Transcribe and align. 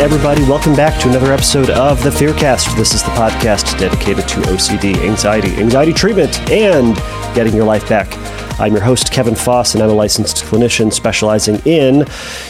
everybody. 0.00 0.42
Welcome 0.42 0.76
back 0.76 1.00
to 1.00 1.08
another 1.08 1.32
episode 1.32 1.70
of 1.70 2.00
the 2.04 2.10
Fearcast. 2.10 2.76
This 2.76 2.94
is 2.94 3.02
the 3.02 3.10
podcast 3.10 3.76
dedicated 3.80 4.28
to 4.28 4.40
OCD, 4.42 4.96
anxiety, 4.98 5.56
anxiety 5.56 5.92
treatment, 5.92 6.38
and 6.50 6.94
getting 7.34 7.52
your 7.52 7.64
life 7.64 7.88
back. 7.88 8.06
I'm 8.60 8.72
your 8.72 8.82
host, 8.82 9.12
Kevin 9.12 9.36
Foss, 9.36 9.74
and 9.74 9.84
I'm 9.84 9.88
a 9.88 9.92
licensed 9.92 10.38
clinician 10.38 10.92
specializing 10.92 11.62
in 11.64 12.04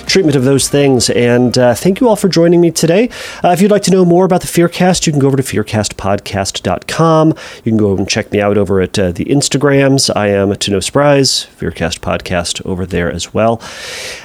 treatment 0.07 0.37
of 0.37 0.45
those 0.45 0.67
things. 0.67 1.11
And 1.11 1.59
uh, 1.59 1.75
thank 1.75 2.01
you 2.01 2.09
all 2.09 2.17
for 2.17 2.31
joining 2.31 2.63
me 2.63 2.71
today. 2.71 3.11
Uh, 3.45 3.51
if 3.51 3.61
you'd 3.61 3.71
like 3.71 3.83
to 3.83 3.91
know 3.91 4.07
more 4.07 4.25
about 4.25 4.41
the 4.41 4.47
Fearcast, 4.47 5.07
you 5.07 5.13
can 5.13 5.21
go 5.21 5.27
over 5.27 5.37
to 5.37 5.43
fearcastpodcast.com. 5.43 7.29
You 7.29 7.63
can 7.63 7.77
go 7.77 7.95
and 7.95 8.09
check 8.09 8.33
me 8.33 8.41
out 8.41 8.57
over 8.57 8.81
at 8.81 8.99
uh, 8.99 9.13
the 9.13 9.27
Instagrams. 9.27 10.11
I 10.17 10.29
am, 10.29 10.57
to 10.57 10.71
no 10.71 10.81
surprise, 10.81 11.47
Fearcast 11.59 12.01
Podcast 12.01 12.65
over 12.65 12.87
there 12.87 13.13
as 13.13 13.35
well. 13.35 13.61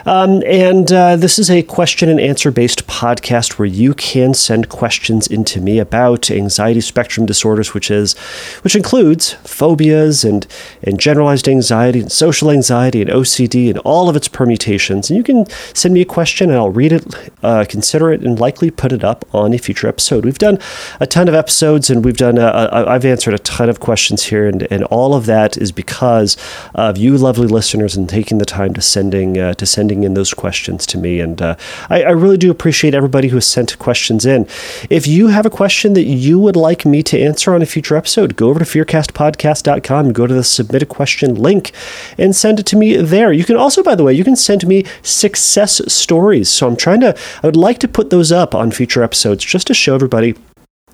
Um, 0.05 0.41
and 0.45 0.89
uh, 0.89 1.17
this 1.17 1.38
is 1.38 1.52
a 1.52 1.63
question 1.63 2.07
and 2.07 2.17
answer 2.17 2.49
based 2.49 2.88
podcast 2.88 3.59
where 3.59 3.65
you 3.65 3.93
can 3.93 4.33
send 4.33 4.69
questions 4.69 5.27
into 5.27 5.59
me 5.59 5.79
about 5.79 6.31
anxiety 6.31 6.79
spectrum 6.79 7.25
disorders, 7.25 7.73
which 7.73 7.91
is 7.91 8.17
which 8.61 8.73
includes 8.73 9.33
phobias 9.43 10.23
and, 10.23 10.47
and 10.81 10.97
generalized 10.97 11.49
anxiety 11.49 11.72
anxiety 11.73 12.01
and 12.01 12.11
social 12.11 12.51
anxiety 12.51 13.01
and 13.01 13.09
OCD 13.09 13.69
and 13.69 13.79
all 13.79 14.07
of 14.07 14.15
its 14.15 14.27
permutations. 14.27 15.09
And 15.09 15.17
you 15.17 15.23
can 15.23 15.49
send 15.73 15.93
me 15.93 16.01
a 16.01 16.05
question 16.05 16.49
and 16.51 16.59
I'll 16.59 16.69
read 16.69 16.91
it, 16.91 17.31
uh, 17.41 17.65
consider 17.67 18.11
it, 18.11 18.21
and 18.21 18.39
likely 18.39 18.69
put 18.69 18.91
it 18.91 19.03
up 19.03 19.25
on 19.33 19.53
a 19.53 19.57
future 19.57 19.87
episode. 19.87 20.23
We've 20.23 20.37
done 20.37 20.59
a 20.99 21.07
ton 21.07 21.27
of 21.27 21.33
episodes 21.33 21.89
and 21.89 22.05
we've 22.05 22.17
done, 22.17 22.37
uh, 22.37 22.45
uh 22.45 22.85
I've 22.87 23.05
answered 23.05 23.33
a 23.33 23.39
ton 23.39 23.69
of 23.69 23.79
questions 23.79 24.25
here, 24.25 24.47
and, 24.47 24.67
and 24.71 24.83
all 24.85 25.15
of 25.15 25.25
that 25.25 25.57
is 25.57 25.71
because 25.71 26.37
of 26.75 26.97
you, 26.97 27.17
lovely 27.17 27.47
listeners, 27.47 27.95
and 27.95 28.08
taking 28.08 28.37
the 28.37 28.45
time 28.45 28.73
to 28.75 28.81
sending 28.81 29.39
uh, 29.39 29.53
to 29.55 29.65
sending 29.65 30.03
in 30.03 30.13
those 30.13 30.33
questions 30.33 30.85
to 30.87 30.97
me. 30.97 31.19
And 31.19 31.41
uh, 31.41 31.55
I, 31.89 32.03
I 32.03 32.11
really 32.11 32.37
do 32.37 32.52
appreciate 32.52 32.93
everybody 32.93 33.30
who 33.30 33.37
has 33.37 33.47
sent 33.47 33.80
questions 33.80 34.25
in. 34.25 34.43
If 34.89 35.08
you 35.08 35.27
have 35.27 35.45
a 35.45 35.49
question 35.49 35.93
that 35.93 36.03
you 36.03 36.39
would 36.39 36.55
like 36.55 36.85
me 36.85 37.02
to 37.03 37.19
answer 37.19 37.55
on 37.55 37.61
a 37.61 37.65
future 37.65 37.95
episode, 37.95 38.35
go 38.35 38.49
over 38.49 38.59
to 38.59 38.65
fearcastpodcast.com 38.65 40.05
and 40.05 40.15
go 40.15 40.27
to 40.27 40.33
the 40.33 40.43
submit 40.43 40.83
a 40.83 40.85
question 40.85 41.35
link 41.35 41.62
link 41.64 41.75
and 42.17 42.36
send 42.36 42.59
it 42.59 42.66
to 42.67 42.75
me 42.75 42.97
there. 42.97 43.31
You 43.31 43.44
can 43.44 43.56
also, 43.56 43.83
by 43.83 43.95
the 43.95 44.03
way, 44.03 44.14
you 44.14 44.23
can 44.23 44.36
send 44.36 44.66
me 44.67 44.86
success 45.02 45.81
stories. 45.92 46.50
So 46.50 46.67
I'm 46.67 46.75
trying 46.75 47.02
to, 47.02 47.17
I 47.42 47.47
would 47.47 47.55
like 47.55 47.80
to 47.80 47.88
put 47.88 48.09
those 48.09 48.31
up 48.31 48.53
on 48.55 48.72
future 48.72 49.03
episodes 49.03 49.44
just 49.44 49.67
to 49.67 49.73
show 49.73 49.95
everybody 49.95 50.36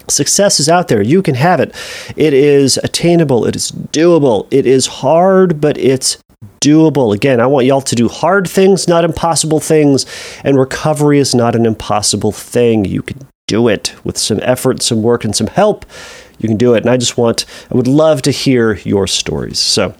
Success 0.08 0.60
is 0.60 0.68
out 0.68 0.88
there. 0.88 1.04
You 1.04 1.22
can 1.22 1.36
have 1.36 1.60
it. 1.60 1.76
It 2.16 2.34
is 2.34 2.78
attainable. 2.78 3.46
It 3.46 3.56
is 3.56 3.72
doable. 3.72 4.48
It 4.50 4.66
is 4.66 4.88
hard, 4.88 5.62
but 5.62 5.78
it's 5.78 6.18
doable. 6.62 7.14
Again, 7.14 7.40
I 7.40 7.46
want 7.46 7.68
y'all 7.68 7.82
to 7.82 7.96
do 7.96 8.08
hard 8.08 8.50
things, 8.50 8.88
not 8.88 9.04
impossible 9.04 9.60
things. 9.60 10.08
And 10.44 10.58
recovery 10.58 11.20
is 11.20 11.36
not 11.36 11.56
an 11.56 11.68
impossible 11.68 12.32
thing. 12.32 12.86
You 12.86 13.04
can 13.04 13.20
do 13.48 13.68
it 13.68 13.94
with 14.04 14.18
some 14.18 14.40
effort, 14.42 14.82
some 14.82 15.04
work, 15.04 15.24
and 15.24 15.36
some 15.36 15.46
help 15.46 15.86
you 16.40 16.48
can 16.48 16.58
do 16.58 16.74
it. 16.74 16.84
And 16.84 16.90
I 16.90 16.98
just 16.98 17.18
want, 17.18 17.46
I 17.72 17.76
would 17.76 17.88
love 17.88 18.22
to 18.24 18.32
hear 18.32 18.76
your 18.80 19.08
stories. 19.08 19.60
So, 19.60 19.94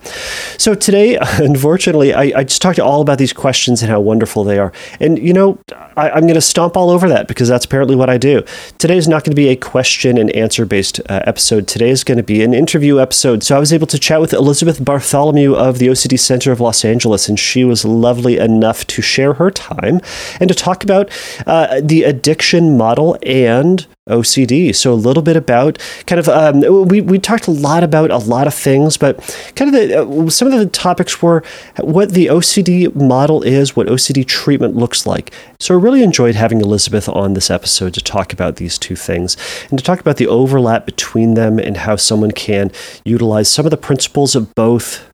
so 0.58 0.74
today, 0.74 1.18
unfortunately, 1.22 2.14
I, 2.14 2.40
I 2.40 2.44
just 2.44 2.62
talked 2.62 2.80
all 2.80 3.02
about 3.02 3.18
these 3.18 3.34
questions 3.34 3.82
and 3.82 3.92
how 3.92 4.00
wonderful 4.00 4.44
they 4.44 4.58
are. 4.58 4.72
And, 5.00 5.20
you 5.20 5.34
know, 5.34 5.60
I, 5.98 6.10
am 6.10 6.22
going 6.22 6.34
to 6.36 6.42
stomp 6.42 6.78
all 6.78 6.90
over 6.90 7.10
that 7.10 7.28
because 7.28 7.48
that's 7.48 7.66
apparently 7.66 7.96
what 7.96 8.10
I 8.10 8.18
do. 8.18 8.44
Today 8.78 8.98
is 8.98 9.08
not 9.08 9.24
going 9.24 9.32
to 9.32 9.36
be 9.36 9.50
a 9.50 9.56
question 9.56 10.18
and 10.18 10.32
answer 10.32 10.66
based 10.66 11.00
uh, 11.10 11.22
episode. 11.26 11.68
Today 11.68 11.90
is 11.90 12.04
going 12.04 12.18
to 12.18 12.24
be 12.24 12.44
an 12.44 12.54
interview 12.54 13.00
episode. 13.00 13.44
So 13.44 13.56
I 13.56 13.60
was 13.60 13.74
able 13.74 13.88
to 13.88 14.00
chat 14.00 14.22
with 14.22 14.34
Elizabeth 14.34 14.84
Bartholomew 14.84 15.56
of 15.56 15.80
the 15.80 15.88
OCD 15.88 16.20
Center 16.20 16.52
of 16.52 16.60
Los 16.60 16.86
Angeles, 16.86 17.28
and 17.28 17.38
she 17.38 17.64
was 17.64 17.86
lovely 17.86 18.38
enough 18.38 18.88
to 18.88 19.02
share 19.02 19.34
her 19.34 19.52
time 19.52 20.02
and 20.40 20.48
to 20.48 20.56
talk 20.56 20.84
about 20.84 21.10
uh, 21.46 21.82
the 21.84 22.04
addiction 22.04 22.78
model 22.78 23.18
and 23.24 23.88
OCD. 24.10 24.76
So 24.76 24.94
a 24.94 24.96
little 24.96 25.24
bit 25.24 25.36
about 25.36 25.80
kind 26.06 26.20
of 26.20 26.28
um, 26.28 26.88
we 26.88 27.02
we 27.02 27.20
talked 27.20 27.48
a 27.48 27.52
lot 27.52 27.84
about 27.84 28.12
a 28.12 28.18
lot 28.18 28.48
of 28.48 28.54
things, 28.54 28.98
but 28.98 29.18
kind 29.56 29.74
of 29.74 29.82
the 29.82 30.02
uh, 30.02 30.30
some 30.30 30.52
of 30.52 30.60
the 30.60 30.66
topics 30.66 31.22
were 31.22 31.44
what 31.80 32.12
the 32.12 32.28
OCD 32.28 32.94
model 32.96 33.42
is, 33.44 33.76
what 33.76 33.88
OCD 33.88 34.26
treatment 34.26 34.76
looks 34.76 35.06
like. 35.06 35.34
So 35.60 35.74
I 35.74 35.82
really 35.82 36.04
enjoyed 36.04 36.36
having 36.36 36.62
Elizabeth 36.62 37.10
on 37.10 37.34
this 37.34 37.50
episode 37.50 37.94
to 37.94 38.02
talk 38.02 38.34
about 38.34 38.58
these 38.58 38.78
two 38.78 38.96
things 38.96 39.38
and 39.70 39.78
to 39.80 39.84
talk 39.84 40.00
about 40.00 40.18
the 40.18 40.28
overlap 40.28 40.86
between 40.86 41.34
them 41.34 41.60
and 41.60 41.78
how 41.78 41.96
someone 41.96 42.32
can 42.32 42.72
utilize 43.04 43.50
some 43.50 43.66
of 43.66 43.72
the 43.72 43.78
principles 43.78 44.36
of 44.36 44.54
both 44.56 45.09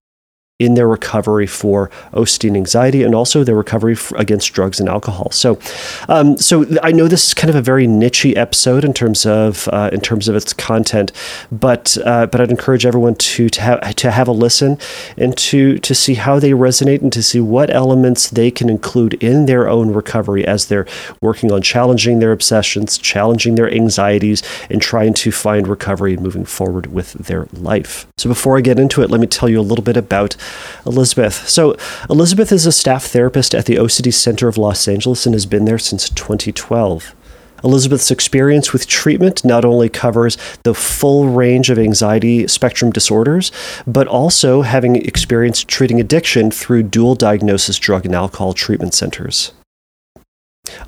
in 0.58 0.76
their 0.76 0.88
recovery 0.88 1.46
for 1.46 1.90
OCD 2.14 2.48
and 2.48 2.56
anxiety, 2.56 3.04
and 3.04 3.14
also 3.14 3.44
their 3.44 3.56
recovery 3.56 3.98
against 4.16 4.54
drugs 4.54 4.80
and 4.80 4.88
alcohol. 4.88 5.30
So, 5.32 5.60
um, 6.08 6.38
so 6.38 6.66
I 6.82 6.94
know 6.94 7.10
this 7.10 7.28
is 7.28 7.34
kind 7.34 7.50
of 7.50 7.58
a 7.58 7.62
very 7.62 7.88
nichey 7.88 8.38
episode 8.38 8.86
in 8.86 8.94
terms 8.94 9.26
of 9.26 9.68
uh, 9.74 9.90
in 9.92 10.00
terms 10.00 10.30
of 10.30 10.36
its 10.36 10.54
content, 10.54 11.12
but 11.52 11.98
uh, 12.06 12.28
but 12.28 12.40
I'd 12.40 12.52
encourage 12.52 12.86
everyone 12.86 13.16
to 13.16 13.50
to 13.50 13.62
have 13.62 13.96
to 13.96 14.12
have 14.12 14.30
a 14.30 14.32
listen 14.32 14.78
and 15.18 15.36
to 15.38 15.78
to 15.78 15.94
see 15.94 16.14
how 16.14 16.40
they 16.40 16.52
resonate 16.52 17.02
and 17.02 17.12
to 17.12 17.22
see 17.22 17.42
what 17.42 17.70
elements 17.70 18.30
they 18.30 18.50
can 18.50 18.70
include 18.70 19.16
in 19.16 19.48
their 19.48 19.68
own 19.68 19.92
recovery 19.92 20.48
as 20.48 20.68
they're 20.68 20.88
working 21.20 21.52
on 21.52 21.62
challenging 21.64 22.20
their 22.20 22.32
obsessions, 22.32 22.98
challenging 22.98 23.56
their 23.56 23.70
anxieties, 23.70 24.42
and 24.70 24.82
trying 24.82 25.14
to 25.16 25.34
find 25.34 25.68
recovery 25.68 26.16
moving 26.16 26.46
forward 26.46 26.88
with 26.88 27.12
their 27.14 27.48
life. 27.52 28.08
So, 28.18 28.30
before 28.30 28.58
I 28.58 28.62
get 28.62 28.80
into 28.80 29.02
it, 29.02 29.10
let 29.10 29.20
me 29.20 29.28
tell 29.28 29.50
you 29.50 29.60
a 29.60 29.62
little 29.62 29.84
bit 29.84 29.98
about 29.98 30.38
Elizabeth. 30.86 31.48
So, 31.48 31.76
Elizabeth 32.10 32.52
is 32.52 32.66
a 32.66 32.72
staff 32.72 33.06
therapist 33.06 33.56
at 33.56 33.66
the 33.66 33.76
OCD 33.76 34.14
Center 34.14 34.48
of 34.48 34.58
Los 34.58 34.88
Angeles 34.88 35.26
and 35.26 35.34
has 35.34 35.46
been 35.46 35.66
there 35.66 35.80
since 35.80 36.10
2012. 36.10 37.16
Elizabeth's 37.64 38.12
experience 38.12 38.72
with 38.72 38.86
treatment 38.88 39.44
not 39.44 39.66
only 39.66 39.90
covers 39.90 40.38
the 40.64 40.76
full 40.76 41.30
range 41.30 41.70
of 41.70 41.80
anxiety 41.80 42.48
spectrum 42.48 42.92
disorders, 42.92 43.52
but 43.88 44.08
also 44.08 44.62
having 44.62 44.96
experienced 44.96 45.68
treating 45.68 46.00
addiction 46.00 46.52
through 46.52 46.84
dual 46.84 47.16
diagnosis 47.16 47.80
drug 47.80 48.06
and 48.06 48.14
alcohol 48.14 48.54
treatment 48.54 48.94
centers. 48.94 49.52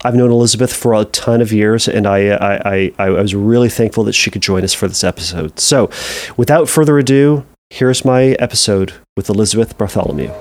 I've 0.04 0.16
known 0.16 0.32
Elizabeth 0.32 0.74
for 0.74 0.94
a 0.94 1.06
ton 1.06 1.42
of 1.42 1.52
years, 1.52 1.88
and 1.88 2.08
I, 2.08 2.30
I, 2.30 2.94
I, 3.00 3.08
I 3.08 3.10
was 3.10 3.36
really 3.36 3.70
thankful 3.70 4.04
that 4.06 4.14
she 4.14 4.32
could 4.32 4.42
join 4.42 4.64
us 4.64 4.74
for 4.74 4.88
this 4.88 5.04
episode. 5.04 5.60
So, 5.60 5.90
without 6.36 6.70
further 6.70 6.98
ado, 6.98 7.46
Here's 7.70 8.06
my 8.06 8.28
episode 8.40 8.94
with 9.18 9.30
Elizabeth 9.30 9.78
Bartholomew. 9.78 10.32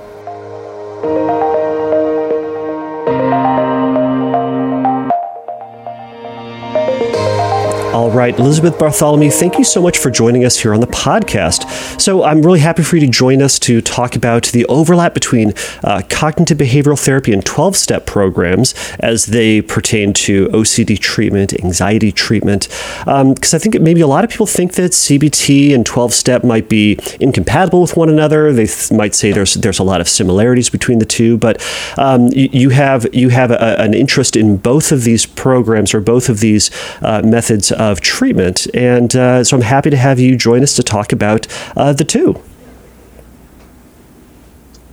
Right, 8.16 8.38
Elizabeth 8.38 8.78
Bartholomew, 8.78 9.30
thank 9.30 9.58
you 9.58 9.64
so 9.64 9.82
much 9.82 9.98
for 9.98 10.10
joining 10.10 10.44
us 10.44 10.58
here 10.58 10.72
on 10.72 10.80
the 10.80 10.86
podcast. 10.86 12.00
So, 12.00 12.24
I'm 12.24 12.40
really 12.40 12.60
happy 12.60 12.82
for 12.82 12.96
you 12.96 13.06
to 13.06 13.12
join 13.12 13.42
us 13.42 13.58
to 13.60 13.82
talk 13.82 14.16
about 14.16 14.44
the 14.46 14.64
overlap 14.66 15.12
between 15.12 15.52
uh, 15.84 16.00
cognitive 16.08 16.56
behavioral 16.56 16.98
therapy 16.98 17.32
and 17.32 17.44
12 17.44 17.76
step 17.76 18.06
programs 18.06 18.74
as 19.00 19.26
they 19.26 19.60
pertain 19.60 20.14
to 20.14 20.48
OCD 20.48 20.98
treatment, 20.98 21.52
anxiety 21.62 22.10
treatment. 22.10 22.68
Because 23.00 23.54
um, 23.54 23.56
I 23.56 23.58
think 23.58 23.80
maybe 23.80 24.00
a 24.00 24.06
lot 24.06 24.24
of 24.24 24.30
people 24.30 24.46
think 24.46 24.72
that 24.74 24.92
CBT 24.92 25.74
and 25.74 25.84
12 25.84 26.14
step 26.14 26.42
might 26.42 26.70
be 26.70 26.98
incompatible 27.20 27.82
with 27.82 27.96
one 27.96 28.08
another. 28.08 28.52
They 28.52 28.66
th- 28.66 28.92
might 28.92 29.14
say 29.14 29.32
there's 29.32 29.54
there's 29.54 29.78
a 29.78 29.84
lot 29.84 30.00
of 30.00 30.08
similarities 30.08 30.70
between 30.70 31.00
the 31.00 31.06
two, 31.06 31.36
but 31.36 31.62
um, 31.98 32.28
you, 32.28 32.48
you, 32.52 32.70
have 32.70 33.06
you 33.14 33.28
have 33.28 33.50
a, 33.50 33.78
an 33.80 33.92
interest 33.92 34.36
in 34.36 34.56
both 34.56 34.90
of 34.90 35.04
these 35.04 35.26
programs 35.26 35.92
or 35.92 36.00
both 36.00 36.30
of 36.30 36.40
these 36.40 36.70
uh, 37.02 37.20
methods 37.22 37.70
of 37.72 38.00
treatment. 38.06 38.66
And 38.74 39.14
uh, 39.14 39.44
so 39.44 39.56
I'm 39.56 39.62
happy 39.62 39.90
to 39.90 39.96
have 39.96 40.18
you 40.18 40.36
join 40.36 40.62
us 40.62 40.74
to 40.76 40.82
talk 40.82 41.12
about 41.12 41.46
uh, 41.76 41.92
the 41.92 42.04
two. 42.04 42.40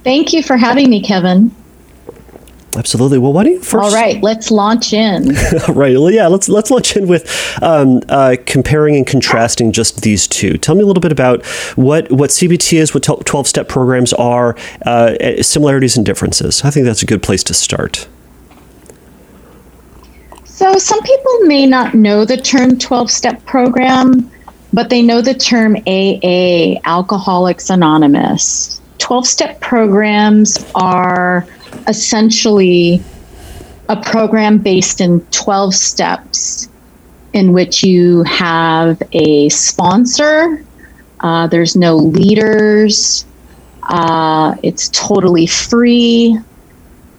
Thank 0.03 0.33
you 0.33 0.43
for 0.43 0.57
having 0.57 0.89
me, 0.89 1.01
Kevin. 1.01 1.55
Absolutely. 2.75 3.19
Well, 3.19 3.33
why 3.33 3.43
don't 3.43 3.53
you 3.53 3.59
first? 3.59 3.85
All 3.85 3.93
right, 3.93 4.21
let's 4.23 4.49
launch 4.49 4.93
in. 4.93 5.27
right. 5.69 5.95
Well, 5.95 6.09
yeah. 6.09 6.25
Let's 6.25 6.49
let's 6.49 6.71
launch 6.71 6.97
in 6.97 7.07
with 7.07 7.29
um, 7.61 8.01
uh, 8.09 8.35
comparing 8.47 8.95
and 8.95 9.05
contrasting 9.05 9.71
just 9.71 10.01
these 10.01 10.27
two. 10.27 10.57
Tell 10.57 10.73
me 10.73 10.81
a 10.81 10.85
little 10.85 11.01
bit 11.01 11.11
about 11.11 11.45
what 11.75 12.11
what 12.11 12.31
CBT 12.31 12.79
is, 12.79 12.93
what 12.93 13.03
twelve 13.03 13.47
step 13.47 13.67
programs 13.67 14.11
are, 14.13 14.57
uh, 14.87 15.13
similarities 15.43 15.95
and 15.97 16.05
differences. 16.05 16.63
I 16.63 16.71
think 16.71 16.85
that's 16.85 17.03
a 17.03 17.05
good 17.05 17.21
place 17.21 17.43
to 17.43 17.53
start. 17.53 18.07
So, 20.53 20.77
some 20.77 21.01
people 21.01 21.39
may 21.45 21.65
not 21.65 21.95
know 21.95 22.25
the 22.25 22.37
term 22.37 22.77
12 22.77 23.09
step 23.09 23.43
program, 23.43 24.29
but 24.71 24.91
they 24.91 25.01
know 25.01 25.19
the 25.19 25.33
term 25.33 25.75
AA, 25.87 26.79
Alcoholics 26.87 27.71
Anonymous. 27.71 28.79
12 28.99 29.25
step 29.25 29.59
programs 29.61 30.63
are 30.75 31.47
essentially 31.87 33.01
a 33.89 33.99
program 33.99 34.59
based 34.59 35.01
in 35.01 35.21
12 35.31 35.73
steps 35.73 36.69
in 37.33 37.51
which 37.51 37.83
you 37.83 38.21
have 38.21 39.01
a 39.11 39.49
sponsor, 39.49 40.63
uh, 41.21 41.47
there's 41.47 41.75
no 41.75 41.95
leaders, 41.95 43.25
uh, 43.89 44.53
it's 44.61 44.89
totally 44.89 45.47
free, 45.47 46.37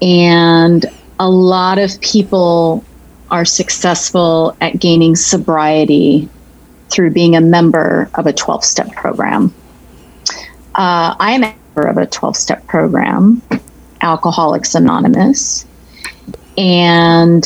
and 0.00 0.86
a 1.18 1.28
lot 1.28 1.80
of 1.80 2.00
people 2.00 2.84
are 3.34 3.44
successful 3.44 4.56
at 4.60 4.78
gaining 4.78 5.16
sobriety 5.16 6.28
through 6.88 7.10
being 7.10 7.34
a 7.34 7.40
member 7.40 8.08
of 8.14 8.28
a 8.28 8.32
12 8.32 8.64
step 8.64 8.92
program. 8.92 9.52
Uh, 10.76 11.16
I 11.18 11.32
am 11.32 11.42
a 11.42 11.56
member 11.74 11.88
of 11.88 11.96
a 11.96 12.06
12 12.06 12.36
step 12.36 12.64
program, 12.68 13.42
Alcoholics 14.02 14.76
Anonymous, 14.76 15.66
and 16.56 17.44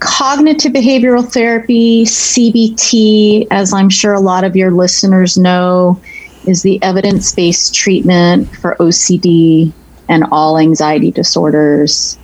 cognitive 0.00 0.72
behavioral 0.72 1.24
therapy, 1.32 2.04
CBT, 2.04 3.46
as 3.52 3.72
I'm 3.72 3.90
sure 3.90 4.14
a 4.14 4.20
lot 4.20 4.42
of 4.42 4.56
your 4.56 4.72
listeners 4.72 5.38
know, 5.38 6.02
is 6.44 6.62
the 6.64 6.82
evidence 6.82 7.32
based 7.32 7.72
treatment 7.72 8.48
for 8.56 8.74
OCD 8.80 9.72
and 10.08 10.24
all 10.32 10.58
anxiety 10.58 11.12
disorders 11.12 12.18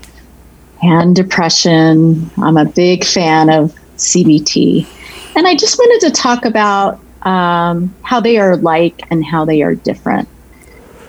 and 0.84 1.16
depression. 1.16 2.30
I'm 2.36 2.58
a 2.58 2.66
big 2.66 3.04
fan 3.04 3.48
of 3.48 3.74
CBT. 3.96 4.86
And 5.34 5.46
I 5.46 5.56
just 5.56 5.78
wanted 5.78 6.06
to 6.06 6.12
talk 6.12 6.44
about 6.44 7.00
um, 7.22 7.94
how 8.02 8.20
they 8.20 8.36
are 8.36 8.56
like 8.56 9.00
and 9.10 9.24
how 9.24 9.44
they 9.46 9.62
are 9.62 9.74
different. 9.74 10.28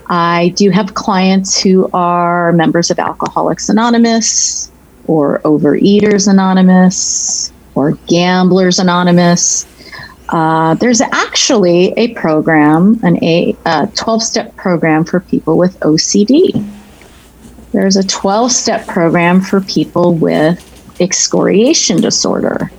I 0.08 0.54
do 0.56 0.70
have 0.70 0.94
clients 0.94 1.62
who 1.62 1.90
are 1.94 2.54
members 2.54 2.90
of 2.90 3.00
Alcoholics 3.00 3.70
Anonymous 3.70 4.72
or 5.08 5.40
Overeaters 5.40 6.28
Anonymous 6.28 7.52
or 7.74 7.92
Gamblers 8.08 8.80
Anonymous. 8.80 9.68
Uh, 10.30 10.76
there's 10.76 11.02
actually 11.02 11.92
a 11.98 12.14
program, 12.14 13.00
an 13.04 13.22
a 13.24 13.56
12 13.96 14.24
step 14.24 14.56
program 14.56 15.04
for 15.04 15.20
people 15.20 15.58
with 15.58 15.78
OCD. 15.82 16.75
There's 17.76 17.98
a 17.98 18.08
12 18.08 18.54
step 18.54 18.88
program 18.88 19.42
for 19.42 19.60
people 19.60 20.14
with 20.14 20.62
excoriation 21.02 22.00
disorder, 22.00 22.72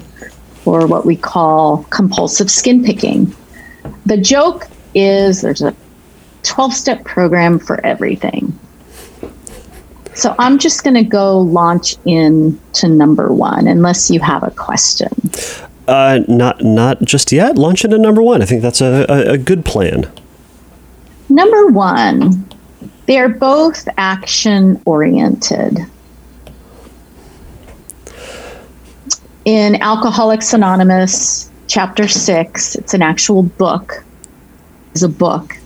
or 0.65 0.87
what 0.87 1.05
we 1.05 1.17
call 1.17 1.85
compulsive 1.91 2.51
skin 2.51 2.83
picking. 2.83 3.37
The 4.07 4.17
joke 4.17 4.69
is 4.95 5.43
there's 5.43 5.61
a 5.61 5.77
12 6.45 6.73
step 6.73 7.05
program 7.05 7.59
for 7.59 7.85
everything. 7.85 8.59
So 10.15 10.35
I'm 10.39 10.59
just 10.59 10.83
going 10.83 10.95
to 10.95 11.05
go 11.05 11.41
launch 11.41 11.97
into 12.07 12.89
number 12.89 13.35
one, 13.35 13.69
unless 13.69 14.11
you 14.11 14.21
have 14.21 14.45
a 14.45 14.51
question. 14.51 15.11
Uh, 15.87 16.21
not 16.27 16.65
not 16.65 17.03
just 17.03 17.33
yet. 17.33 17.59
Launch 17.59 17.85
into 17.85 17.99
number 17.99 18.23
one. 18.23 18.41
I 18.41 18.47
think 18.47 18.63
that's 18.63 18.81
a, 18.81 19.05
a, 19.11 19.33
a 19.33 19.39
good 19.39 19.67
plan. 19.67 20.11
Number 21.29 21.67
one, 21.67 22.49
they 23.07 23.19
are 23.19 23.29
both 23.29 23.89
action 23.97 24.81
oriented. 24.85 25.79
In 29.45 29.81
Alcoholics 29.81 30.53
Anonymous, 30.53 31.51
chapter 31.69 32.09
six, 32.09 32.75
it's 32.75 32.95
an 32.95 33.03
actual 33.03 33.45
book, 33.45 34.05
is 34.95 35.05
a 35.05 35.09
book. 35.09 35.57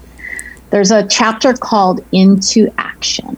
There's 0.68 0.90
a 0.90 1.06
chapter 1.06 1.54
called 1.54 2.04
Into 2.12 2.72
Action. 2.78 3.36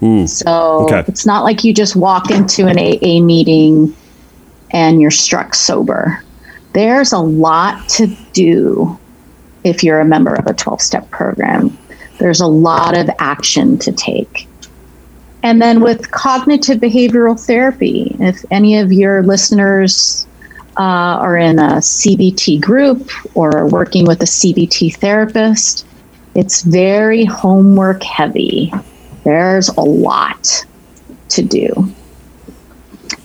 Mm. 0.00 0.28
So 0.28 0.86
okay. 0.86 1.04
it's 1.06 1.26
not 1.26 1.44
like 1.44 1.62
you 1.64 1.72
just 1.72 1.94
walk 1.94 2.30
into 2.30 2.66
an 2.66 2.78
AA 2.78 3.24
meeting 3.24 3.94
and 4.72 5.00
you're 5.00 5.10
struck 5.10 5.54
sober. 5.54 6.22
There's 6.72 7.12
a 7.12 7.18
lot 7.18 7.88
to 7.90 8.08
do 8.32 8.98
if 9.64 9.84
you're 9.84 10.00
a 10.00 10.04
member 10.04 10.34
of 10.34 10.46
a 10.46 10.54
12 10.54 10.80
step 10.80 11.10
program. 11.10 11.76
There's 12.18 12.40
a 12.40 12.46
lot 12.46 12.96
of 12.96 13.10
action 13.18 13.78
to 13.78 13.92
take. 13.92 14.48
And 15.42 15.60
then 15.60 15.80
with 15.80 16.10
cognitive 16.10 16.78
behavioral 16.78 17.38
therapy, 17.38 18.16
if 18.20 18.44
any 18.50 18.78
of 18.78 18.92
your 18.92 19.22
listeners 19.24 20.26
uh, 20.78 20.82
are 21.18 21.36
in 21.36 21.58
a 21.58 21.78
CBT 21.78 22.60
group 22.60 23.10
or 23.34 23.56
are 23.56 23.68
working 23.68 24.06
with 24.06 24.22
a 24.22 24.26
CBT 24.26 24.96
therapist, 24.96 25.84
it's 26.34 26.62
very 26.62 27.24
homework 27.24 28.02
heavy. 28.02 28.72
There's 29.24 29.68
a 29.70 29.80
lot 29.80 30.64
to 31.30 31.42
do. 31.42 31.92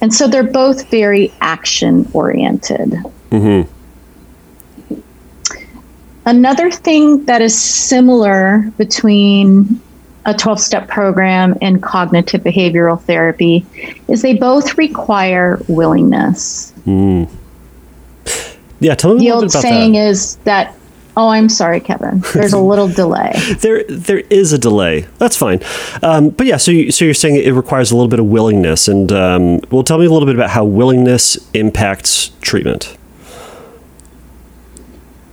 And 0.02 0.14
so 0.14 0.28
they're 0.28 0.44
both 0.44 0.90
very 0.90 1.34
action 1.40 2.10
oriented. 2.14 2.92
Mm-hmm. 3.30 3.72
Another 6.28 6.70
thing 6.70 7.24
that 7.26 7.42
is 7.42 7.58
similar 7.58 8.70
between 8.78 9.82
a 10.26 10.34
12 10.34 10.60
step 10.60 10.88
program 10.90 11.56
and 11.62 11.82
cognitive 11.82 12.44
behavioral 12.44 13.02
therapy 13.02 13.66
is 14.10 14.24
they 14.24 14.34
both 14.34 14.78
require 14.78 15.58
willingness. 15.70 16.74
Mm. 16.86 17.30
Yeah, 18.82 18.96
tell 18.96 19.16
me 19.16 19.22
the 19.22 19.32
old 19.32 19.50
saying 19.52 19.94
that. 19.94 20.10
is 20.10 20.36
that 20.44 20.76
Oh, 21.16 21.30
I'm 21.30 21.50
sorry, 21.50 21.80
Kevin. 21.80 22.20
There's 22.36 22.54
a 22.54 22.60
little 22.60 22.88
delay. 22.94 23.34
there, 23.62 23.84
there 23.86 24.20
is 24.20 24.54
a 24.54 24.60
delay. 24.60 25.08
That's 25.18 25.36
fine. 25.36 25.62
Um, 26.04 26.30
but 26.30 26.46
yeah, 26.46 26.58
so 26.58 26.70
you, 26.70 26.92
so 26.92 27.06
you're 27.06 27.16
saying 27.16 27.38
it 27.38 27.54
requires 27.54 27.90
a 27.90 27.96
little 27.96 28.08
bit 28.08 28.20
of 28.20 28.28
willingness, 28.28 28.88
and 28.88 29.12
um, 29.12 29.60
well, 29.72 29.82
tell 29.82 29.98
me 29.98 30.06
a 30.06 30.12
little 30.12 30.28
bit 30.28 30.36
about 30.36 30.52
how 30.52 30.64
willingness 30.64 31.40
impacts 31.56 32.30
treatment. 32.42 32.96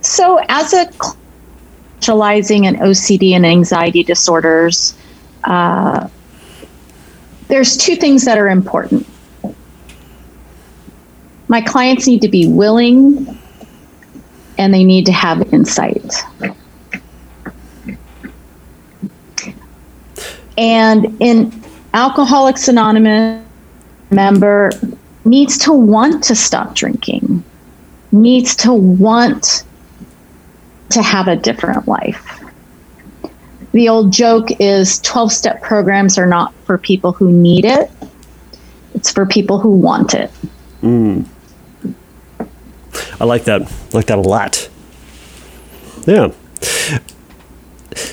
So, 0.05 0.39
as 0.49 0.71
a 0.71 0.87
specializing 1.97 2.65
in 2.65 2.75
OCD 2.75 3.31
and 3.31 3.43
anxiety 3.43 4.03
disorders, 4.03 4.95
uh, 5.43 6.07
there's 7.47 7.75
two 7.75 7.95
things 7.95 8.23
that 8.25 8.37
are 8.37 8.47
important. 8.47 9.07
My 11.47 11.59
clients 11.59 12.05
need 12.05 12.21
to 12.21 12.27
be 12.27 12.47
willing 12.47 13.35
and 14.59 14.71
they 14.71 14.83
need 14.83 15.07
to 15.07 15.11
have 15.11 15.51
insight. 15.51 16.13
And 20.55 21.17
in 21.19 21.63
Alcoholics 21.95 22.67
Anonymous, 22.67 23.43
member 24.11 24.69
needs 25.25 25.57
to 25.59 25.73
want 25.73 26.23
to 26.25 26.35
stop 26.35 26.75
drinking, 26.75 27.43
needs 28.11 28.55
to 28.57 28.71
want 28.71 29.63
to 30.89 31.01
have 31.01 31.27
a 31.27 31.35
different 31.35 31.87
life. 31.87 32.43
The 33.71 33.89
old 33.89 34.13
joke 34.13 34.49
is 34.59 34.99
12 35.01 35.31
step 35.31 35.61
programs 35.61 36.17
are 36.17 36.27
not 36.27 36.53
for 36.65 36.77
people 36.77 37.11
who 37.11 37.31
need 37.31 37.65
it, 37.65 37.91
it's 38.93 39.11
for 39.11 39.25
people 39.25 39.59
who 39.59 39.71
want 39.75 40.13
it. 40.13 40.31
Mm. 40.81 41.25
I 43.19 43.25
like 43.25 43.43
that. 43.45 43.63
I 43.63 43.67
like 43.91 44.05
that 44.05 44.17
a 44.17 44.21
lot. 44.21 44.69
Yeah. 46.05 46.31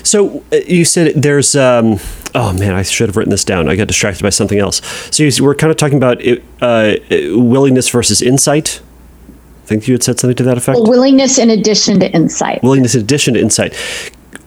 So 0.03 0.43
uh, 0.51 0.57
you 0.67 0.85
said 0.85 1.13
there's. 1.15 1.55
Um, 1.55 1.99
oh 2.35 2.53
man, 2.53 2.73
I 2.73 2.83
should 2.83 3.09
have 3.09 3.17
written 3.17 3.31
this 3.31 3.43
down. 3.43 3.69
I 3.69 3.75
got 3.75 3.87
distracted 3.87 4.23
by 4.23 4.29
something 4.29 4.59
else. 4.59 4.81
So 5.11 5.23
you, 5.23 5.43
we're 5.43 5.55
kind 5.55 5.71
of 5.71 5.77
talking 5.77 5.97
about 5.97 6.21
uh, 6.61 6.95
willingness 7.09 7.89
versus 7.89 8.21
insight. 8.21 8.81
Think 9.73 9.87
you 9.87 9.95
had 9.95 10.03
said 10.03 10.19
something 10.19 10.35
to 10.35 10.43
that 10.43 10.55
effect. 10.55 10.77
Well, 10.77 10.87
willingness 10.87 11.39
in 11.39 11.49
addition 11.49 11.99
to 12.01 12.11
insight. 12.11 12.61
Willingness 12.61 12.93
in 12.93 13.01
addition 13.01 13.33
to 13.33 13.39
insight. 13.39 13.73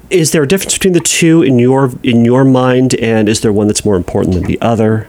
Is 0.09 0.31
there 0.31 0.45
a 0.45 0.47
difference 0.47 0.75
between 0.75 0.93
the 0.93 1.01
two 1.01 1.43
in 1.43 1.59
your 1.59 1.91
in 2.05 2.25
your 2.25 2.45
mind, 2.45 2.95
and 2.95 3.29
is 3.29 3.41
there 3.41 3.53
one 3.53 3.67
that's 3.67 3.85
more 3.85 3.97
important 3.97 4.37
than 4.37 4.45
the 4.45 4.57
other? 4.63 5.09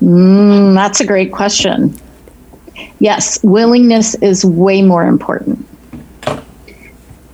Mm, 0.00 0.74
that's 0.74 0.98
a 1.02 1.06
great 1.06 1.30
question. 1.30 1.94
Yes, 3.00 3.38
willingness 3.42 4.14
is 4.14 4.46
way 4.46 4.80
more 4.80 5.04
important. 5.04 5.68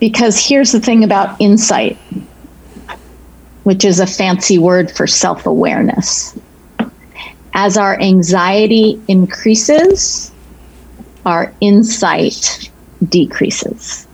Because 0.00 0.45
here's 0.45 0.73
the 0.73 0.81
thing 0.81 1.05
about 1.05 1.40
insight, 1.40 1.97
which 3.62 3.85
is 3.85 4.00
a 4.00 4.07
fancy 4.09 4.59
word 4.59 4.90
for 4.90 5.07
self 5.07 5.47
awareness. 5.47 6.37
As 7.55 7.76
our 7.76 8.00
anxiety 8.00 9.00
increases, 9.07 10.33
our 11.29 11.53
insight 11.61 12.71
decreases. 13.09 14.07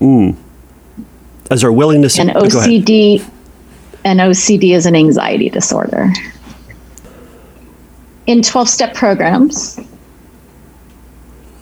Mm. 0.00 0.36
As 1.50 1.62
our 1.64 1.72
willingness 1.72 2.18
and 2.18 2.30
OCD 2.30 3.28
and 4.04 4.20
OCD 4.20 4.74
is 4.74 4.86
an 4.86 4.94
anxiety 4.94 5.50
disorder 5.50 6.10
in 8.26 8.42
12 8.42 8.68
step 8.68 8.94
programs, 8.94 9.78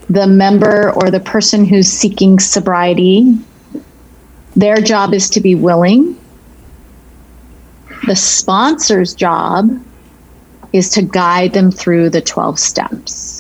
the 0.09 0.27
member 0.27 0.93
or 0.93 1.11
the 1.11 1.21
person 1.21 1.65
who's 1.65 1.89
seeking 1.89 2.39
sobriety, 2.39 3.37
their 4.55 4.77
job 4.77 5.15
is 5.15 5.31
to 5.31 5.41
be 5.41 5.55
willing. 5.55 6.19
The 8.07 8.17
sponsor's 8.17 9.15
job 9.15 9.71
is 10.73 10.89
to 10.91 11.03
guide 11.03 11.53
them 11.53 11.71
through 11.71 12.11
the 12.11 12.21
12 12.21 12.59
steps. 12.59 13.32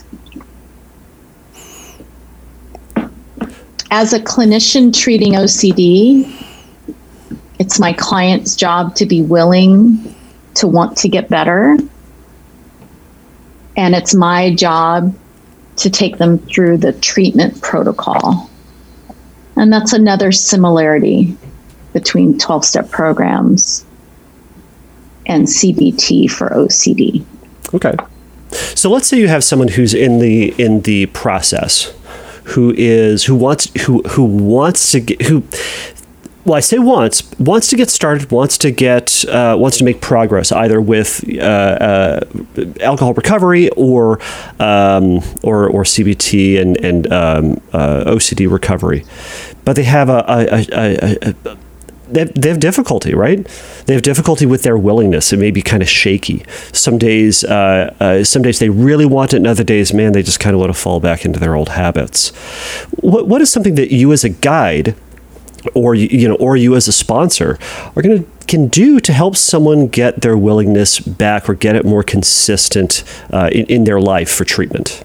As 3.94 4.14
a 4.14 4.18
clinician 4.18 4.98
treating 4.98 5.34
OCD, 5.34 6.26
it's 7.58 7.78
my 7.78 7.92
client's 7.92 8.56
job 8.56 8.94
to 8.94 9.04
be 9.04 9.20
willing 9.20 10.14
to 10.54 10.66
want 10.66 10.96
to 10.96 11.10
get 11.10 11.28
better 11.28 11.76
and 13.76 13.94
it's 13.94 14.14
my 14.14 14.54
job 14.54 15.14
to 15.76 15.90
take 15.90 16.16
them 16.16 16.38
through 16.38 16.78
the 16.78 16.94
treatment 16.94 17.60
protocol. 17.60 18.50
And 19.56 19.70
that's 19.70 19.92
another 19.92 20.32
similarity 20.32 21.36
between 21.92 22.38
12 22.38 22.64
step 22.64 22.90
programs 22.90 23.84
and 25.26 25.46
CBT 25.46 26.30
for 26.30 26.48
OCD. 26.48 27.24
Okay. 27.74 27.94
So 28.50 28.90
let's 28.90 29.06
say 29.06 29.18
you 29.18 29.28
have 29.28 29.44
someone 29.44 29.68
who's 29.68 29.92
in 29.92 30.18
the 30.18 30.54
in 30.56 30.80
the 30.80 31.06
process 31.06 31.92
who 32.52 32.72
is 32.76 33.24
who 33.24 33.34
wants 33.34 33.70
who 33.82 34.02
who 34.02 34.24
wants 34.24 34.92
to 34.92 35.00
get 35.00 35.22
who 35.22 35.42
well, 36.44 36.56
I 36.56 36.60
say 36.60 36.78
wants 36.78 37.30
wants 37.38 37.68
to 37.68 37.76
get 37.76 37.88
started, 37.88 38.32
wants 38.32 38.58
to 38.58 38.72
get 38.72 39.24
uh, 39.26 39.56
wants 39.58 39.78
to 39.78 39.84
make 39.84 40.00
progress 40.00 40.50
either 40.50 40.80
with 40.80 41.24
uh, 41.38 41.40
uh, 41.40 42.20
alcohol 42.80 43.14
recovery 43.14 43.68
or 43.70 44.18
um, 44.58 45.18
or 45.42 45.68
or 45.68 45.84
CBT 45.84 46.60
and 46.60 46.76
and 46.78 47.12
um, 47.12 47.60
uh, 47.72 48.04
OCD 48.06 48.50
recovery, 48.50 49.04
but 49.64 49.76
they 49.76 49.84
have 49.84 50.08
a, 50.08 50.24
a, 50.26 50.66
a, 50.72 51.34
a 51.50 51.56
they 52.12 52.20
have, 52.20 52.34
they 52.34 52.48
have, 52.48 52.60
difficulty, 52.60 53.14
right? 53.14 53.46
They 53.86 53.94
have 53.94 54.02
difficulty 54.02 54.46
with 54.46 54.62
their 54.62 54.78
willingness. 54.78 55.32
It 55.32 55.38
may 55.38 55.50
be 55.50 55.62
kind 55.62 55.82
of 55.82 55.88
shaky. 55.88 56.44
Some 56.72 56.98
days, 56.98 57.44
uh, 57.44 57.94
uh, 58.00 58.24
some 58.24 58.42
days 58.42 58.58
they 58.58 58.70
really 58.70 59.06
want 59.06 59.32
it, 59.34 59.38
and 59.38 59.46
other 59.46 59.64
days, 59.64 59.92
man, 59.92 60.12
they 60.12 60.22
just 60.22 60.40
kind 60.40 60.54
of 60.54 60.60
want 60.60 60.72
to 60.72 60.78
fall 60.78 61.00
back 61.00 61.24
into 61.24 61.38
their 61.38 61.54
old 61.54 61.70
habits. 61.70 62.30
What, 63.00 63.26
what 63.28 63.40
is 63.40 63.50
something 63.50 63.74
that 63.74 63.92
you, 63.92 64.12
as 64.12 64.24
a 64.24 64.28
guide, 64.28 64.94
or 65.74 65.94
you 65.94 66.28
know, 66.28 66.34
or 66.36 66.56
you 66.56 66.74
as 66.74 66.88
a 66.88 66.92
sponsor, 66.92 67.58
are 67.94 68.02
going 68.02 68.24
to 68.24 68.30
can 68.46 68.68
do 68.68 69.00
to 69.00 69.12
help 69.12 69.36
someone 69.36 69.86
get 69.88 70.20
their 70.20 70.36
willingness 70.36 71.00
back 71.00 71.48
or 71.48 71.54
get 71.54 71.76
it 71.76 71.84
more 71.84 72.02
consistent 72.02 73.04
uh, 73.32 73.48
in, 73.52 73.64
in 73.66 73.84
their 73.84 74.00
life 74.00 74.30
for 74.30 74.44
treatment? 74.44 75.04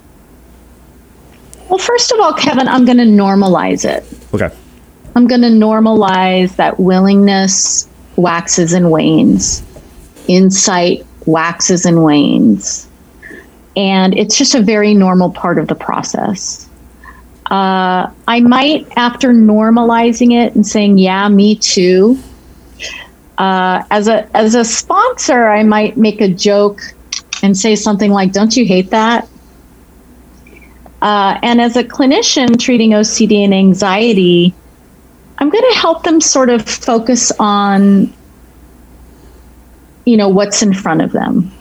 Well, 1.69 1.77
first 1.77 2.11
of 2.11 2.19
all, 2.19 2.33
Kevin, 2.33 2.67
I'm 2.67 2.85
going 2.85 2.97
to 2.97 3.03
normalize 3.03 3.85
it. 3.85 4.03
Okay. 4.33 4.55
I'm 5.17 5.25
going 5.25 5.41
to 5.41 5.47
normalize 5.47 6.57
that 6.57 6.79
willingness 6.79 7.89
waxes 8.17 8.73
and 8.73 8.91
wanes, 8.91 9.63
insight 10.27 11.07
waxes 11.25 11.87
and 11.87 12.03
wanes. 12.03 12.87
And 13.75 14.15
it's 14.15 14.37
just 14.37 14.53
a 14.53 14.61
very 14.61 14.93
normal 14.93 15.31
part 15.31 15.57
of 15.57 15.69
the 15.69 15.73
process. 15.73 16.69
Uh, 17.49 18.11
I 18.27 18.41
might, 18.41 18.95
after 18.95 19.29
normalizing 19.29 20.39
it 20.39 20.53
and 20.53 20.67
saying, 20.67 20.99
"Yeah, 20.99 21.27
me 21.29 21.55
too," 21.55 22.19
uh, 23.39 23.85
as 23.89 24.07
a 24.07 24.29
as 24.37 24.53
a 24.53 24.63
sponsor, 24.63 25.47
I 25.47 25.63
might 25.63 25.97
make 25.97 26.21
a 26.21 26.29
joke 26.29 26.79
and 27.41 27.57
say 27.57 27.75
something 27.75 28.11
like, 28.11 28.33
"Don't 28.33 28.55
you 28.55 28.67
hate 28.67 28.91
that?" 28.91 29.27
Uh, 31.01 31.39
and 31.41 31.59
as 31.59 31.75
a 31.75 31.83
clinician 31.83 32.59
treating 32.59 32.91
OCD 32.91 33.43
and 33.43 33.53
anxiety, 33.55 34.53
going 35.59 35.73
to 35.73 35.79
help 35.79 36.03
them 36.03 36.21
sort 36.21 36.49
of 36.49 36.67
focus 36.67 37.31
on, 37.39 38.13
you 40.05 40.17
know, 40.17 40.29
what's 40.29 40.61
in 40.61 40.73
front 40.73 41.01
of 41.01 41.11
them. 41.11 41.51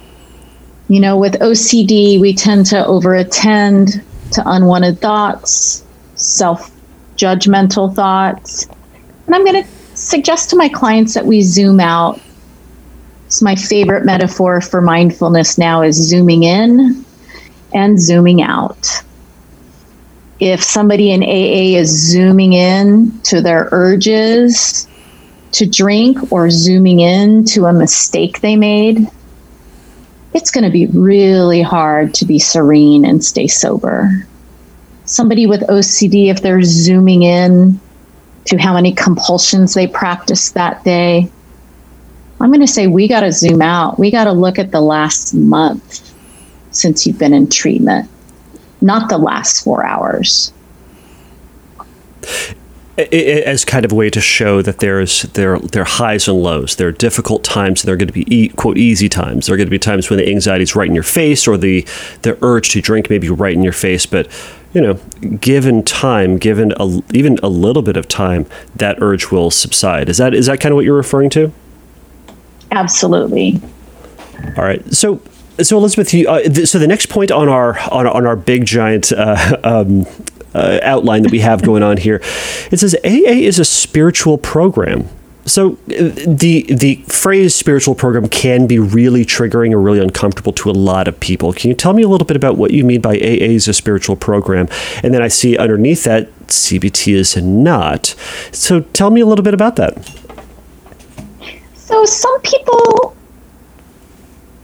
You 0.88 1.00
know, 1.00 1.16
with 1.16 1.34
OCD, 1.34 2.20
we 2.20 2.34
tend 2.34 2.66
to 2.66 2.76
overattend 2.76 4.02
to 4.32 4.42
unwanted 4.44 5.00
thoughts, 5.00 5.84
self 6.14 6.70
judgmental 7.16 7.94
thoughts. 7.94 8.68
And 9.26 9.34
I'm 9.34 9.44
going 9.44 9.64
to 9.64 9.68
suggest 9.96 10.50
to 10.50 10.56
my 10.56 10.68
clients 10.68 11.14
that 11.14 11.26
we 11.26 11.42
zoom 11.42 11.80
out. 11.80 12.20
It's 13.26 13.42
my 13.42 13.56
favorite 13.56 14.04
metaphor 14.04 14.60
for 14.60 14.80
mindfulness 14.80 15.58
now 15.58 15.82
is 15.82 15.96
zooming 15.96 16.44
in 16.44 17.04
and 17.74 18.00
zooming 18.00 18.42
out. 18.42 19.02
If 20.38 20.62
somebody 20.62 21.12
in 21.12 21.22
AA 21.22 21.78
is 21.78 21.88
zooming 21.88 22.52
in 22.52 23.20
to 23.22 23.40
their 23.40 23.68
urges 23.72 24.86
to 25.52 25.66
drink 25.66 26.32
or 26.32 26.50
zooming 26.50 27.00
in 27.00 27.44
to 27.46 27.66
a 27.66 27.72
mistake 27.72 28.40
they 28.40 28.56
made, 28.56 29.06
it's 30.34 30.50
going 30.50 30.64
to 30.64 30.70
be 30.70 30.86
really 30.86 31.62
hard 31.62 32.12
to 32.14 32.26
be 32.26 32.38
serene 32.38 33.06
and 33.06 33.24
stay 33.24 33.46
sober 33.46 34.26
somebody 35.06 35.46
with 35.46 35.62
OCD, 35.62 36.26
if 36.26 36.42
they're 36.42 36.62
zooming 36.62 37.22
in 37.22 37.80
to 38.44 38.58
how 38.58 38.74
many 38.74 38.92
compulsions 38.92 39.74
they 39.74 39.86
practiced 39.86 40.54
that 40.54 40.84
day, 40.84 41.30
I'm 42.40 42.50
going 42.50 42.60
to 42.60 42.66
say 42.66 42.86
we 42.86 43.08
got 43.08 43.20
to 43.20 43.32
zoom 43.32 43.62
out. 43.62 43.98
We 43.98 44.10
got 44.10 44.24
to 44.24 44.32
look 44.32 44.58
at 44.58 44.70
the 44.70 44.80
last 44.80 45.32
month 45.32 46.12
since 46.70 47.06
you've 47.06 47.18
been 47.18 47.32
in 47.32 47.48
treatment, 47.48 48.10
not 48.80 49.08
the 49.08 49.18
last 49.18 49.64
four 49.64 49.84
hours. 49.84 50.52
As 52.98 53.64
kind 53.66 53.84
of 53.84 53.92
a 53.92 53.94
way 53.94 54.08
to 54.08 54.22
show 54.22 54.62
that 54.62 54.78
there's 54.78 55.22
there 55.22 55.58
there 55.58 55.82
are 55.82 55.86
highs 55.86 56.28
and 56.28 56.42
lows. 56.42 56.76
There 56.76 56.88
are 56.88 56.92
difficult 56.92 57.44
times. 57.44 57.82
And 57.82 57.88
there 57.88 57.94
are 57.94 57.98
going 57.98 58.08
to 58.08 58.14
be 58.14 58.24
e- 58.34 58.48
quote 58.48 58.78
easy 58.78 59.10
times. 59.10 59.46
There 59.46 59.54
are 59.54 59.56
going 59.58 59.66
to 59.66 59.70
be 59.70 59.78
times 59.78 60.08
when 60.08 60.18
the 60.18 60.26
anxiety 60.28 60.62
is 60.62 60.74
right 60.74 60.88
in 60.88 60.94
your 60.94 61.02
face, 61.02 61.46
or 61.46 61.58
the 61.58 61.86
the 62.22 62.38
urge 62.40 62.70
to 62.70 62.80
drink 62.80 63.10
may 63.10 63.18
be 63.18 63.28
right 63.28 63.52
in 63.52 63.62
your 63.62 63.74
face. 63.74 64.06
But 64.06 64.28
you 64.72 64.80
know, 64.80 64.94
given 65.36 65.82
time, 65.82 66.38
given 66.38 66.72
a, 66.78 67.02
even 67.12 67.38
a 67.42 67.48
little 67.48 67.82
bit 67.82 67.96
of 67.96 68.08
time, 68.08 68.46
that 68.74 68.96
urge 69.02 69.30
will 69.30 69.50
subside. 69.50 70.08
Is 70.08 70.16
that 70.16 70.32
is 70.34 70.46
that 70.46 70.60
kind 70.60 70.72
of 70.72 70.76
what 70.76 70.84
you're 70.86 70.96
referring 70.96 71.28
to? 71.30 71.52
Absolutely. 72.70 73.60
All 74.56 74.64
right. 74.64 74.82
So, 74.94 75.20
so 75.62 75.78
Elizabeth, 75.78 76.12
you, 76.12 76.28
uh, 76.28 76.42
th- 76.42 76.68
so 76.68 76.78
the 76.78 76.86
next 76.86 77.06
point 77.06 77.30
on 77.30 77.48
our 77.48 77.78
on, 77.90 78.06
on 78.06 78.26
our 78.26 78.36
big 78.36 78.64
giant. 78.64 79.12
Uh, 79.12 79.56
um, 79.64 80.06
uh, 80.54 80.80
outline 80.82 81.22
that 81.22 81.30
we 81.30 81.40
have 81.40 81.62
going 81.62 81.82
on 81.82 81.98
here. 81.98 82.18
It 82.70 82.78
says 82.78 82.94
AA 83.04 83.44
is 83.44 83.58
a 83.58 83.64
spiritual 83.64 84.38
program. 84.38 85.06
So 85.44 85.72
uh, 85.72 86.10
the 86.26 86.66
the 86.68 86.96
phrase 87.06 87.54
spiritual 87.54 87.94
program 87.94 88.26
can 88.28 88.66
be 88.66 88.78
really 88.78 89.24
triggering 89.24 89.72
or 89.72 89.80
really 89.80 90.00
uncomfortable 90.00 90.52
to 90.54 90.70
a 90.70 90.72
lot 90.72 91.08
of 91.08 91.20
people. 91.20 91.52
Can 91.52 91.68
you 91.68 91.74
tell 91.74 91.92
me 91.92 92.02
a 92.02 92.08
little 92.08 92.26
bit 92.26 92.36
about 92.36 92.56
what 92.56 92.72
you 92.72 92.84
mean 92.84 93.00
by 93.00 93.16
AA 93.16 93.52
is 93.52 93.68
a 93.68 93.74
spiritual 93.74 94.16
program? 94.16 94.66
And 95.02 95.12
then 95.12 95.22
I 95.22 95.28
see 95.28 95.58
underneath 95.58 96.04
that 96.04 96.34
CBT 96.46 97.12
is 97.14 97.36
not. 97.36 98.14
So 98.50 98.80
tell 98.80 99.10
me 99.10 99.20
a 99.20 99.26
little 99.26 99.44
bit 99.44 99.54
about 99.54 99.76
that. 99.76 99.94
So 101.74 102.04
some 102.06 102.40
people 102.40 103.14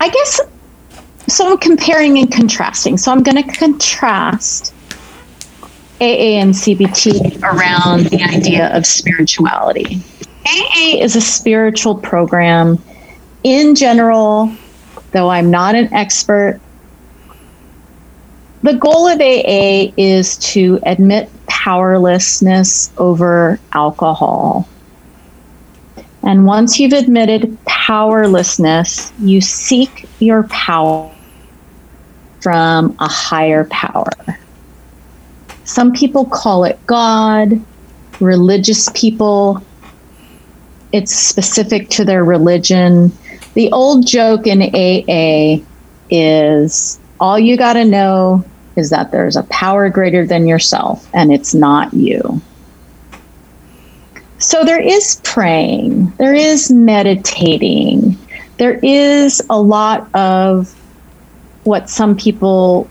I 0.00 0.08
guess 0.08 0.40
so 1.32 1.50
I'm 1.50 1.58
comparing 1.58 2.18
and 2.18 2.30
contrasting. 2.30 2.98
So 2.98 3.10
I'm 3.10 3.22
going 3.22 3.42
to 3.42 3.52
contrast 3.56 4.74
AA 6.00 6.38
and 6.40 6.52
CBT 6.52 7.42
around 7.42 8.06
the 8.06 8.22
idea 8.22 8.76
of 8.76 8.84
spirituality. 8.84 10.02
AA 10.46 10.98
is 11.00 11.16
a 11.16 11.20
spiritual 11.20 11.94
program 11.94 12.82
in 13.44 13.74
general, 13.74 14.52
though 15.12 15.30
I'm 15.30 15.50
not 15.50 15.74
an 15.74 15.92
expert. 15.94 16.60
The 18.62 18.74
goal 18.74 19.08
of 19.08 19.20
AA 19.20 19.92
is 19.96 20.36
to 20.52 20.80
admit 20.84 21.30
powerlessness 21.46 22.92
over 22.98 23.58
alcohol. 23.72 24.68
And 26.24 26.46
once 26.46 26.78
you've 26.78 26.92
admitted 26.92 27.56
powerlessness, 27.64 29.12
you 29.18 29.40
seek 29.40 30.08
your 30.20 30.44
power 30.44 31.11
from 32.42 32.96
a 32.98 33.08
higher 33.08 33.64
power. 33.64 34.10
Some 35.64 35.92
people 35.92 36.24
call 36.26 36.64
it 36.64 36.84
God, 36.86 37.60
religious 38.20 38.88
people 38.94 39.62
it's 40.92 41.14
specific 41.14 41.88
to 41.90 42.04
their 42.04 42.22
religion. 42.22 43.12
The 43.54 43.72
old 43.72 44.06
joke 44.06 44.46
in 44.46 44.62
AA 44.62 45.64
is 46.10 47.00
all 47.18 47.38
you 47.38 47.56
got 47.56 47.74
to 47.74 47.84
know 47.84 48.44
is 48.76 48.90
that 48.90 49.10
there's 49.10 49.36
a 49.36 49.42
power 49.44 49.88
greater 49.88 50.26
than 50.26 50.46
yourself 50.46 51.08
and 51.14 51.32
it's 51.32 51.54
not 51.54 51.92
you. 51.94 52.40
So 54.38 54.64
there 54.64 54.80
is 54.80 55.20
praying, 55.22 56.10
there 56.18 56.34
is 56.34 56.70
meditating, 56.70 58.18
there 58.58 58.78
is 58.82 59.40
a 59.48 59.60
lot 59.60 60.12
of 60.14 60.74
what 61.64 61.88
some 61.88 62.16
people 62.16 62.88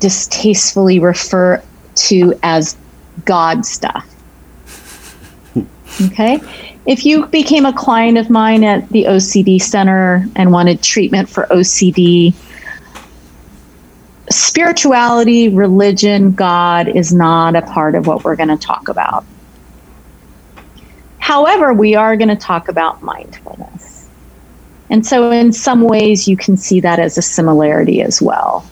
distastefully 0.00 0.98
refer 0.98 1.62
to 1.94 2.38
as 2.42 2.76
God 3.24 3.64
stuff. 3.64 4.08
Okay? 6.06 6.40
if 6.86 7.06
you 7.06 7.26
became 7.26 7.64
a 7.64 7.72
client 7.72 8.18
of 8.18 8.28
mine 8.28 8.62
at 8.62 8.88
the 8.90 9.04
OCD 9.04 9.60
Center 9.60 10.26
and 10.36 10.52
wanted 10.52 10.82
treatment 10.82 11.28
for 11.28 11.46
OCD, 11.46 12.34
spirituality, 14.30 15.48
religion, 15.48 16.32
God 16.32 16.88
is 16.88 17.12
not 17.12 17.56
a 17.56 17.62
part 17.62 17.94
of 17.94 18.06
what 18.06 18.24
we're 18.24 18.36
going 18.36 18.50
to 18.50 18.56
talk 18.56 18.88
about. 18.88 19.24
However, 21.18 21.72
we 21.72 21.94
are 21.94 22.16
going 22.16 22.28
to 22.28 22.36
talk 22.36 22.68
about 22.68 23.02
mindfulness. 23.02 23.83
And 24.90 25.06
so, 25.06 25.30
in 25.30 25.52
some 25.52 25.82
ways, 25.82 26.28
you 26.28 26.36
can 26.36 26.56
see 26.56 26.80
that 26.80 26.98
as 26.98 27.16
a 27.16 27.22
similarity 27.22 28.02
as 28.02 28.20
well. 28.20 28.68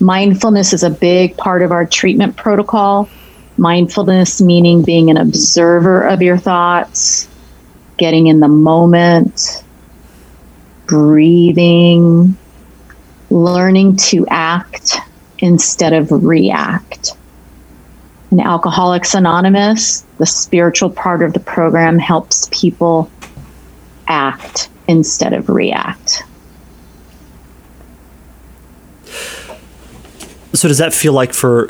Mindfulness 0.00 0.72
is 0.72 0.82
a 0.82 0.90
big 0.90 1.36
part 1.36 1.62
of 1.62 1.72
our 1.72 1.86
treatment 1.86 2.36
protocol. 2.36 3.08
Mindfulness 3.56 4.42
meaning 4.42 4.82
being 4.82 5.10
an 5.10 5.16
observer 5.16 6.02
of 6.02 6.20
your 6.20 6.36
thoughts, 6.36 7.28
getting 7.96 8.26
in 8.26 8.40
the 8.40 8.48
moment, 8.48 9.64
breathing, 10.86 12.36
learning 13.30 13.96
to 13.96 14.26
act 14.28 14.96
instead 15.38 15.92
of 15.92 16.10
react. 16.10 17.12
In 18.30 18.40
Alcoholics 18.40 19.14
Anonymous, 19.14 20.00
the 20.18 20.26
spiritual 20.26 20.90
part 20.90 21.22
of 21.22 21.32
the 21.32 21.40
program 21.40 21.98
helps 21.98 22.48
people 22.50 23.10
act 24.08 24.68
instead 24.88 25.32
of 25.32 25.48
react. 25.48 26.22
So 30.52 30.68
does 30.68 30.78
that 30.78 30.94
feel 30.94 31.12
like 31.12 31.32
for 31.32 31.68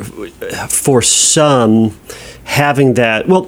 for 0.69 1.01
some 1.03 1.99
having 2.45 2.95
that 2.95 3.27
well 3.27 3.45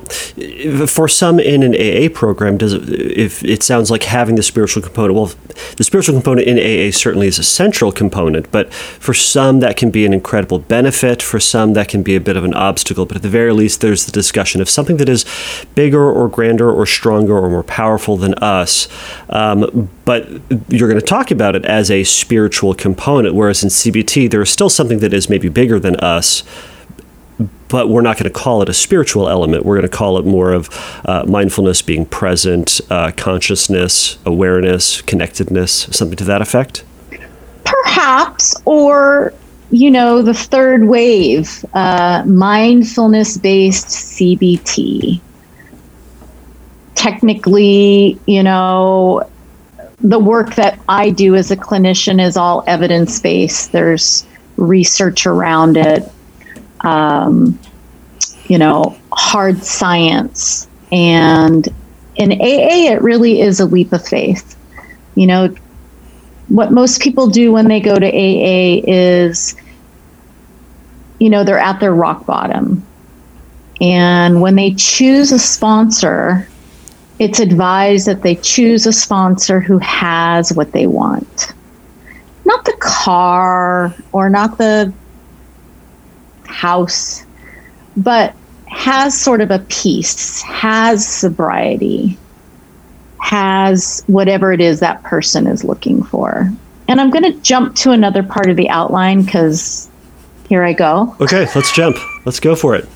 for 0.87 1.07
some 1.07 1.39
in 1.39 1.63
an 1.63 1.75
aa 1.75 2.09
program 2.15 2.57
does 2.57 2.73
it 2.73 2.89
if 2.89 3.45
it 3.45 3.63
sounds 3.63 3.91
like 3.91 4.05
having 4.05 4.37
the 4.37 4.43
spiritual 4.43 4.83
component 4.83 5.15
well 5.15 5.31
the 5.77 5.85
spiritual 5.85 6.15
component 6.15 6.47
in 6.47 6.59
aa 6.59 6.91
certainly 6.91 7.27
is 7.27 7.39
a 7.39 7.45
central 7.45 7.93
component 7.93 8.51
but 8.51 8.73
for 8.73 9.13
some 9.13 9.61
that 9.61 9.77
can 9.77 9.91
be 9.91 10.07
an 10.07 10.15
incredible 10.15 10.59
benefit 10.59 11.21
for 11.23 11.39
some 11.39 11.75
that 11.75 11.89
can 11.89 12.03
be 12.03 12.17
a 12.17 12.21
bit 12.21 12.37
of 12.37 12.45
an 12.45 12.55
obstacle 12.55 13.05
but 13.05 13.17
at 13.17 13.23
the 13.23 13.29
very 13.29 13.53
least 13.53 13.83
there's 13.83 14.07
the 14.07 14.13
discussion 14.13 14.61
of 14.63 14.69
something 14.69 14.97
that 14.97 15.09
is 15.09 15.27
bigger 15.75 16.11
or 16.11 16.27
grander 16.29 16.71
or 16.71 16.87
stronger 16.87 17.37
or 17.37 17.51
more 17.51 17.63
powerful 17.63 18.17
than 18.17 18.33
us 18.35 18.89
um, 19.29 19.91
but 20.07 20.27
you're 20.69 20.89
going 20.89 21.01
to 21.01 21.07
talk 21.07 21.31
about 21.31 21.55
it 21.55 21.67
as 21.67 21.91
a 21.91 22.03
spiritual 22.05 22.75
component 22.75 23.35
whereas 23.35 23.63
in 23.63 23.69
cbt 23.69 24.31
there 24.31 24.41
is 24.41 24.51
still 24.51 24.71
something 24.71 25.01
that 25.01 25.13
is 25.13 25.29
maybe 25.29 25.51
bigger 25.51 25.79
than 25.79 25.97
us 25.97 26.43
but 27.69 27.89
we're 27.89 28.03
not 28.03 28.17
going 28.17 28.31
to 28.31 28.39
call 28.39 28.63
it 28.63 28.69
a 28.69 28.75
spiritual 28.75 29.29
element. 29.29 29.65
We're 29.65 29.77
going 29.77 29.89
to 29.89 29.97
call 29.97 30.19
it 30.19 30.25
more 30.25 30.53
of 30.53 30.69
uh, 31.05 31.25
mindfulness, 31.27 31.83
being 31.83 32.07
present, 32.07 32.81
uh, 32.91 33.13
consciousness, 33.17 34.19
awareness, 34.25 35.03
connectedness, 35.03 35.89
something 35.91 36.17
to 36.17 36.25
that 36.25 36.43
effect? 36.43 36.85
Perhaps, 37.65 38.55
or, 38.65 39.33
you 39.71 39.91
know, 39.91 40.23
the 40.23 40.35
third 40.35 40.85
wave, 40.85 41.65
uh, 41.75 42.23
mindfulness 42.27 43.37
based 43.37 43.87
CBT. 43.87 45.21
Technically, 46.95 48.19
you 48.27 48.43
know, 48.43 49.29
the 50.01 50.19
work 50.19 50.55
that 50.55 50.79
I 50.89 51.11
do 51.11 51.35
as 51.35 51.51
a 51.51 51.57
clinician 51.57 52.25
is 52.25 52.37
all 52.37 52.63
evidence 52.67 53.19
based. 53.19 53.73
There's 53.73 54.27
research 54.57 55.27
around 55.27 55.77
it 55.77 56.11
um, 56.87 57.59
you 58.47 58.59
know, 58.59 58.97
hard 59.13 59.63
science. 59.65 60.69
And 60.93 61.67
in 62.15 62.33
AA, 62.33 62.93
it 62.93 63.03
really 63.03 63.41
is 63.41 63.59
a 63.59 63.67
leap 63.67 63.93
of 63.93 64.07
faith. 64.07 64.57
You 65.17 65.27
know, 65.27 65.55
what 66.49 66.71
most 66.71 67.03
people 67.03 67.27
do 67.27 67.53
when 67.53 67.67
they 67.67 67.81
go 67.81 67.99
to 67.99 68.07
AA 68.07 68.83
is, 68.87 69.57
you 71.19 71.29
know, 71.29 71.43
they're 71.43 71.59
at 71.59 71.81
their 71.81 71.93
rock 71.93 72.25
bottom. 72.25 72.87
And 73.81 74.41
when 74.41 74.55
they 74.55 74.73
choose 74.75 75.33
a 75.33 75.41
sponsor, 75.41 76.49
it's 77.19 77.41
advised 77.41 78.07
that 78.07 78.23
they 78.23 78.37
choose 78.37 78.87
a 78.87 78.93
sponsor 78.93 79.59
who 79.59 79.79
has 79.79 80.53
what 80.53 80.71
they 80.71 80.87
want. 80.87 81.53
Not 82.45 82.65
the 82.65 82.77
car 82.79 83.93
or 84.13 84.31
not 84.31 84.57
the 84.57 84.93
house, 86.47 87.25
but 87.97 88.35
has 88.67 89.19
sort 89.19 89.41
of 89.41 89.51
a 89.51 89.61
peace, 89.69 90.43
has 90.43 91.07
sobriety, 91.07 92.19
has 93.21 94.05
whatever 94.07 94.53
it 94.53 94.61
is 94.61 94.81
that 94.81 95.03
person 95.03 95.47
is 95.47 95.65
looking 95.65 96.03
for. 96.03 96.53
And 96.89 97.01
I'm 97.01 97.11
going 97.11 97.25
to 97.25 97.39
jump 97.41 97.75
to 97.77 97.91
another 97.91 98.23
part 98.23 98.49
of 98.49 98.57
the 98.57 98.69
outline 98.69 99.23
because 99.23 99.89
here 100.49 100.63
I 100.63 100.73
go. 100.73 101.17
Okay, 101.21 101.49
let's 101.55 101.73
jump. 101.73 101.97
Let's 102.25 102.41
go 102.41 102.55
for 102.55 102.77
it. 102.77 102.89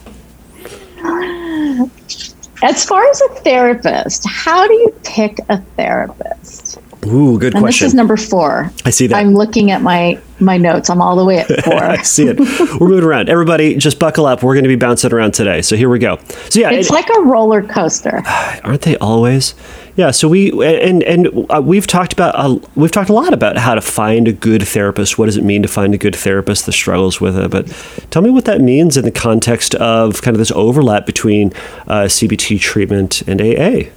As 2.63 2.85
far 2.85 3.03
as 3.09 3.21
a 3.23 3.29
therapist, 3.37 4.29
how 4.29 4.67
do 4.67 4.75
you 4.75 4.95
pick 5.03 5.39
a 5.49 5.61
therapist? 5.77 6.70
Ooh, 7.07 7.39
good 7.39 7.55
and 7.55 7.63
question. 7.63 7.87
This 7.87 7.93
is 7.93 7.95
number 7.95 8.17
four. 8.17 8.71
I 8.85 8.91
see 8.91 9.07
that. 9.07 9.17
I'm 9.17 9.35
looking 9.35 9.71
at 9.71 9.81
my 9.81 10.21
my 10.39 10.59
notes. 10.59 10.91
I'm 10.91 11.01
all 11.01 11.17
the 11.17 11.25
way 11.25 11.39
at 11.39 11.47
four. 11.65 11.83
I 11.83 12.03
see 12.03 12.27
it. 12.27 12.39
We're 12.39 12.89
moving 12.89 13.05
around. 13.05 13.29
Everybody, 13.29 13.77
just 13.77 13.99
buckle 13.99 14.27
up. 14.27 14.43
We're 14.43 14.55
going 14.55 14.65
to 14.65 14.69
be 14.69 14.77
bouncing 14.77 15.13
around 15.13 15.33
today. 15.33 15.63
So 15.63 15.77
here 15.77 15.89
we 15.89 15.99
go. 15.99 16.19
So 16.51 16.61
yeah, 16.61 16.71
it's 16.71 16.91
it, 16.91 16.93
like 16.93 17.09
a 17.09 17.21
roller 17.21 17.63
coaster. 17.63 18.23
Aren't 18.65 18.83
they 18.83 18.99
always? 18.99 19.55
Yeah. 19.97 20.11
So 20.11 20.29
we 20.29 20.51
and 20.63 21.03
and 21.03 21.47
uh, 21.51 21.63
we've 21.65 21.87
talked 21.87 22.13
about 22.13 22.35
uh, 22.37 22.59
we've 22.75 22.93
talked 22.93 23.09
a 23.09 23.15
lot 23.15 23.33
about 23.33 23.57
how 23.57 23.75
to 23.75 23.81
find 23.81 24.29
a 24.29 24.33
good 24.33 24.67
therapist. 24.67 25.19
What 25.19 25.27
does 25.27 25.39
it 25.39 25.45
mean 25.45 25.63
to 25.63 25.69
find 25.69 25.95
a 25.95 25.99
good 25.99 26.15
therapist? 26.15 26.67
The 26.67 26.73
struggles 26.73 27.19
with 27.19 27.39
it. 27.39 27.51
But 27.51 27.69
tell 28.11 28.21
me 28.21 28.31
what 28.31 28.45
that 28.45 28.61
means 28.61 28.99
in 28.99 29.07
the 29.07 29.11
context 29.11 29.75
of 29.77 30.21
kind 30.21 30.35
of 30.35 30.39
this 30.39 30.53
overlap 30.53 31.07
between 31.07 31.49
uh, 31.87 32.05
CBT 32.05 32.61
treatment 32.61 33.23
and 33.23 33.41
AA. 33.41 33.91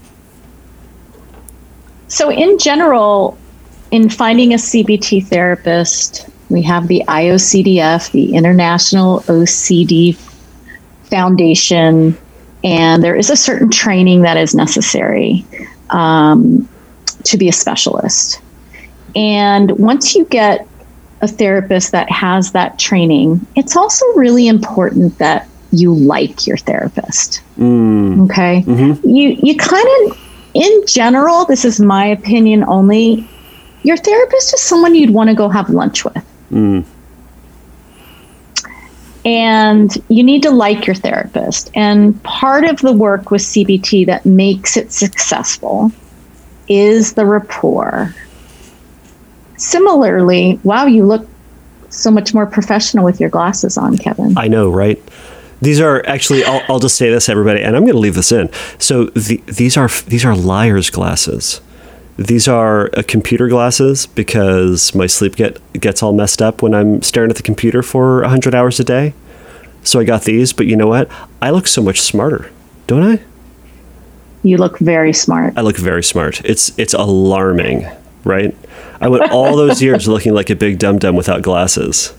So, 2.14 2.30
in 2.30 2.60
general, 2.60 3.36
in 3.90 4.08
finding 4.08 4.54
a 4.54 4.58
CBT 4.58 5.26
therapist, 5.26 6.30
we 6.48 6.62
have 6.62 6.88
the 6.88 7.04
IOCDF, 7.08 8.12
the 8.12 8.36
International 8.36 9.22
OCD 9.22 10.16
Foundation, 11.06 12.16
and 12.64 13.04
there 13.04 13.16
is 13.16 13.32
a 13.32 13.36
certain 13.36 13.72
training 13.72 14.22
that 14.22 14.38
is 14.38 14.54
necessary 14.54 15.44
um, 15.90 16.70
to 17.24 17.36
be 17.36 17.50
a 17.50 17.52
specialist. 17.52 18.40
And 19.16 19.72
once 19.80 20.14
you 20.14 20.26
get 20.26 20.68
a 21.22 21.28
therapist 21.28 21.94
that 21.94 22.12
has 22.12 22.52
that 22.52 22.78
training, 22.78 23.44
it's 23.56 23.76
also 23.76 24.06
really 24.14 24.48
important 24.48 25.18
that 25.18 25.50
you 25.72 25.96
like 25.96 26.46
your 26.46 26.58
therapist. 26.58 27.42
Mm. 27.58 28.26
Okay, 28.26 28.64
mm-hmm. 28.68 29.10
you 29.10 29.36
you 29.42 29.58
kind 29.58 29.88
of 30.06 30.23
in 30.54 30.86
general, 30.88 31.46
this 31.46 31.66
is 31.66 31.80
my 31.80 32.06
opinion 32.06 32.64
only, 32.66 33.28
your 33.84 33.98
therapist 33.98 34.54
is 34.54 34.62
someone 34.62 34.96
you'd 34.96 35.10
want 35.10 35.30
to 35.30 35.36
go 35.36 35.50
have 35.50 35.70
lunch 35.70 36.06
with. 36.06 36.26
Mm. 36.52 36.86
And 39.26 39.92
you 40.10 40.24
need 40.24 40.44
to 40.44 40.52
like 40.52 40.86
your 40.86 40.96
therapist. 40.96 41.72
And 41.76 42.22
part 42.24 42.66
of 42.66 42.80
the 42.80 42.92
work 42.92 43.32
with 43.32 43.42
CBT 43.42 44.06
that 44.08 44.26
makes 44.26 44.76
it 44.76 44.92
successful 44.92 45.92
is 46.68 47.14
the 47.14 47.26
rapport. 47.26 48.14
Similarly, 49.58 50.60
wow, 50.64 50.86
you 50.86 51.06
look 51.06 51.28
so 51.90 52.12
much 52.12 52.34
more 52.34 52.46
professional 52.46 53.06
with 53.06 53.20
your 53.20 53.30
glasses 53.30 53.78
on, 53.78 53.98
Kevin. 53.98 54.38
I 54.38 54.48
know, 54.48 54.70
right? 54.70 55.02
These 55.64 55.80
are 55.80 56.06
actually. 56.06 56.44
I'll, 56.44 56.62
I'll 56.68 56.80
just 56.80 56.98
say 56.98 57.10
this, 57.10 57.30
everybody, 57.30 57.62
and 57.62 57.78
I'm 57.78 57.84
going 57.84 57.94
to 57.94 58.00
leave 58.00 58.16
this 58.16 58.34
in. 58.34 58.50
So 58.80 59.06
the, 59.06 59.38
these 59.46 59.78
are 59.78 59.88
these 60.08 60.26
are 60.26 60.36
liar's 60.36 60.90
glasses. 60.90 61.62
These 62.18 62.50
are 62.50 62.90
uh, 62.98 63.04
computer 63.08 63.48
glasses 63.48 64.06
because 64.06 64.94
my 64.94 65.08
sleep 65.08 65.38
get 65.38 65.62
gets 65.80 66.04
all 66.04 66.12
messed 66.12 66.42
up 66.42 66.62
when 66.62 66.74
I'm 66.74 67.02
staring 67.02 67.30
at 67.30 67.38
the 67.38 67.44
computer 67.44 67.82
for 67.82 68.22
100 68.24 68.54
hours 68.54 68.78
a 68.82 68.84
day. 68.84 69.14
So 69.84 70.02
I 70.02 70.04
got 70.04 70.24
these, 70.24 70.52
but 70.52 70.68
you 70.68 70.76
know 70.76 70.88
what? 70.88 71.10
I 71.42 71.50
look 71.50 71.68
so 71.68 71.82
much 71.82 72.02
smarter, 72.02 72.52
don't 72.86 73.04
I? 73.04 73.22
You 74.44 74.58
look 74.58 74.80
very 74.80 75.14
smart. 75.14 75.58
I 75.58 75.62
look 75.62 75.78
very 75.78 76.04
smart. 76.04 76.44
It's 76.44 76.78
it's 76.78 76.94
alarming, 76.94 77.88
right? 78.26 78.54
I 79.00 79.08
went 79.08 79.32
all 79.32 79.56
those 79.56 79.82
years 79.88 80.10
looking 80.10 80.34
like 80.34 80.50
a 80.50 80.58
big 80.58 80.78
dum 80.78 81.00
dum 81.00 81.16
without 81.16 81.42
glasses. 81.42 82.14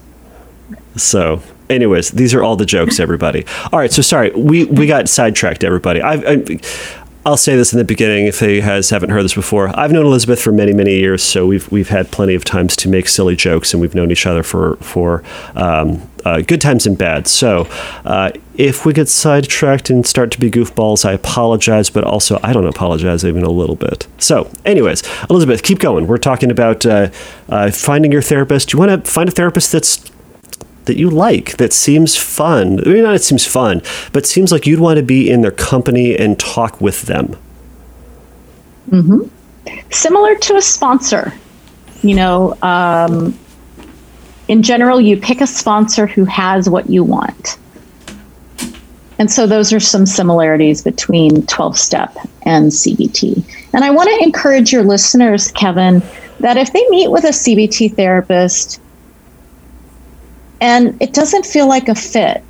So 0.97 1.43
anyways, 1.71 2.11
these 2.11 2.35
are 2.35 2.43
all 2.43 2.57
the 2.57 2.67
jokes, 2.67 3.01
everybody. 3.01 3.45
All 3.73 3.79
right, 3.79 3.93
so 3.93 4.03
sorry, 4.03 4.31
we 4.31 4.65
we 4.65 4.87
got 4.87 5.09
sidetracked, 5.09 5.65
everybody. 5.65 6.03
I've, 6.03 6.25
I, 6.27 6.61
I'll 7.27 7.39
say 7.39 7.57
this 7.57 7.73
in 7.73 7.79
the 7.79 7.85
beginning 7.85 8.27
if 8.27 8.39
they 8.39 8.61
has 8.61 8.91
haven't 8.91 9.09
heard 9.09 9.23
this 9.25 9.33
before. 9.33 9.71
I've 9.79 9.91
known 9.91 10.05
Elizabeth 10.05 10.43
for 10.43 10.53
many 10.53 10.75
many 10.75 10.97
years, 10.97 11.23
so 11.23 11.47
we've 11.47 11.71
we've 11.73 11.89
had 11.89 12.11
plenty 12.11 12.35
of 12.35 12.45
times 12.45 12.77
to 12.77 12.89
make 12.89 13.09
silly 13.09 13.35
jokes, 13.35 13.73
and 13.73 13.81
we've 13.81 13.95
known 13.95 14.11
each 14.11 14.27
other 14.27 14.43
for 14.43 14.77
for 14.77 15.23
um, 15.55 16.03
uh, 16.27 16.43
good 16.43 16.61
times 16.61 16.87
and 16.87 16.99
bad. 16.99 17.27
So 17.27 17.67
uh, 18.05 18.33
if 18.57 18.85
we 18.85 18.93
get 18.93 19.09
sidetracked 19.09 19.89
and 19.89 20.07
start 20.07 20.33
to 20.33 20.41
be 20.41 20.51
goofballs, 20.51 21.07
I 21.07 21.13
apologize, 21.13 21.89
but 21.89 22.05
also 22.05 22.39
I 22.43 22.53
don't 22.53 22.67
apologize 22.67 23.25
even 23.25 23.43
a 23.43 23.51
little 23.51 23.77
bit. 23.77 24.07
So, 24.19 24.51
anyways, 24.67 25.03
Elizabeth, 25.31 25.63
keep 25.63 25.79
going. 25.79 26.07
We're 26.07 26.19
talking 26.19 26.51
about 26.51 26.85
uh, 26.85 27.11
uh 27.49 27.71
finding 27.71 28.13
your 28.13 28.23
therapist. 28.23 28.69
Do 28.69 28.77
you 28.77 28.87
want 28.87 29.05
to 29.05 29.11
find 29.11 29.31
a 29.31 29.33
therapist 29.33 29.73
that's 29.73 30.11
that 30.87 30.97
you 30.97 31.11
like 31.11 31.57
that 31.57 31.73
seems 31.73 32.17
fun. 32.17 32.81
I 32.81 32.91
mean, 32.91 33.03
not 33.03 33.15
it 33.15 33.23
seems 33.23 33.47
fun, 33.47 33.83
but 34.13 34.27
seems 34.27 34.53
like 34.53 34.67
you'd 34.67 34.81
want 34.81 34.99
to 34.99 35.03
be 35.03 35.31
in 35.31 35.43
their 35.43 35.51
company 35.51 36.17
and 36.17 36.39
talk 36.39 36.81
with 36.81 37.03
them. 37.03 37.37
Mm-hmm. 38.91 39.29
Similar 39.91 40.35
to 40.37 40.57
a 40.57 40.63
sponsor, 40.63 41.33
you 42.03 42.15
know, 42.15 42.57
um, 42.63 43.39
in 44.49 44.63
general, 44.63 45.01
you 45.01 45.17
pick 45.17 45.41
a 45.41 45.47
sponsor 45.47 46.07
who 46.07 46.25
has 46.27 46.69
what 46.69 46.91
you 46.91 47.03
want. 47.03 47.59
And 49.19 49.31
so 49.31 49.47
those 49.47 49.73
are 49.73 49.81
some 49.81 50.07
similarities 50.07 50.83
between 50.83 51.47
12 51.47 51.79
step 51.79 52.17
and 52.43 52.71
CBT. 52.71 53.45
And 53.73 53.85
I 53.85 53.91
want 53.91 54.11
to 54.11 54.25
encourage 54.25 54.73
your 54.73 54.83
listeners, 54.83 55.51
Kevin, 55.53 56.03
that 56.41 56.57
if 56.57 56.73
they 56.73 56.87
meet 56.91 57.11
with 57.11 57.25
a 57.25 57.29
CBT 57.29 57.95
therapist 57.95 58.81
and 60.65 60.97
it 61.03 61.13
doesn't 61.13 61.45
feel 61.45 61.69
like 61.69 61.91
a 61.91 61.95
fit, 61.95 62.43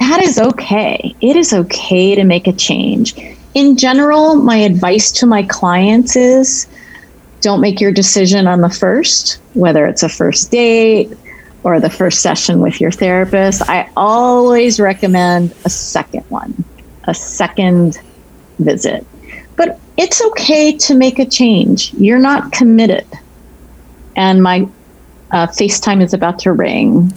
that 0.00 0.22
is 0.22 0.38
okay. 0.38 1.14
It 1.20 1.36
is 1.36 1.52
okay 1.52 2.14
to 2.14 2.24
make 2.24 2.46
a 2.46 2.52
change. 2.54 3.14
In 3.52 3.76
general, 3.76 4.36
my 4.36 4.56
advice 4.56 5.12
to 5.12 5.26
my 5.26 5.42
clients 5.42 6.16
is 6.16 6.66
don't 7.42 7.60
make 7.60 7.78
your 7.78 7.92
decision 7.92 8.46
on 8.46 8.62
the 8.62 8.70
first, 8.70 9.38
whether 9.52 9.84
it's 9.84 10.02
a 10.02 10.08
first 10.08 10.50
date 10.50 11.12
or 11.62 11.78
the 11.78 11.90
first 11.90 12.22
session 12.22 12.62
with 12.62 12.80
your 12.80 12.90
therapist. 12.90 13.60
I 13.68 13.90
always 13.98 14.80
recommend 14.80 15.54
a 15.66 15.68
second 15.68 16.24
one, 16.30 16.64
a 17.04 17.12
second 17.12 17.98
visit. 18.58 19.06
But 19.56 19.78
it's 19.98 20.22
okay 20.22 20.74
to 20.78 20.94
make 20.94 21.18
a 21.18 21.26
change. 21.26 21.92
You're 21.92 22.18
not 22.18 22.52
committed. 22.52 23.06
And 24.16 24.42
my 24.42 24.66
uh, 25.30 25.46
FaceTime 25.46 26.02
is 26.02 26.14
about 26.14 26.38
to 26.40 26.52
ring. 26.52 27.12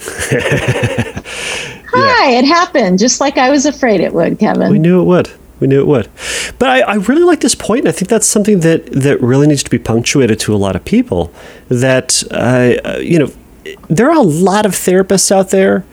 Hi, 1.92 2.32
it 2.32 2.44
happened 2.44 2.98
just 2.98 3.20
like 3.20 3.36
I 3.36 3.50
was 3.50 3.66
afraid 3.66 4.00
it 4.00 4.12
would, 4.14 4.38
Kevin. 4.38 4.70
We 4.70 4.78
knew 4.78 5.00
it 5.00 5.04
would. 5.04 5.30
We 5.58 5.66
knew 5.66 5.80
it 5.80 5.86
would. 5.86 6.08
But 6.58 6.70
I, 6.70 6.80
I, 6.80 6.94
really 6.94 7.22
like 7.22 7.40
this 7.40 7.54
point, 7.54 7.80
and 7.80 7.88
I 7.88 7.92
think 7.92 8.08
that's 8.08 8.26
something 8.26 8.60
that, 8.60 8.86
that 8.92 9.20
really 9.20 9.46
needs 9.46 9.62
to 9.62 9.70
be 9.70 9.78
punctuated 9.78 10.40
to 10.40 10.54
a 10.54 10.56
lot 10.56 10.74
of 10.74 10.84
people. 10.84 11.32
That, 11.68 12.22
uh, 12.30 12.98
you 12.98 13.18
know, 13.18 13.30
there 13.88 14.08
are 14.08 14.16
a 14.16 14.22
lot 14.22 14.64
of 14.64 14.72
therapists 14.72 15.30
out 15.30 15.50
there, 15.50 15.84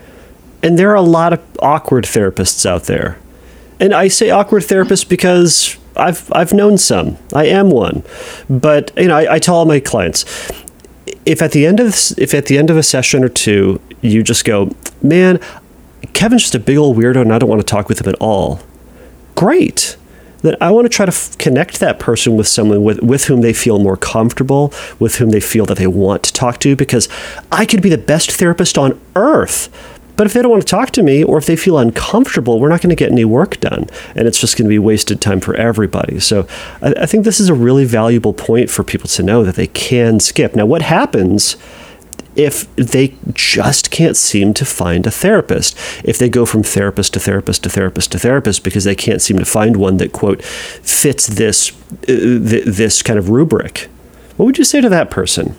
and 0.63 0.79
there 0.79 0.91
are 0.91 0.95
a 0.95 1.01
lot 1.01 1.33
of 1.33 1.41
awkward 1.59 2.05
therapists 2.05 2.65
out 2.65 2.83
there. 2.83 3.19
And 3.79 3.93
I 3.93 4.07
say 4.07 4.29
awkward 4.29 4.63
therapists 4.63 5.07
because 5.07 5.77
I've 5.95 6.31
I've 6.33 6.53
known 6.53 6.77
some. 6.77 7.17
I 7.33 7.45
am 7.45 7.69
one. 7.69 8.03
But 8.49 8.91
you 8.97 9.07
know, 9.07 9.17
I, 9.17 9.35
I 9.35 9.39
tell 9.39 9.55
all 9.55 9.65
my 9.65 9.79
clients, 9.79 10.23
if 11.27 11.41
at 11.41 11.51
the 11.51 11.65
end 11.65 11.79
of 11.79 11.93
if 12.17 12.33
at 12.33 12.45
the 12.45 12.57
end 12.57 12.69
of 12.69 12.77
a 12.77 12.83
session 12.83 13.23
or 13.23 13.29
two, 13.29 13.79
you 14.01 14.23
just 14.23 14.45
go, 14.45 14.73
man, 15.01 15.39
Kevin's 16.13 16.43
just 16.43 16.55
a 16.55 16.59
big 16.59 16.77
old 16.77 16.97
weirdo, 16.97 17.21
and 17.21 17.33
I 17.33 17.37
don't 17.37 17.49
want 17.49 17.61
to 17.61 17.65
talk 17.65 17.89
with 17.89 18.01
him 18.01 18.09
at 18.09 18.15
all 18.19 18.61
great. 19.37 19.95
Then 20.41 20.55
I 20.59 20.71
want 20.71 20.85
to 20.85 20.89
try 20.89 21.05
to 21.05 21.11
f- 21.11 21.37
connect 21.37 21.79
that 21.79 21.99
person 21.99 22.35
with 22.37 22.47
someone 22.47 22.83
with, 22.83 23.01
with 23.01 23.25
whom 23.25 23.41
they 23.41 23.53
feel 23.53 23.79
more 23.79 23.95
comfortable, 23.95 24.73
with 24.99 25.15
whom 25.15 25.29
they 25.29 25.39
feel 25.39 25.65
that 25.67 25.77
they 25.77 25.87
want 25.87 26.23
to 26.23 26.33
talk 26.33 26.59
to, 26.59 26.75
because 26.75 27.07
I 27.51 27.65
could 27.65 27.81
be 27.81 27.89
the 27.89 27.97
best 27.97 28.31
therapist 28.31 28.77
on 28.77 28.99
earth. 29.15 29.69
But 30.17 30.27
if 30.27 30.33
they 30.33 30.41
don't 30.41 30.51
want 30.51 30.63
to 30.63 30.67
talk 30.67 30.91
to 30.91 31.03
me 31.03 31.23
or 31.23 31.37
if 31.37 31.45
they 31.45 31.55
feel 31.55 31.77
uncomfortable, 31.77 32.59
we're 32.59 32.69
not 32.69 32.81
going 32.81 32.89
to 32.89 32.95
get 32.95 33.11
any 33.11 33.23
work 33.23 33.59
done. 33.59 33.87
And 34.15 34.27
it's 34.27 34.39
just 34.39 34.57
going 34.57 34.65
to 34.65 34.69
be 34.69 34.79
wasted 34.79 35.21
time 35.21 35.39
for 35.39 35.55
everybody. 35.55 36.19
So 36.19 36.47
I, 36.81 36.93
I 37.01 37.05
think 37.05 37.23
this 37.23 37.39
is 37.39 37.49
a 37.49 37.53
really 37.53 37.85
valuable 37.85 38.33
point 38.33 38.69
for 38.69 38.83
people 38.83 39.07
to 39.09 39.23
know 39.23 39.43
that 39.43 39.55
they 39.55 39.67
can 39.67 40.19
skip. 40.19 40.55
Now, 40.55 40.65
what 40.65 40.81
happens? 40.81 41.55
if 42.35 42.73
they 42.75 43.15
just 43.33 43.89
can't 43.89 44.15
seem 44.15 44.53
to 44.53 44.63
find 44.63 45.07
a 45.07 45.11
therapist. 45.11 45.75
If 46.03 46.19
they 46.19 46.29
go 46.29 46.45
from 46.45 46.61
therapist 46.61 47.13
to 47.13 47.19
therapist 47.19 47.63
to 47.63 47.69
therapist 47.69 48.11
to 48.11 48.19
therapist 48.19 48.63
because 48.63 48.83
they 48.83 48.93
can't 48.95 49.23
seem 49.23 49.39
to 49.39 49.45
find 49.45 49.75
one 49.75 49.97
that 49.97 50.13
quote 50.13 50.43
fits 50.43 51.25
this 51.25 51.71
uh, 52.03 52.05
th- 52.05 52.65
this 52.65 53.01
kind 53.01 53.17
of 53.17 53.29
rubric. 53.29 53.89
What 54.37 54.45
would 54.45 54.59
you 54.59 54.63
say 54.63 54.81
to 54.81 54.89
that 54.89 55.09
person? 55.09 55.55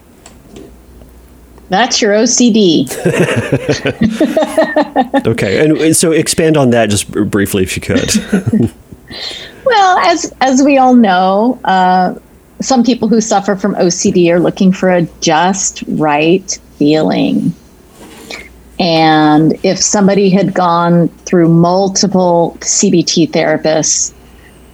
That's 1.68 2.00
your 2.00 2.14
OCD. 2.14 2.88
okay, 5.26 5.64
and 5.64 5.94
so 5.96 6.12
expand 6.12 6.56
on 6.56 6.70
that 6.70 6.88
just 6.88 7.10
briefly, 7.10 7.62
if 7.62 7.76
you 7.76 7.82
could. 7.82 8.10
well, 9.64 9.98
as 9.98 10.34
as 10.40 10.62
we 10.62 10.78
all 10.78 10.94
know, 10.94 11.60
uh, 11.64 12.14
some 12.60 12.82
people 12.82 13.08
who 13.08 13.20
suffer 13.20 13.54
from 13.54 13.74
OCD 13.74 14.30
are 14.30 14.40
looking 14.40 14.72
for 14.72 14.90
a 14.90 15.02
just 15.20 15.84
right 15.88 16.58
feeling. 16.76 17.52
And 18.80 19.58
if 19.64 19.78
somebody 19.78 20.30
had 20.30 20.54
gone 20.54 21.08
through 21.08 21.48
multiple 21.48 22.56
CBT 22.60 23.30
therapists, 23.30 24.14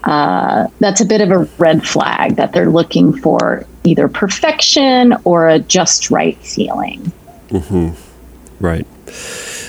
uh, 0.04 0.68
that's 0.78 1.00
a 1.00 1.06
bit 1.06 1.22
of 1.22 1.30
a 1.30 1.48
red 1.58 1.86
flag 1.86 2.36
that 2.36 2.52
they're 2.52 2.70
looking 2.70 3.16
for 3.16 3.66
either 3.84 4.08
perfection 4.08 5.14
or 5.24 5.48
a 5.48 5.58
just 5.58 6.10
right 6.10 6.36
feeling. 6.38 7.12
Mm-hmm. 7.48 8.64
Right. 8.64 8.86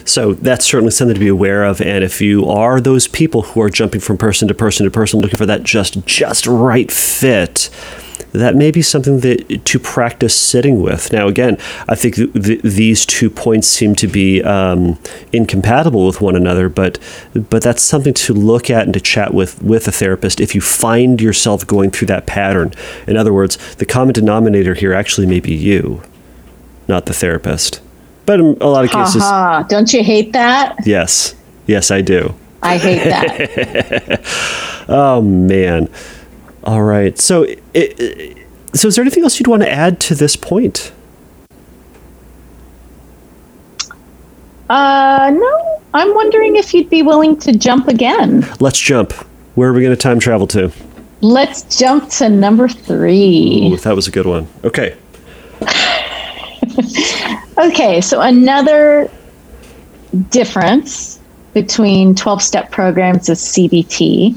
So 0.06 0.34
that's 0.34 0.65
certainly 0.65 0.91
something 0.91 1.15
to 1.15 1.20
be 1.20 1.28
aware 1.28 1.63
of. 1.63 1.82
And 1.82 2.04
if 2.04 2.22
you 2.22 2.48
are 2.48 2.80
those 2.80 3.08
people 3.08 3.41
who 3.41 3.62
are 3.62 3.70
jumping 3.70 4.02
from 4.02 4.18
person 4.18 4.48
to 4.48 4.54
person 4.54 4.86
to 4.86 4.91
person, 4.91 5.20
looking 5.20 5.38
for 5.38 5.48
that 5.48 5.63
just 5.63 6.06
just 6.06 6.46
right 6.46 6.91
fit, 6.91 7.72
that 8.32 8.56
may 8.56 8.70
be 8.70 8.84
something 8.84 9.22
that 9.22 9.65
to 9.65 9.80
practice 9.80 10.36
sitting 10.36 10.82
with. 10.82 11.12
Now, 11.12 11.28
again, 11.28 11.58
I 11.88 11.96
think 11.96 12.15
th- 12.15 12.34
th- 12.34 12.62
these 12.62 13.06
two 13.06 13.30
points 13.30 13.68
seem 13.68 13.96
to 13.96 14.08
be 14.08 14.44
um, 14.44 15.00
incompatible 15.32 16.06
with 16.06 16.22
one 16.22 16.36
another, 16.36 16.70
but 16.70 17.00
but 17.34 17.63
that's 17.63 17.82
something 17.82 18.13
to 18.13 18.34
look 18.34 18.70
at 18.70 18.84
and 18.84 18.94
to 18.94 19.02
chat 19.02 19.34
with 19.34 19.62
with 19.63 19.88
a 19.88 19.91
therapist 19.91 20.39
if 20.39 20.54
you 20.54 20.62
find 20.62 21.20
yourself 21.20 21.65
going 21.65 21.89
through 21.89 22.08
that 22.08 22.28
pattern. 22.28 22.74
In 23.08 23.18
other 23.18 23.34
words, 23.34 23.58
the 23.76 23.86
common 23.86 24.13
denominator 24.13 24.76
here 24.76 24.94
actually 24.94 25.26
may 25.28 25.39
be 25.39 25.54
you, 25.54 26.04
not 26.88 27.08
the 27.08 27.13
therapist. 27.13 27.82
But 28.26 28.40
in 28.40 28.58
a 28.62 28.68
lot 28.68 28.86
of 28.86 28.92
cases, 28.92 29.22
ha, 29.22 29.62
ha. 29.62 29.64
don't 29.70 29.94
you 29.94 30.04
hate 30.04 30.34
that? 30.34 30.78
Yes, 30.86 31.36
yes, 31.68 31.92
I 31.92 32.02
do. 32.02 32.34
I 32.64 32.78
hate 32.78 33.04
that. 33.04 34.86
oh 34.90 35.22
man. 35.22 35.90
All 36.64 36.82
right. 36.82 37.18
So, 37.20 37.44
it, 37.44 37.62
it, 37.74 38.38
so 38.74 38.88
is 38.88 38.96
there 38.96 39.04
anything 39.04 39.24
else 39.24 39.40
you'd 39.40 39.48
want 39.48 39.62
to 39.62 39.70
add 39.70 40.00
to 40.02 40.16
this 40.16 40.36
point? 40.36 40.92
Uh, 44.68 45.32
no. 45.32 45.82
I'm 45.94 46.14
wondering 46.16 46.56
if 46.56 46.74
you'd 46.74 46.90
be 46.90 47.04
willing 47.04 47.38
to 47.40 47.54
jump 47.54 47.88
again. 47.88 48.46
Let's 48.60 48.80
jump. 48.80 49.14
Where 49.54 49.70
are 49.70 49.74
we 49.74 49.82
going 49.82 49.96
to 49.96 50.02
time 50.02 50.20
travel 50.20 50.48
to? 50.48 50.72
Let's 51.22 51.78
jump 51.78 52.10
to 52.12 52.28
number 52.30 52.68
three. 52.68 53.70
Ooh, 53.72 53.78
that 53.78 53.96
was 53.96 54.08
a 54.08 54.12
good 54.12 54.26
one. 54.26 54.48
Okay. 54.64 54.98
okay, 57.58 58.02
so 58.02 58.22
another 58.22 59.10
difference 60.30 61.20
between 61.54 62.15
12 62.15 62.41
step 62.41 62.72
programs 62.72 63.30
of 63.30 63.38
CBT 63.38 64.36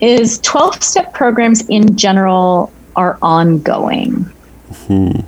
is 0.00 0.38
12 0.40 0.82
step 0.82 1.12
programs 1.12 1.68
in 1.68 1.96
general 1.96 2.72
are 2.96 3.18
ongoing. 3.22 4.24
Hmm. 4.86 5.20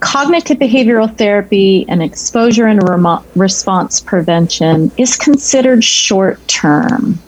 Cognitive 0.00 0.58
behavioral 0.58 1.16
therapy 1.16 1.86
and 1.88 2.02
exposure 2.02 2.66
and 2.66 2.88
remo- 2.88 3.24
response 3.36 4.00
prevention 4.00 4.90
is 4.96 5.16
considered 5.16 5.84
short 5.84 6.46
term. 6.48 7.18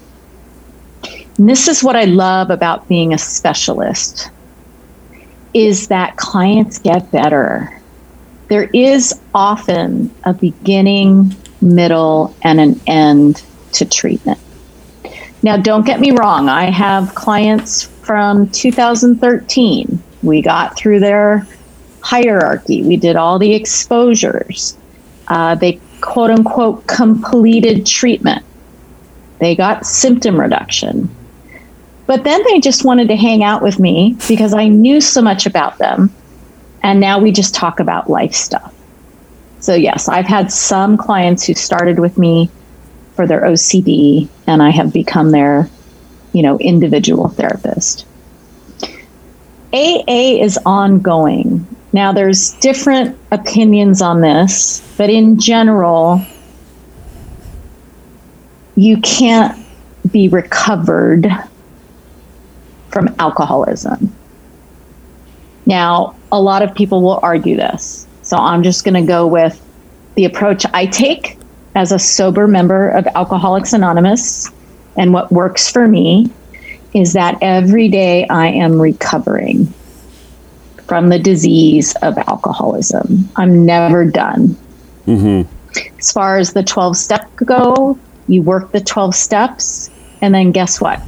And 1.39 1.49
this 1.49 1.69
is 1.69 1.83
what 1.83 1.97
I 1.97 2.05
love 2.05 2.51
about 2.51 2.89
being 2.89 3.13
a 3.13 3.19
specialist 3.19 4.31
is 5.53 5.89
that 5.89 6.17
clients 6.17 6.79
get 6.79 7.11
better. 7.11 7.81
There 8.49 8.65
is 8.75 9.19
often 9.35 10.15
a 10.25 10.35
beginning, 10.35 11.35
middle, 11.61 12.35
and 12.43 12.61
an 12.61 12.81
end 12.87 13.43
to 13.73 13.85
treatment. 13.85 14.39
Now, 15.43 15.57
don't 15.57 15.85
get 15.85 16.01
me 16.01 16.11
wrong, 16.11 16.49
I 16.49 16.71
have 16.71 17.15
clients 17.15 17.83
from 17.83 18.49
2013. 18.49 20.03
We 20.23 20.41
got 20.41 20.77
through 20.77 21.01
their 21.01 21.47
hierarchy, 22.01 22.83
we 22.83 22.97
did 22.97 23.17
all 23.17 23.39
the 23.39 23.55
exposures. 23.55 24.77
Uh, 25.29 25.55
they 25.55 25.81
quote 26.01 26.31
unquote 26.31 26.87
completed 26.87 27.87
treatment, 27.87 28.45
they 29.39 29.55
got 29.55 29.87
symptom 29.87 30.39
reduction. 30.39 31.15
But 32.07 32.25
then 32.25 32.43
they 32.45 32.61
just 32.61 32.85
wanted 32.85 33.09
to 33.09 33.17
hang 33.17 33.43
out 33.43 33.63
with 33.63 33.79
me 33.79 34.17
because 34.29 34.53
I 34.53 34.69
knew 34.69 35.01
so 35.01 35.23
much 35.23 35.47
about 35.47 35.79
them. 35.79 36.15
And 36.85 37.01
now 37.01 37.19
we 37.19 37.33
just 37.33 37.55
talk 37.55 37.81
about 37.81 38.11
life 38.11 38.35
stuff. 38.35 38.73
So, 39.59 39.75
yes, 39.75 40.07
I've 40.07 40.27
had 40.27 40.53
some 40.53 40.99
clients 40.99 41.47
who 41.47 41.55
started 41.55 41.99
with 41.99 42.19
me 42.19 42.51
for 43.17 43.27
their 43.27 43.41
OCD, 43.41 44.29
and 44.47 44.63
I 44.63 44.69
have 44.69 44.93
become 44.93 45.31
their, 45.31 45.71
you 46.35 46.43
know, 46.43 46.59
individual 46.59 47.29
therapist. 47.29 48.05
AA 49.73 50.43
is 50.43 50.59
ongoing. 50.67 51.67
Now, 51.95 52.13
there's 52.13 52.53
different 52.55 53.19
opinions 53.33 54.03
on 54.03 54.21
this, 54.21 54.87
but 54.99 55.09
in 55.09 55.41
general, 55.41 56.21
you 58.77 59.01
can't 59.01 59.59
be 60.13 60.29
recovered 60.29 61.29
from 62.91 63.15
alcoholism. 63.19 64.15
Now, 65.65 66.15
a 66.35 66.41
lot 66.41 66.63
of 66.63 66.75
people 66.75 67.01
will 67.01 67.21
argue 67.23 67.57
this. 67.57 68.09
So 68.23 68.37
I'm 68.37 68.65
just 68.65 68.85
going 68.85 68.95
to 68.95 69.07
go 69.07 69.25
with 69.25 69.61
the 70.17 70.25
approach 70.25 70.67
I 70.75 70.87
take 70.87 71.39
as 71.77 71.93
a 71.93 71.99
sober 71.99 72.49
member 72.49 72.89
of 72.89 73.07
Alcoholics 73.15 73.73
Anonymous. 73.73 74.51
And 74.97 75.13
what 75.13 75.31
works 75.31 75.71
for 75.71 75.87
me 75.87 76.31
is 76.93 77.13
that 77.13 77.39
every 77.41 77.89
day 77.89 78.27
I 78.27 78.49
am 78.49 78.81
recovering 78.81 79.73
from 80.89 81.09
the 81.09 81.21
disease 81.21 81.95
of 82.03 82.19
alcoholism. 82.19 83.29
I'm 83.37 83.65
never 83.65 84.05
done. 84.05 84.57
Mm-hmm. 85.07 85.51
As 85.99 86.11
far 86.11 86.39
as 86.39 86.53
the 86.53 86.65
12 86.65 86.97
step 86.97 87.35
go, 87.37 87.99
you 88.27 88.43
work 88.43 88.73
the 88.73 88.81
12 88.81 89.15
steps, 89.15 89.91
and 90.21 90.35
then 90.35 90.51
guess 90.51 90.81
what? 90.81 91.01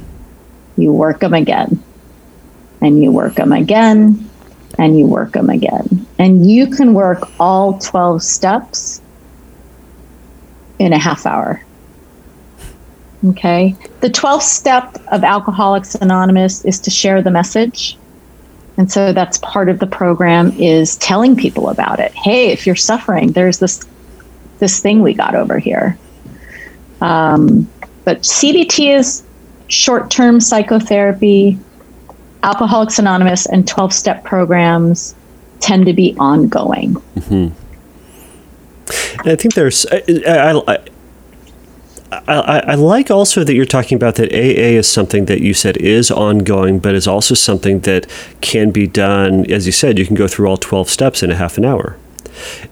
You 0.77 0.93
work 0.93 1.19
them 1.19 1.33
again, 1.33 1.83
and 2.81 3.01
you 3.01 3.11
work 3.11 3.35
them 3.35 3.51
again, 3.51 4.26
and 4.77 4.97
you 4.97 5.05
work 5.05 5.33
them 5.33 5.49
again. 5.49 6.05
And 6.19 6.49
you 6.49 6.67
can 6.67 6.93
work 6.93 7.29
all 7.39 7.79
12 7.79 8.21
steps 8.21 9.01
in 10.79 10.93
a 10.93 10.99
half 10.99 11.25
hour. 11.25 11.63
Okay. 13.25 13.75
The 14.01 14.09
12th 14.09 14.43
step 14.43 14.97
of 15.11 15.23
Alcoholics 15.23 15.95
Anonymous 15.95 16.63
is 16.65 16.79
to 16.81 16.91
share 16.91 17.21
the 17.21 17.31
message. 17.31 17.97
And 18.77 18.91
so 18.91 19.11
that's 19.11 19.39
part 19.39 19.69
of 19.69 19.79
the 19.79 19.87
program 19.87 20.51
is 20.51 20.97
telling 20.97 21.35
people 21.35 21.69
about 21.69 21.99
it. 21.99 22.13
Hey, 22.13 22.51
if 22.51 22.67
you're 22.67 22.75
suffering, 22.75 23.31
there's 23.31 23.57
this 23.57 23.85
this 24.59 24.79
thing 24.79 25.01
we 25.01 25.13
got 25.13 25.35
over 25.35 25.59
here. 25.59 25.97
Um, 27.01 27.69
but 28.05 28.21
CBT 28.21 28.97
is 28.97 29.23
short-term 29.67 30.39
psychotherapy. 30.39 31.59
Alcoholics 32.43 32.99
Anonymous 32.99 33.45
and 33.45 33.65
12-step 33.65 34.23
programs 34.23 35.15
tend 35.59 35.85
to 35.85 35.93
be 35.93 36.15
ongoing. 36.19 36.93
Mm-hmm. 37.15 37.47
I 39.27 39.35
think 39.35 39.53
there's 39.53 39.85
I, 39.87 40.01
I, 40.27 40.73
I 40.73 40.77
I, 42.09 42.59
I, 42.67 42.75
like 42.75 43.11
also 43.11 43.43
that 43.43 43.53
you're 43.53 43.65
talking 43.65 43.97
about 43.97 44.15
that 44.15 44.31
AA 44.31 44.77
is 44.77 44.87
something 44.87 45.25
that 45.25 45.41
you 45.41 45.53
said 45.53 45.75
is 45.77 46.09
ongoing, 46.09 46.79
but 46.79 46.95
is 46.95 47.05
also 47.05 47.35
something 47.35 47.81
that 47.81 48.07
can 48.39 48.71
be 48.71 48.87
done. 48.87 49.49
As 49.51 49.65
you 49.65 49.73
said, 49.73 49.99
you 49.99 50.05
can 50.05 50.15
go 50.15 50.27
through 50.27 50.47
all 50.47 50.55
12 50.55 50.89
steps 50.89 51.21
in 51.21 51.31
a 51.31 51.35
half 51.35 51.57
an 51.57 51.65
hour. 51.65 51.97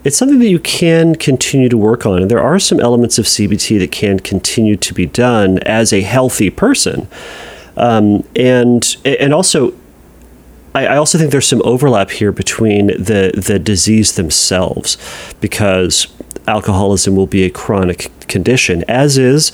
It's 0.04 0.16
something 0.16 0.38
that 0.38 0.48
you 0.48 0.58
can 0.58 1.16
continue 1.16 1.68
to 1.68 1.76
work 1.76 2.06
on. 2.06 2.22
And 2.22 2.30
there 2.30 2.42
are 2.42 2.58
some 2.58 2.80
elements 2.80 3.18
of 3.18 3.26
CBT 3.26 3.78
that 3.80 3.92
can 3.92 4.20
continue 4.20 4.76
to 4.76 4.94
be 4.94 5.04
done 5.04 5.58
as 5.60 5.92
a 5.92 6.00
healthy 6.00 6.48
person. 6.48 7.08
Um, 7.76 8.26
and, 8.34 8.96
and 9.04 9.34
also, 9.34 9.74
I, 10.74 10.96
also 10.96 11.18
think 11.18 11.30
there's 11.30 11.46
some 11.46 11.62
overlap 11.64 12.10
here 12.10 12.32
between 12.32 12.88
the, 12.88 13.32
the 13.34 13.58
disease 13.58 14.14
themselves 14.14 14.98
because 15.40 16.06
alcoholism 16.46 17.16
will 17.16 17.26
be 17.26 17.44
a 17.44 17.50
chronic 17.50 18.10
condition, 18.28 18.84
as 18.88 19.18
is 19.18 19.52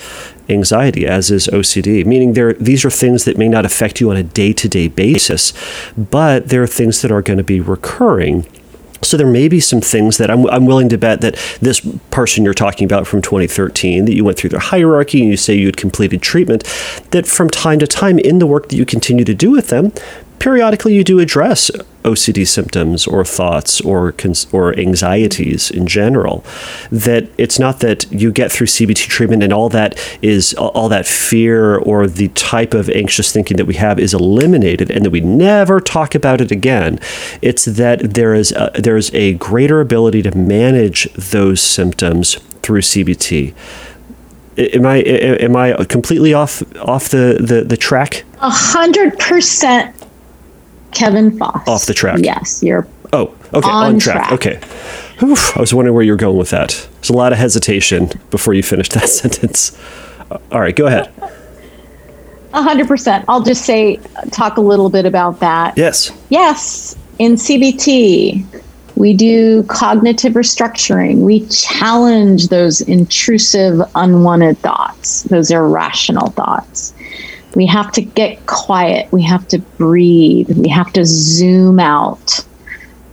anxiety, 0.49 1.07
as 1.07 1.31
is 1.31 1.47
OCD, 1.49 2.05
meaning 2.05 2.33
there 2.33 2.53
these 2.55 2.85
are 2.85 2.91
things 2.91 3.25
that 3.25 3.39
may 3.39 3.49
not 3.49 3.65
affect 3.65 4.01
you 4.01 4.11
on 4.11 4.17
a 4.17 4.23
day-to-day 4.23 4.89
basis, 4.89 5.53
but 5.97 6.49
there 6.49 6.63
are 6.63 6.67
things 6.67 7.03
that 7.03 7.11
are 7.11 7.23
going 7.23 7.39
to 7.39 7.45
be 7.45 7.61
recurring. 7.61 8.47
So 9.03 9.17
there 9.17 9.27
may 9.27 9.49
be 9.49 9.61
some 9.61 9.81
things 9.81 10.19
that 10.19 10.31
I'm, 10.31 10.47
I'm 10.49 10.65
willing 10.65 10.88
to 10.91 10.99
bet 10.99 11.21
that 11.23 11.35
this 11.61 11.81
person 12.11 12.45
you're 12.45 12.55
talking 12.55 12.85
about 12.85 13.07
from 13.07 13.21
2013, 13.21 14.05
that 14.05 14.15
you 14.15 14.25
went 14.25 14.38
through 14.38 14.51
their 14.51 14.61
hierarchy 14.61 15.21
and 15.21 15.31
you 15.31 15.37
say 15.37 15.55
you 15.55 15.67
had 15.67 15.77
completed 15.77 16.23
treatment, 16.23 16.62
that 17.11 17.27
from 17.27 17.51
time 17.51 17.79
to 17.81 17.87
time 17.87 18.19
in 18.19 18.38
the 18.38 18.47
work 18.47 18.69
that 18.69 18.77
you 18.77 18.87
continue 18.87 19.25
to 19.25 19.35
do 19.35 19.51
with 19.51 19.69
them, 19.69 19.93
periodically 20.43 20.93
you 20.93 21.05
do 21.05 21.21
address 21.21 21.71
OCD 22.03 22.45
symptoms 22.45 23.07
or 23.07 23.25
thoughts 23.25 23.81
or 23.83 24.13
or 24.51 24.77
anxieties 24.77 25.71
in 25.71 25.87
general. 25.87 26.45
That 26.91 27.31
it's 27.39 27.61
not 27.61 27.79
that 27.79 28.11
you 28.11 28.33
get 28.33 28.51
through 28.51 28.67
CBT 28.67 29.07
treatment 29.07 29.45
and 29.45 29.53
all 29.53 29.69
that 29.69 29.97
is 30.21 30.53
all 30.55 30.89
that 30.89 31.07
fear 31.07 31.77
or 31.77 32.09
the 32.09 32.27
type 32.31 32.75
of 32.75 32.91
anxious 32.91 33.31
thinking 33.31 33.57
that 33.57 33.67
we 33.67 33.75
have 33.75 34.01
is 34.01 34.15
eliminated 34.15 34.91
and 34.91 35.05
that 35.05 35.11
we 35.11 35.21
never 35.21 35.79
talk 35.79 36.17
about 36.17 36.41
it 36.41 36.51
again. 36.51 36.99
It's 37.41 37.65
that 37.67 38.15
there 38.15 38.35
is 38.35 38.51
a, 38.51 38.73
there 38.75 38.97
is 38.97 39.15
a 39.15 39.35
greater 39.35 39.81
ability 39.81 40.23
to 40.23 40.37
manage 40.37 41.05
those 41.13 41.61
symptoms 41.61 42.35
through 42.63 42.81
CBT 42.81 43.55
am 44.59 44.87
I 44.87 44.97
am 44.97 45.57
I 45.57 45.85
completely 45.85 46.35
off 46.35 46.63
off 46.79 47.09
the 47.11 47.39
the, 47.41 47.63
the 47.63 47.77
track? 47.77 48.25
A 48.41 48.51
hundred 48.51 49.19
percent 49.19 50.02
Kevin 50.93 51.37
Foss. 51.37 51.67
Off 51.69 51.87
the 51.87 51.95
track. 51.95 52.19
Yes, 52.23 52.63
you're. 52.63 52.87
Oh, 53.13 53.35
okay, 53.53 53.69
on, 53.69 53.95
on 53.95 53.99
track. 53.99 54.29
track. 54.29 54.33
Okay. 54.33 54.61
Oof, 55.23 55.57
I 55.57 55.61
was 55.61 55.75
wondering 55.75 55.95
where 55.95 56.03
you 56.03 56.13
were 56.13 56.17
going 56.17 56.39
with 56.39 56.51
that. 56.51 56.89
There's 56.95 57.11
a 57.11 57.15
lot 57.15 57.33
of 57.33 57.39
hesitation 57.39 58.11
before 58.31 58.55
you 58.55 58.63
finished 58.63 58.93
that 58.93 59.09
sentence. 59.09 59.79
Uh, 60.31 60.39
all 60.51 60.61
right, 60.61 60.75
go 60.75 60.87
ahead. 60.87 61.13
A 62.55 62.63
hundred 62.63 62.89
percent. 62.89 63.25
I'll 63.29 63.43
just 63.43 63.65
say, 63.65 63.97
talk 64.31 64.57
a 64.57 64.61
little 64.61 64.91
bit 64.91 65.07
about 65.07 65.41
that. 65.41 65.77
Yes. 65.77 66.11
Yes. 66.29 66.97
In 67.19 67.35
CBT, 67.35 68.45
we 68.97 69.15
do 69.15 69.63
cognitive 69.65 70.35
restructuring. 70.35 71.19
We 71.19 71.47
challenge 71.47 72.49
those 72.49 72.81
intrusive, 72.83 73.81
unwanted 73.95 74.59
thoughts, 74.59 75.23
those 75.25 75.51
irrational 75.51 76.31
thoughts. 76.31 76.92
We 77.55 77.67
have 77.67 77.93
to 77.93 78.03
get 78.03 78.47
quiet. 78.47 79.11
We 79.12 79.23
have 79.23 79.47
to 79.49 79.59
breathe. 79.59 80.51
We 80.59 80.69
have 80.69 80.93
to 80.95 81.05
zoom 81.05 81.79
out 81.79 82.45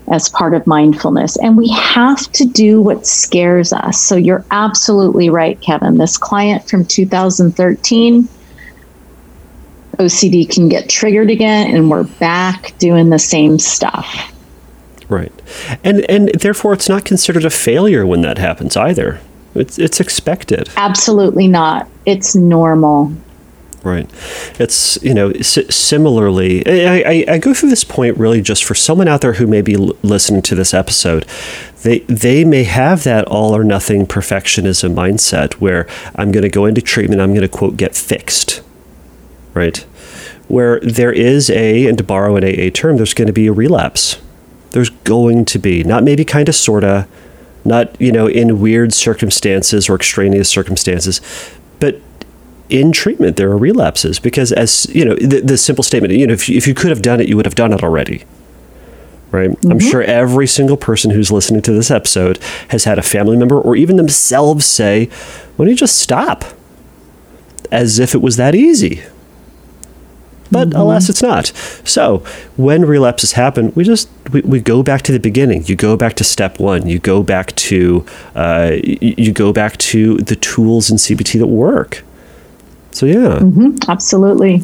as 0.09 0.29
part 0.29 0.53
of 0.53 0.65
mindfulness. 0.65 1.37
And 1.37 1.55
we 1.55 1.69
have 1.69 2.31
to 2.33 2.45
do 2.45 2.81
what 2.81 3.05
scares 3.05 3.71
us. 3.71 4.01
So 4.01 4.15
you're 4.15 4.45
absolutely 4.51 5.29
right, 5.29 5.59
Kevin. 5.61 5.97
This 5.97 6.17
client 6.17 6.67
from 6.69 6.85
2013, 6.85 8.27
OCD 9.97 10.49
can 10.49 10.69
get 10.69 10.89
triggered 10.89 11.29
again, 11.29 11.75
and 11.75 11.91
we're 11.91 12.03
back 12.03 12.77
doing 12.79 13.09
the 13.09 13.19
same 13.19 13.59
stuff. 13.59 14.33
Right. 15.09 15.33
And 15.83 16.09
and 16.09 16.29
therefore 16.29 16.73
it's 16.73 16.87
not 16.87 17.03
considered 17.03 17.43
a 17.43 17.49
failure 17.49 18.05
when 18.05 18.21
that 18.21 18.37
happens 18.37 18.77
either. 18.77 19.19
It's 19.55 19.79
it's 19.79 19.99
expected. 19.99 20.69
Absolutely 20.77 21.47
not. 21.47 21.89
It's 22.05 22.35
normal. 22.35 23.11
Right. 23.81 24.09
It's, 24.59 25.01
you 25.01 25.13
know, 25.13 25.31
similarly, 25.41 26.65
I, 26.65 26.97
I, 26.99 27.25
I, 27.29 27.37
go 27.37 27.53
through 27.53 27.69
this 27.69 27.85
point 27.85 28.17
really 28.17 28.41
just 28.41 28.65
for 28.65 28.75
someone 28.75 29.07
out 29.07 29.21
there 29.21 29.33
who 29.33 29.47
may 29.47 29.61
be 29.61 29.75
l- 29.75 29.95
listening 30.03 30.41
to 30.43 30.55
this 30.55 30.73
episode. 30.73 31.25
They, 31.83 31.99
they 31.99 32.43
may 32.43 32.65
have 32.65 33.05
that 33.05 33.25
all 33.27 33.55
or 33.55 33.63
nothing 33.63 34.05
perfectionism 34.05 34.93
mindset 34.93 35.53
where 35.55 35.87
I'm 36.15 36.33
going 36.33 36.43
to 36.43 36.49
go 36.49 36.65
into 36.65 36.81
treatment, 36.81 37.21
I'm 37.21 37.29
going 37.29 37.41
to, 37.41 37.47
quote, 37.47 37.77
get 37.77 37.95
fixed. 37.95 38.61
Right. 39.53 39.77
Where 40.49 40.81
there 40.81 41.13
is 41.13 41.49
a, 41.49 41.87
and 41.87 41.97
to 41.99 42.03
borrow 42.03 42.35
an 42.35 42.43
AA 42.43 42.71
term, 42.71 42.97
there's 42.97 43.13
going 43.13 43.27
to 43.27 43.33
be 43.33 43.47
a 43.47 43.53
relapse. 43.53 44.19
There's 44.71 44.89
going 44.89 45.45
to 45.45 45.57
be, 45.57 45.85
not 45.85 46.03
maybe 46.03 46.25
kind 46.25 46.49
of, 46.49 46.55
sort 46.55 46.83
of, 46.83 47.07
not, 47.63 47.99
you 47.99 48.11
know, 48.11 48.27
in 48.27 48.59
weird 48.59 48.93
circumstances 48.93 49.87
or 49.87 49.95
extraneous 49.95 50.49
circumstances, 50.49 51.21
but 51.79 52.01
in 52.69 52.91
treatment 52.91 53.37
there 53.37 53.49
are 53.49 53.57
relapses 53.57 54.19
because 54.19 54.51
as 54.51 54.85
you 54.93 55.03
know 55.03 55.15
the, 55.15 55.41
the 55.41 55.57
simple 55.57 55.83
statement 55.83 56.13
you 56.13 56.27
know 56.27 56.33
if 56.33 56.47
you, 56.47 56.57
if 56.57 56.67
you 56.67 56.73
could 56.73 56.89
have 56.89 57.01
done 57.01 57.19
it 57.19 57.27
you 57.27 57.35
would 57.35 57.45
have 57.45 57.55
done 57.55 57.73
it 57.73 57.83
already 57.83 58.23
right? 59.31 59.49
Mm-hmm. 59.49 59.71
i'm 59.71 59.79
sure 59.79 60.01
every 60.03 60.47
single 60.47 60.77
person 60.77 61.11
who's 61.11 61.31
listening 61.31 61.61
to 61.63 61.71
this 61.71 61.89
episode 61.89 62.37
has 62.69 62.83
had 62.83 62.99
a 62.99 63.03
family 63.03 63.37
member 63.37 63.59
or 63.59 63.75
even 63.75 63.97
themselves 63.97 64.65
say 64.65 65.09
why 65.59 65.65
don't 65.65 65.71
you 65.71 65.75
just 65.75 65.99
stop? 65.99 66.45
As 67.69 67.99
if 67.99 68.15
it 68.15 68.19
was 68.19 68.37
that 68.37 68.55
easy. 68.55 69.03
But 70.49 70.69
mm-hmm. 70.69 70.79
alas 70.79 71.09
it's 71.09 71.21
not. 71.21 71.47
So 71.83 72.19
when 72.55 72.85
relapses 72.85 73.33
happen 73.33 73.73
we 73.75 73.83
just 73.83 74.09
we, 74.31 74.39
we 74.41 74.61
go 74.61 74.83
back 74.83 75.01
to 75.01 75.11
the 75.11 75.19
beginning. 75.19 75.65
You 75.65 75.75
go 75.75 75.97
back 75.97 76.13
to 76.13 76.23
step 76.23 76.61
one. 76.61 76.87
You 76.87 76.99
go 76.99 77.23
back 77.23 77.53
to 77.57 78.05
uh, 78.35 78.77
you 78.81 79.33
go 79.33 79.51
back 79.51 79.75
to 79.77 80.15
the 80.19 80.37
tools 80.37 80.89
in 80.89 80.95
cbt 80.95 81.39
that 81.39 81.47
work 81.47 82.05
so 82.91 83.05
yeah, 83.05 83.39
mm-hmm, 83.39 83.77
absolutely. 83.89 84.63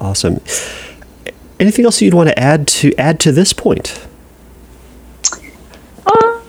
Awesome. 0.00 0.40
Anything 1.60 1.84
else 1.84 2.02
you'd 2.02 2.14
want 2.14 2.28
to 2.28 2.38
add 2.38 2.66
to 2.68 2.94
add 2.96 3.20
to 3.20 3.32
this 3.32 3.52
point? 3.52 4.06
Uh, 6.06 6.12
I 6.12 6.40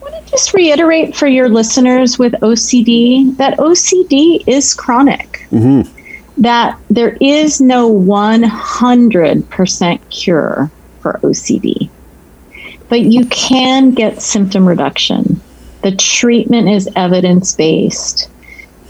want 0.00 0.24
to 0.24 0.30
just 0.30 0.54
reiterate 0.54 1.14
for 1.14 1.26
your 1.26 1.48
listeners 1.48 2.18
with 2.18 2.32
OCD 2.34 3.36
that 3.36 3.58
OCD 3.58 4.42
is 4.46 4.72
chronic. 4.72 5.46
Mm-hmm. 5.50 5.98
That 6.40 6.78
there 6.88 7.18
is 7.20 7.60
no 7.60 7.92
100% 7.92 10.08
cure 10.08 10.70
for 11.00 11.20
OCD, 11.22 11.90
but 12.88 13.02
you 13.02 13.26
can 13.26 13.90
get 13.90 14.22
symptom 14.22 14.66
reduction. 14.66 15.42
The 15.82 15.94
treatment 15.94 16.70
is 16.70 16.88
evidence 16.96 17.54
based 17.54 18.30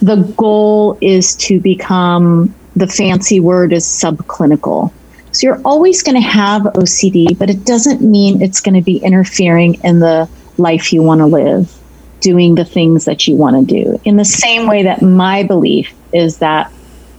the 0.03 0.17
goal 0.37 0.99
is 1.01 1.37
to 1.37 1.61
become 1.61 2.53
the 2.75 2.89
fancy 2.89 3.39
word 3.39 3.73
is 3.73 3.85
subclinical. 3.85 4.93
So 5.31 5.47
you're 5.47 5.63
always 5.65 6.03
going 6.03 6.21
to 6.21 6.29
have 6.29 6.63
OCD, 6.63 7.39
but 7.39 7.49
it 7.49 7.65
doesn't 7.65 8.03
mean 8.03 8.43
it's 8.43 8.61
going 8.61 8.75
to 8.75 8.83
be 8.83 8.99
interfering 8.99 9.75
in 9.85 10.01
the 10.01 10.29
life 10.59 10.93
you 10.93 11.03
want 11.03 11.21
to 11.21 11.27
live, 11.27 11.73
doing 12.21 12.57
the 12.57 12.65
things 12.65 13.05
that 13.05 13.29
you 13.29 13.37
want 13.37 13.69
to 13.69 13.83
do. 13.83 14.01
In 14.05 14.17
the 14.17 14.25
same 14.25 14.67
way 14.67 14.83
that 14.83 15.01
my 15.01 15.45
belief 15.45 15.95
is 16.13 16.39
that 16.39 16.71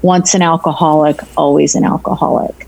once 0.02 0.36
an 0.36 0.42
alcoholic, 0.42 1.22
always 1.38 1.76
an 1.76 1.86
alcoholic. 1.86 2.68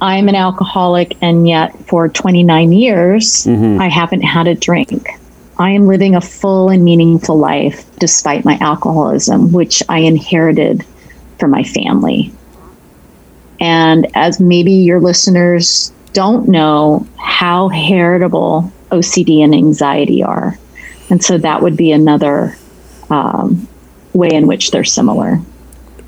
I'm 0.00 0.28
an 0.28 0.34
alcoholic, 0.34 1.16
and 1.20 1.46
yet 1.46 1.78
for 1.86 2.08
29 2.08 2.72
years, 2.72 3.44
mm-hmm. 3.44 3.80
I 3.80 3.88
haven't 3.88 4.22
had 4.22 4.48
a 4.48 4.54
drink. 4.54 5.08
I 5.58 5.70
am 5.70 5.86
living 5.86 6.16
a 6.16 6.20
full 6.20 6.70
and 6.70 6.82
meaningful 6.82 7.38
life 7.38 7.84
despite 8.02 8.44
my 8.44 8.58
alcoholism, 8.60 9.52
which 9.52 9.80
I 9.88 10.00
inherited 10.00 10.84
from 11.38 11.52
my 11.52 11.62
family. 11.62 12.32
And 13.60 14.08
as 14.16 14.40
maybe 14.40 14.72
your 14.72 14.98
listeners 14.98 15.92
don't 16.12 16.48
know 16.48 17.06
how 17.16 17.68
heritable 17.68 18.72
OCD 18.90 19.44
and 19.44 19.54
anxiety 19.54 20.20
are. 20.20 20.58
And 21.10 21.22
so 21.22 21.38
that 21.38 21.62
would 21.62 21.76
be 21.76 21.92
another 21.92 22.58
um, 23.08 23.68
way 24.14 24.30
in 24.32 24.48
which 24.48 24.72
they're 24.72 24.82
similar. 24.82 25.38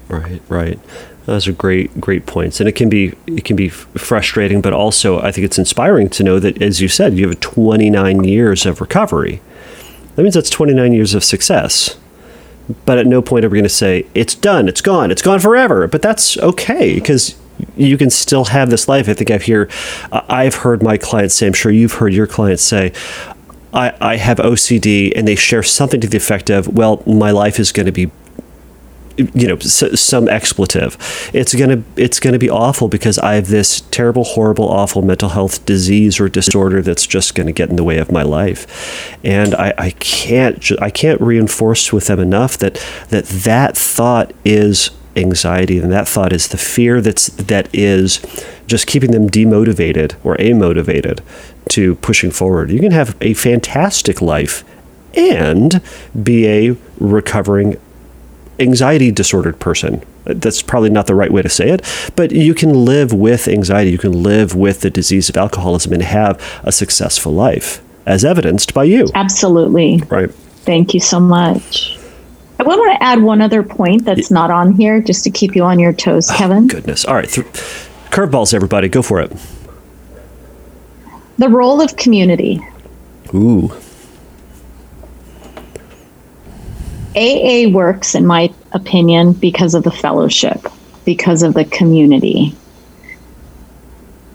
Right, 0.09 0.43
right. 0.49 0.81
Those 1.27 1.47
are 1.47 1.53
great, 1.53 2.01
great 2.01 2.27
points, 2.27 2.59
and 2.59 2.69
it 2.69 2.73
can 2.73 2.89
be 2.89 3.15
it 3.29 3.45
can 3.45 3.55
be 3.55 3.69
frustrating, 3.69 4.61
but 4.61 4.73
also 4.73 5.21
I 5.21 5.31
think 5.31 5.45
it's 5.45 5.59
inspiring 5.59 6.09
to 6.11 6.25
know 6.25 6.41
that, 6.41 6.61
as 6.61 6.81
you 6.81 6.89
said, 6.89 7.15
you 7.15 7.29
have 7.29 7.39
29 7.39 8.25
years 8.25 8.67
of 8.67 8.81
recovery. 8.81 9.41
That 10.15 10.23
means 10.23 10.35
that's 10.35 10.51
29 10.51 10.93
years 10.93 11.15
of 11.15 11.25
success. 11.25 11.99
But 12.87 12.99
at 12.99 13.07
no 13.07 13.21
point 13.21 13.45
are 13.45 13.49
we 13.49 13.59
going 13.59 13.65
to 13.65 13.69
say 13.69 14.07
it's 14.15 14.35
done, 14.35 14.69
it's 14.69 14.81
gone, 14.81 15.11
it's 15.11 15.21
gone 15.23 15.39
forever. 15.41 15.87
But 15.87 16.01
that's 16.01 16.39
okay 16.39 16.95
because 16.95 17.37
you 17.77 17.99
can 17.99 18.11
still 18.11 18.47
have 18.47 18.71
this 18.71 18.89
life. 18.89 19.09
I 19.09 19.15
think 19.15 19.31
I've 19.31 19.43
hear, 19.43 19.69
I've 20.13 20.57
heard 20.57 20.83
my 20.83 20.97
clients 20.97 21.35
say. 21.35 21.47
I'm 21.47 21.53
sure 21.53 21.71
you've 21.71 21.95
heard 21.95 22.15
your 22.15 22.27
clients 22.27 22.63
say, 22.63 22.93
I, 23.73 23.93
I 24.01 24.17
have 24.17 24.39
OCD, 24.39 25.13
and 25.17 25.27
they 25.27 25.35
share 25.35 25.63
something 25.65 26.01
to 26.01 26.07
the 26.07 26.17
effect 26.17 26.49
of, 26.49 26.69
"Well, 26.69 27.03
my 27.07 27.33
life 27.33 27.59
is 27.59 27.73
going 27.73 27.87
to 27.87 27.93
be 27.93 28.11
you 29.17 29.49
know 29.49 29.59
some 29.59 30.29
expletive. 30.29 30.97
It's 31.33 31.55
going 31.55 31.71
to 31.71 32.03
it's 32.03 32.21
going 32.21 32.33
to 32.33 32.39
be 32.39 32.51
awful 32.51 32.89
because 32.89 33.19
i 33.19 33.35
have 33.35 33.49
this 33.49 33.83
terrible 33.91 34.25
horrible 34.25 34.69
awful 34.69 35.03
mental 35.03 35.31
health 35.31 35.65
disease 35.67 36.19
or 36.21 36.29
disorder 36.29 36.83
that's 36.83 37.07
just 37.07 37.35
going 37.35 37.47
to 37.47 37.53
get 37.53 37.71
in 37.71 37.77
the 37.77 37.85
way 37.85 37.99
of 37.99 38.11
my 38.11 38.23
life. 38.23 39.17
And 39.25 39.55
i, 39.55 39.75
I 39.79 39.91
can't 39.91 40.71
i 40.81 40.91
can't 40.91 41.21
reinforce 41.21 41.93
with 41.93 42.07
them 42.07 42.21
enough 42.21 42.59
that 42.59 42.75
that 43.11 43.25
that 43.27 43.77
thought 43.77 44.33
is 44.45 44.91
anxiety 45.17 45.79
and 45.79 45.93
that 45.93 46.09
thought 46.09 46.33
is 46.33 46.49
the 46.49 46.59
fear 46.59 47.01
that's 47.01 47.29
that 47.29 47.73
is 47.73 48.21
just 48.67 48.87
keeping 48.87 49.11
them 49.11 49.29
demotivated 49.29 50.15
or 50.25 50.37
amotivated 50.37 51.21
to 51.69 51.95
pushing 51.97 52.31
forward. 52.31 52.71
You 52.71 52.81
can 52.81 52.93
have 52.93 53.17
a 53.21 53.35
fantastic 53.35 54.21
life 54.21 54.65
and 55.15 55.81
be 56.21 56.47
a 56.47 56.77
recovering 56.99 57.77
anxiety 58.59 59.11
disordered 59.11 59.59
person. 59.59 60.03
That's 60.25 60.63
probably 60.63 60.91
not 60.91 61.07
the 61.07 61.15
right 61.15 61.31
way 61.31 61.43
to 61.43 61.49
say 61.49 61.71
it, 61.71 61.83
but 62.17 62.33
you 62.33 62.55
can 62.55 62.85
live 62.85 63.13
with 63.13 63.49
anxiety. 63.49 63.91
You 63.91 63.99
can 63.99 64.23
live 64.23 64.55
with 64.55 64.81
the 64.81 64.91
disease 64.91 65.29
of 65.29 65.37
alcoholism 65.37 65.93
and 65.93 66.03
have 66.03 66.41
a 66.63 66.73
successful 66.73 67.33
life, 67.33 67.83
as 68.07 68.25
evidenced 68.25 68.73
by 68.75 68.85
you. 68.85 69.09
Absolutely. 69.15 70.03
Right. 70.09 70.31
Thank 70.33 70.95
you 70.95 71.01
so 71.01 71.21
much. 71.21 71.99
I 72.59 72.63
want 72.63 72.81
to 72.99 73.03
add 73.03 73.21
one 73.23 73.43
other 73.43 73.63
point 73.63 74.05
that's 74.05 74.31
not 74.31 74.51
on 74.51 74.73
here 74.73 75.01
just 75.01 75.25
to 75.25 75.31
keep 75.31 75.57
you 75.57 75.65
on 75.65 75.79
your 75.79 75.93
toes, 75.93 76.31
oh, 76.31 76.37
Kevin. 76.37 76.69
Goodness. 76.69 77.05
All 77.05 77.15
right. 77.15 77.29
Th- 77.29 77.47
curveballs, 78.11 78.55
everybody. 78.55 78.89
Go 78.89 79.03
for 79.03 79.21
it. 79.21 79.33
The 81.37 81.49
role 81.49 81.81
of 81.81 81.97
community. 81.97 82.65
Ooh. 83.35 83.73
AA 87.17 87.69
works, 87.71 88.15
in 88.15 88.27
my 88.27 88.53
opinion, 88.73 89.33
because 89.33 89.75
of 89.75 89.85
the 89.85 89.91
fellowship, 89.91 90.67
because 91.05 91.43
of 91.43 91.55
the 91.55 91.65
community. 91.65 92.55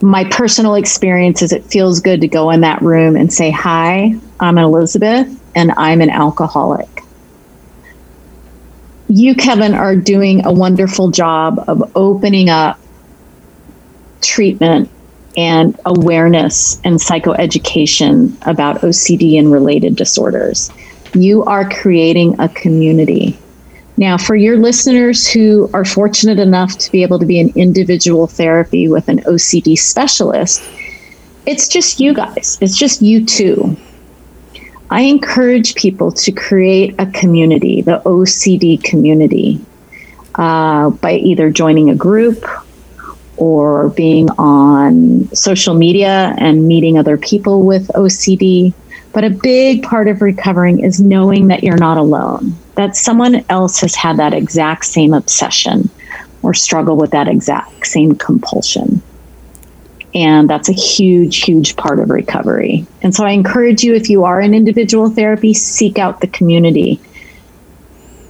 My 0.01 0.23
personal 0.23 0.75
experience 0.75 1.41
is 1.41 1.51
it 1.51 1.65
feels 1.65 1.99
good 1.99 2.21
to 2.21 2.27
go 2.27 2.51
in 2.51 2.61
that 2.61 2.81
room 2.81 3.15
and 3.17 3.31
say, 3.31 3.51
Hi, 3.51 4.15
I'm 4.39 4.57
Elizabeth, 4.57 5.27
and 5.55 5.71
I'm 5.75 6.01
an 6.01 6.09
alcoholic. 6.09 6.87
You, 9.09 9.35
Kevin, 9.35 9.73
are 9.73 9.95
doing 9.95 10.45
a 10.45 10.53
wonderful 10.53 11.11
job 11.11 11.63
of 11.67 11.91
opening 11.95 12.49
up 12.49 12.79
treatment 14.21 14.89
and 15.35 15.79
awareness 15.85 16.79
and 16.83 16.95
psychoeducation 16.95 18.37
about 18.47 18.81
OCD 18.81 19.37
and 19.37 19.51
related 19.51 19.95
disorders 19.95 20.71
you 21.15 21.43
are 21.45 21.69
creating 21.69 22.39
a 22.39 22.49
community. 22.49 23.37
Now, 23.97 24.17
for 24.17 24.35
your 24.35 24.57
listeners 24.57 25.27
who 25.27 25.69
are 25.73 25.83
fortunate 25.83 26.39
enough 26.39 26.77
to 26.77 26.91
be 26.91 27.03
able 27.03 27.19
to 27.19 27.25
be 27.25 27.39
in 27.39 27.49
individual 27.55 28.27
therapy 28.27 28.87
with 28.87 29.09
an 29.09 29.19
OCD 29.21 29.77
specialist, 29.77 30.63
it's 31.45 31.67
just 31.67 31.99
you 31.99 32.13
guys, 32.13 32.57
it's 32.61 32.77
just 32.77 33.01
you 33.01 33.25
two. 33.25 33.75
I 34.89 35.01
encourage 35.01 35.75
people 35.75 36.11
to 36.13 36.31
create 36.31 36.95
a 36.97 37.05
community, 37.07 37.81
the 37.81 38.01
OCD 38.05 38.81
community, 38.83 39.59
uh, 40.35 40.89
by 40.91 41.13
either 41.13 41.51
joining 41.51 41.89
a 41.89 41.95
group 41.95 42.45
or 43.37 43.89
being 43.89 44.29
on 44.31 45.29
social 45.33 45.73
media 45.73 46.33
and 46.37 46.67
meeting 46.67 46.97
other 46.97 47.17
people 47.17 47.63
with 47.63 47.87
OCD 47.89 48.73
but 49.13 49.23
a 49.23 49.29
big 49.29 49.83
part 49.83 50.07
of 50.07 50.21
recovering 50.21 50.79
is 50.79 50.99
knowing 50.99 51.47
that 51.47 51.63
you're 51.63 51.77
not 51.77 51.97
alone, 51.97 52.55
that 52.75 52.95
someone 52.95 53.43
else 53.49 53.79
has 53.81 53.95
had 53.95 54.17
that 54.17 54.33
exact 54.33 54.85
same 54.85 55.13
obsession 55.13 55.89
or 56.41 56.53
struggle 56.53 56.95
with 56.95 57.11
that 57.11 57.27
exact 57.27 57.85
same 57.85 58.15
compulsion. 58.15 59.01
And 60.13 60.49
that's 60.49 60.69
a 60.69 60.73
huge, 60.73 61.43
huge 61.43 61.75
part 61.75 61.99
of 61.99 62.09
recovery. 62.09 62.85
And 63.01 63.13
so 63.13 63.25
I 63.25 63.31
encourage 63.31 63.83
you, 63.83 63.93
if 63.93 64.09
you 64.09 64.23
are 64.23 64.41
in 64.41 64.53
individual 64.53 65.09
therapy, 65.09 65.53
seek 65.53 65.99
out 65.99 66.21
the 66.21 66.27
community. 66.27 66.99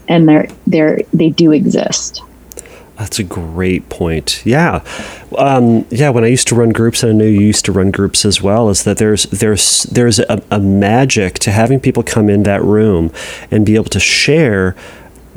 And 0.07 0.27
they're, 0.27 0.47
they're, 0.67 1.01
they 1.13 1.29
do 1.29 1.51
exist. 1.51 2.21
That's 2.99 3.17
a 3.17 3.23
great 3.23 3.87
point. 3.87 4.45
Yeah, 4.45 4.83
um, 5.37 5.85
yeah. 5.89 6.09
When 6.09 6.25
I 6.25 6.27
used 6.27 6.49
to 6.49 6.55
run 6.55 6.71
groups, 6.71 7.01
and 7.01 7.13
I 7.13 7.15
know 7.15 7.23
you 7.23 7.39
used 7.39 7.63
to 7.65 7.71
run 7.71 7.91
groups 7.91 8.25
as 8.25 8.41
well, 8.41 8.67
is 8.67 8.83
that 8.83 8.97
there's 8.97 9.23
there's 9.27 9.83
there's 9.83 10.19
a, 10.19 10.43
a 10.51 10.59
magic 10.59 11.39
to 11.39 11.51
having 11.51 11.79
people 11.79 12.03
come 12.03 12.29
in 12.29 12.43
that 12.43 12.61
room 12.61 13.09
and 13.49 13.65
be 13.65 13.75
able 13.75 13.85
to 13.85 14.01
share 14.01 14.73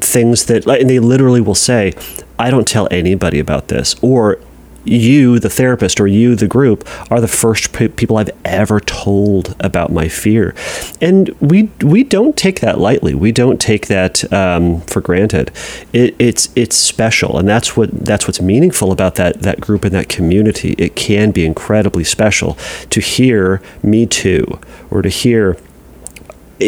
things 0.01 0.47
that, 0.47 0.67
and 0.67 0.91
they 0.91 0.99
literally 0.99 1.41
will 1.41 1.55
say, 1.55 1.93
"I 2.37 2.51
don't 2.51 2.67
tell 2.67 2.89
anybody 2.91 3.39
about 3.39 3.69
this," 3.69 3.95
or 4.03 4.41
you, 4.85 5.39
the 5.39 5.51
therapist, 5.51 6.01
or 6.01 6.07
you, 6.07 6.35
the 6.35 6.49
group, 6.49 6.89
are 7.11 7.21
the 7.21 7.29
first 7.29 7.73
pe- 7.73 7.89
people 7.89 8.17
I've 8.17 8.31
ever 8.45 8.81
told 8.81 9.55
about 9.61 9.93
my 9.93 10.09
fear, 10.09 10.55
and 11.01 11.29
we 11.41 11.71
we 11.83 12.05
don't 12.05 12.37
take 12.37 12.61
that 12.61 12.79
lightly. 12.79 13.15
We 13.15 13.33
don't 13.33 13.61
take 13.61 13.87
that 13.87 14.31
um, 14.33 14.81
for 14.83 15.01
granted. 15.01 15.51
It, 15.93 16.15
it's 16.19 16.49
it's 16.57 16.77
special, 16.77 17.39
and 17.39 17.49
that's 17.49 17.77
what 17.77 17.91
that's 17.93 18.27
what's 18.27 18.41
meaningful 18.41 18.93
about 18.93 19.17
that 19.17 19.43
that 19.43 19.61
group 19.61 19.85
and 19.85 19.95
that 19.95 20.09
community. 20.09 20.75
It 20.79 20.97
can 20.97 21.31
be 21.31 21.45
incredibly 21.45 22.05
special 22.05 22.55
to 22.91 23.01
hear 23.01 23.63
me 23.83 24.07
too, 24.07 24.59
or 24.91 25.03
to 25.03 25.09
hear 25.09 25.57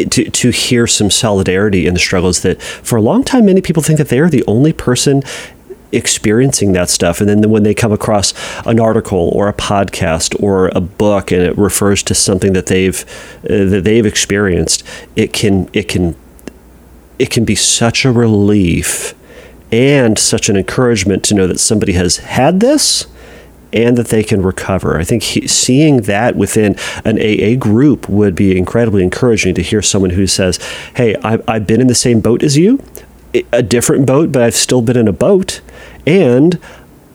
to, 0.02 0.30
to 0.30 0.50
hear 0.50 0.86
some 0.86 1.10
solidarity 1.10 1.86
in 1.86 1.94
the 1.94 2.00
struggles 2.00 2.42
that 2.42 2.60
for 2.60 2.96
a 2.96 3.02
long 3.02 3.22
time 3.22 3.46
many 3.46 3.60
people 3.60 3.82
think 3.82 3.98
that 3.98 4.08
they 4.08 4.18
are 4.18 4.28
the 4.28 4.42
only 4.46 4.72
person 4.72 5.22
experiencing 5.94 6.72
that 6.72 6.90
stuff. 6.90 7.20
And 7.20 7.28
then 7.28 7.50
when 7.50 7.62
they 7.62 7.74
come 7.74 7.92
across 7.92 8.34
an 8.66 8.80
article 8.80 9.30
or 9.34 9.48
a 9.48 9.52
podcast 9.52 10.40
or 10.42 10.68
a 10.74 10.80
book 10.80 11.30
and 11.30 11.42
it 11.42 11.56
refers 11.56 12.02
to 12.04 12.14
something 12.14 12.52
that 12.52 12.66
they've 12.66 13.04
uh, 13.44 13.64
that 13.70 13.82
they've 13.84 14.06
experienced, 14.06 14.82
it 15.16 15.32
can 15.32 15.68
it 15.72 15.88
can 15.88 16.16
it 17.18 17.30
can 17.30 17.44
be 17.44 17.54
such 17.54 18.04
a 18.04 18.12
relief 18.12 19.14
and 19.70 20.18
such 20.18 20.48
an 20.48 20.56
encouragement 20.56 21.24
to 21.24 21.34
know 21.34 21.46
that 21.46 21.58
somebody 21.58 21.92
has 21.92 22.18
had 22.18 22.60
this 22.60 23.06
and 23.72 23.98
that 23.98 24.08
they 24.08 24.22
can 24.22 24.40
recover. 24.40 24.98
I 24.98 25.04
think 25.04 25.24
he, 25.24 25.48
seeing 25.48 26.02
that 26.02 26.36
within 26.36 26.76
an 27.04 27.18
AA 27.18 27.56
group 27.58 28.08
would 28.08 28.36
be 28.36 28.56
incredibly 28.56 29.02
encouraging 29.02 29.54
to 29.56 29.62
hear 29.62 29.82
someone 29.82 30.10
who 30.10 30.28
says, 30.28 30.58
Hey, 30.94 31.16
I've, 31.16 31.42
I've 31.48 31.66
been 31.66 31.80
in 31.80 31.88
the 31.88 31.94
same 31.94 32.20
boat 32.20 32.44
as 32.44 32.56
you 32.56 32.80
a 33.52 33.62
different 33.62 34.06
boat, 34.06 34.32
but 34.32 34.42
I've 34.42 34.54
still 34.54 34.82
been 34.82 34.96
in 34.96 35.08
a 35.08 35.12
boat, 35.12 35.60
and 36.06 36.58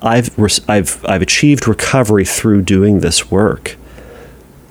I've 0.01 0.37
I've 0.69 1.05
I've 1.05 1.21
achieved 1.21 1.67
recovery 1.67 2.25
through 2.25 2.63
doing 2.63 2.99
this 2.99 3.29
work. 3.29 3.75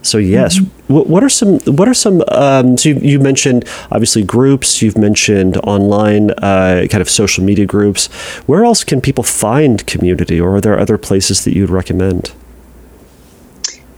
So 0.02 0.16
yes, 0.16 0.58
mm-hmm. 0.58 0.94
what, 0.94 1.06
what, 1.08 1.24
are 1.24 1.28
some 1.28 1.58
what 1.60 1.88
are 1.88 1.94
some 1.94 2.22
um, 2.28 2.78
so 2.78 2.90
you, 2.90 2.94
you, 2.96 3.18
mentioned 3.18 3.64
obviously 3.90 4.22
groups, 4.22 4.80
you've 4.80 4.96
mentioned 4.96 5.56
online 5.58 6.30
uh, 6.30 6.86
kind 6.88 7.02
of 7.02 7.10
social 7.10 7.44
media 7.44 7.66
groups. 7.66 8.06
Where 8.46 8.64
else 8.64 8.84
can 8.84 9.00
people 9.00 9.24
find 9.24 9.84
community, 9.86 10.40
or 10.40 10.56
are 10.56 10.60
there 10.60 10.78
other 10.78 10.96
places 10.96 11.44
that 11.44 11.54
you'd 11.54 11.68
recommend? 11.68 12.32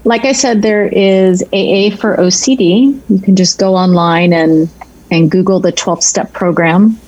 like 0.04 0.24
I 0.24 0.32
said, 0.32 0.62
there 0.62 0.86
is 0.86 1.42
AA 1.52 1.94
for 1.96 2.16
OCD. 2.16 3.00
You 3.08 3.18
can 3.18 3.36
just 3.36 3.58
go 3.58 3.74
online 3.74 4.32
and 4.32 4.68
and 5.10 5.30
Google 5.30 5.60
the 5.60 5.72
12 5.72 6.02
step 6.02 6.32
program. 6.32 6.98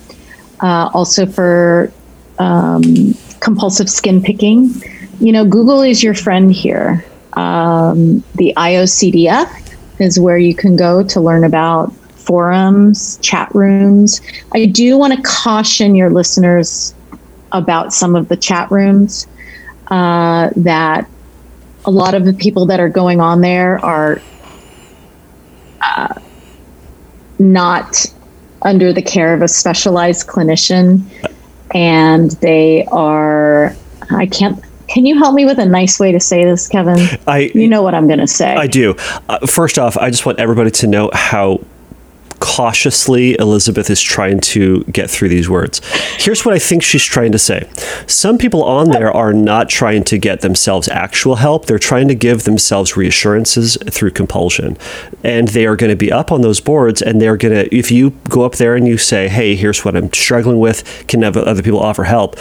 Uh, 0.61 0.89
also 0.93 1.25
for 1.25 1.91
um, 2.39 3.13
compulsive 3.39 3.89
skin 3.89 4.21
picking. 4.21 4.73
You 5.19 5.31
know, 5.31 5.45
Google 5.45 5.81
is 5.81 6.03
your 6.03 6.13
friend 6.13 6.51
here. 6.51 7.05
Um, 7.33 8.23
the 8.35 8.53
IOCDF 8.57 9.75
is 9.99 10.19
where 10.19 10.37
you 10.37 10.55
can 10.55 10.75
go 10.75 11.03
to 11.03 11.19
learn 11.19 11.43
about 11.43 11.93
forums, 11.93 13.17
chat 13.21 13.53
rooms. 13.53 14.21
I 14.53 14.65
do 14.65 14.97
want 14.97 15.13
to 15.13 15.21
caution 15.21 15.95
your 15.95 16.09
listeners 16.09 16.93
about 17.51 17.93
some 17.93 18.15
of 18.15 18.29
the 18.29 18.37
chat 18.37 18.71
rooms 18.71 19.27
uh, 19.87 20.49
that 20.55 21.07
a 21.85 21.91
lot 21.91 22.13
of 22.13 22.25
the 22.25 22.33
people 22.33 22.65
that 22.67 22.79
are 22.79 22.89
going 22.89 23.19
on 23.19 23.41
there 23.41 23.83
are 23.83 24.21
uh, 25.81 26.13
not 27.39 28.05
under 28.61 28.93
the 28.93 29.01
care 29.01 29.33
of 29.33 29.41
a 29.41 29.47
specialized 29.47 30.27
clinician 30.27 31.03
and 31.73 32.31
they 32.41 32.85
are 32.85 33.75
i 34.11 34.25
can't 34.25 34.63
can 34.87 35.05
you 35.05 35.17
help 35.17 35.33
me 35.33 35.45
with 35.45 35.59
a 35.59 35.65
nice 35.65 35.99
way 35.99 36.11
to 36.11 36.19
say 36.19 36.43
this 36.43 36.67
kevin 36.67 36.99
I, 37.27 37.51
you 37.55 37.67
know 37.67 37.81
what 37.81 37.95
i'm 37.95 38.07
going 38.07 38.19
to 38.19 38.27
say 38.27 38.53
I 38.53 38.67
do. 38.67 38.95
Uh, 39.29 39.39
first 39.47 39.79
off, 39.79 39.97
I 39.97 40.09
just 40.09 40.25
want 40.25 40.39
everybody 40.39 40.71
to 40.71 40.87
know 40.87 41.09
how 41.13 41.59
cautiously 42.43 43.39
Elizabeth 43.39 43.89
is 43.89 44.01
trying 44.01 44.37
to 44.37 44.83
get 44.91 45.09
through 45.09 45.29
these 45.29 45.49
words. 45.49 45.79
Here's 46.17 46.43
what 46.43 46.53
I 46.53 46.59
think 46.59 46.83
she's 46.83 47.05
trying 47.05 47.31
to 47.31 47.39
say. 47.39 47.69
Some 48.05 48.37
people 48.37 48.65
on 48.65 48.89
there 48.89 49.09
are 49.09 49.31
not 49.31 49.69
trying 49.69 50.03
to 50.03 50.17
get 50.17 50.41
themselves 50.41 50.89
actual 50.89 51.35
help, 51.35 51.67
they're 51.67 51.79
trying 51.79 52.09
to 52.09 52.15
give 52.15 52.43
themselves 52.43 52.97
reassurances 52.97 53.77
through 53.89 54.11
compulsion. 54.11 54.77
And 55.23 55.47
they 55.47 55.65
are 55.65 55.77
going 55.77 55.89
to 55.89 55.95
be 55.95 56.11
up 56.11 56.33
on 56.33 56.41
those 56.41 56.59
boards 56.59 57.01
and 57.01 57.21
they're 57.21 57.37
going 57.37 57.53
to 57.53 57.73
if 57.73 57.91
you 57.91 58.09
go 58.27 58.41
up 58.43 58.55
there 58.55 58.75
and 58.75 58.85
you 58.85 58.97
say, 58.97 59.29
"Hey, 59.29 59.55
here's 59.55 59.85
what 59.85 59.95
I'm 59.95 60.11
struggling 60.11 60.59
with, 60.59 61.05
can 61.07 61.23
other 61.23 61.63
people 61.63 61.79
offer 61.79 62.03
help?" 62.03 62.35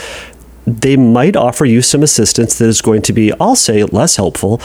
They 0.67 0.97
might 0.97 1.37
offer 1.37 1.65
you 1.65 1.81
some 1.81 2.03
assistance 2.03 2.59
that 2.59 2.67
is 2.67 2.83
going 2.83 3.03
to 3.03 3.13
be, 3.13 3.33
I'll 3.41 3.57
say, 3.57 3.85
less 3.85 4.17
helpful, 4.17 4.61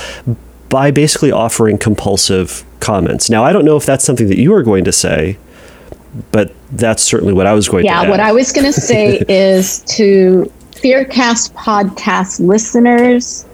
by 0.69 0.91
basically 0.91 1.31
offering 1.31 1.77
compulsive 1.77 2.65
comments. 2.79 3.29
Now, 3.29 3.43
I 3.43 3.53
don't 3.53 3.65
know 3.65 3.77
if 3.77 3.85
that's 3.85 4.03
something 4.03 4.27
that 4.27 4.37
you 4.37 4.53
are 4.53 4.63
going 4.63 4.83
to 4.85 4.91
say, 4.91 5.37
but 6.31 6.53
that's 6.71 7.03
certainly 7.03 7.33
what 7.33 7.47
I 7.47 7.53
was 7.53 7.67
going 7.69 7.85
yeah 7.85 7.99
to. 7.99 8.05
Yeah, 8.05 8.09
what 8.09 8.19
I 8.19 8.31
was 8.31 8.51
going 8.51 8.65
to 8.65 8.79
say 8.79 9.23
is 9.29 9.81
to 9.95 10.51
Fearcast 10.71 11.53
podcast 11.53 12.39
listeners, 12.39 13.45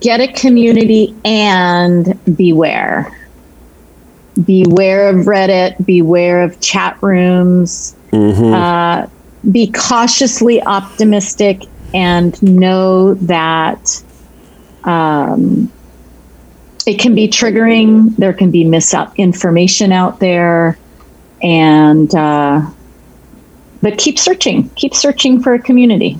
get 0.00 0.20
a 0.20 0.32
community 0.32 1.14
and 1.24 2.18
beware. 2.36 3.12
Beware 4.44 5.08
of 5.08 5.26
Reddit, 5.26 5.84
beware 5.86 6.42
of 6.42 6.60
chat 6.60 7.02
rooms. 7.02 7.96
Mm-hmm. 8.10 8.52
Uh, 8.52 9.06
be 9.50 9.70
cautiously 9.72 10.62
optimistic 10.62 11.62
and 11.94 12.40
know 12.42 13.14
that 13.14 14.02
um, 14.84 15.72
it 16.86 17.00
can 17.00 17.14
be 17.14 17.28
triggering. 17.28 18.16
There 18.16 18.32
can 18.32 18.50
be 18.50 18.64
misinformation 18.64 19.92
out 19.92 20.20
there, 20.20 20.78
and 21.42 22.14
uh, 22.14 22.70
but 23.82 23.98
keep 23.98 24.18
searching. 24.18 24.70
Keep 24.70 24.94
searching 24.94 25.42
for 25.42 25.52
a 25.54 25.58
community. 25.58 26.18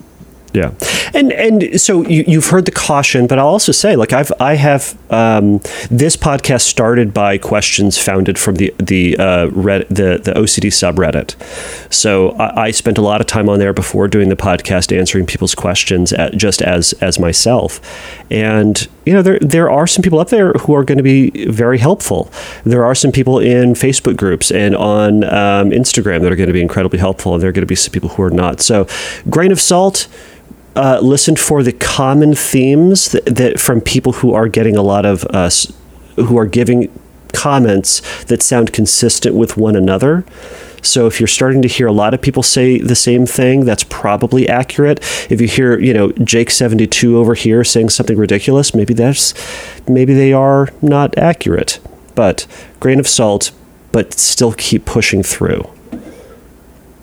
Yeah, 0.57 0.73
and 1.13 1.35
and 1.35 1.79
so 1.79 2.01
you, 2.01 2.25
you've 2.27 2.47
heard 2.47 2.65
the 2.65 2.71
caution, 2.71 3.27
but 3.27 3.39
I'll 3.39 3.47
also 3.47 3.73
say, 3.73 3.95
like 3.95 4.15
I've 4.15 4.33
I 4.41 4.55
have 4.55 4.97
um, 5.13 5.59
this 5.91 6.17
podcast 6.17 6.63
started 6.63 7.13
by 7.13 7.37
questions 7.37 7.99
founded 7.99 8.39
from 8.39 8.55
the 8.55 8.75
the 8.79 9.19
uh, 9.19 9.49
Red, 9.49 9.87
the 9.91 10.19
the 10.25 10.33
OCD 10.33 10.69
subreddit. 10.69 11.35
So 11.93 12.31
I, 12.39 12.69
I, 12.69 12.71
spent 12.71 12.97
a 12.97 13.03
lot 13.03 13.21
of 13.21 13.27
time 13.27 13.51
on 13.51 13.59
there 13.59 13.75
before 13.75 14.09
doing 14.09 14.31
the 14.31 14.37
podcast, 14.37 14.97
answering 14.97 15.27
people's 15.27 15.55
questions 15.55 16.15
at, 16.15 16.35
just 16.39 16.63
as 16.63 16.95
as 17.03 17.19
myself, 17.19 17.79
and 18.31 18.89
you 19.05 19.13
know 19.13 19.21
there 19.21 19.39
there 19.41 19.71
are 19.71 19.87
some 19.87 20.03
people 20.03 20.21
up 20.21 20.31
there 20.31 20.55
who 20.55 20.75
are 20.75 20.85
going 20.85 20.97
to 20.97 21.05
be 21.05 21.49
very 21.49 21.77
helpful. 21.77 22.33
There 22.65 22.87
are 22.87 22.95
some 22.95 23.13
people 23.13 23.41
in 23.41 23.75
Facebook 23.75 24.17
groups 24.17 24.51
and 24.51 24.75
on 24.75 25.23
um, 25.25 25.69
Instagram 25.69 26.23
that 26.23 26.33
are 26.33 26.37
going 26.37 26.47
to 26.47 26.55
be 26.55 26.63
incredibly 26.63 26.99
helpful, 26.99 27.35
and 27.35 27.43
there 27.43 27.51
are 27.51 27.53
going 27.53 27.61
to 27.61 27.67
be 27.67 27.75
some 27.75 27.93
people 27.93 28.09
who 28.09 28.23
are 28.23 28.31
not. 28.31 28.63
So, 28.63 28.87
grain 29.29 29.53
of 29.53 29.61
salt 29.61 30.09
uh, 30.77 31.01
listened 31.01 31.39
for 31.39 31.63
the 31.63 31.73
common 31.73 32.35
themes 32.35 33.11
that, 33.13 33.25
that, 33.27 33.59
from 33.59 33.81
people 33.81 34.13
who 34.13 34.35
are 34.35 34.49
getting 34.49 34.77
a 34.77 34.83
lot 34.83 35.07
of 35.07 35.25
us 35.27 35.73
who 36.17 36.37
are 36.39 36.47
giving 36.47 36.91
comments 37.33 38.25
that 38.25 38.43
sound 38.43 38.73
consistent 38.73 39.35
with 39.35 39.57
one 39.57 39.77
another. 39.77 40.25
So 40.83 41.07
if 41.07 41.21
you're 41.21 41.27
starting 41.27 41.63
to 41.63 41.69
hear 41.69 41.87
a 41.87 41.93
lot 41.93 42.15
of 42.15 42.23
people 42.23 42.43
say 42.43 42.79
the 42.79 42.95
same 42.95 43.27
thing, 43.27 43.65
that's 43.65 43.85
probably 43.85 44.49
accurate. 44.49 45.01
If 45.31 45.41
you 45.41 45.49
hear, 45.49 45.79
you 45.79 45.93
know, 45.93 46.13
Jake 46.13 46.51
72 46.51 47.19
over 47.19 47.35
here 47.35 47.65
saying 47.65 47.91
something 47.91 48.17
ridiculous, 48.17 48.75
maybe 48.75 48.95
that's 48.95 49.35
maybe 49.89 50.15
they 50.15 50.33
are 50.33 50.69
not 50.81 51.19
accurate. 51.19 51.81
But 52.15 52.47
grain 52.81 53.01
of 53.01 53.09
salt, 53.09 53.51
but 53.93 54.15
still 54.15 54.53
keep 54.53 54.85
pushing 54.85 55.23
through. 55.23 55.69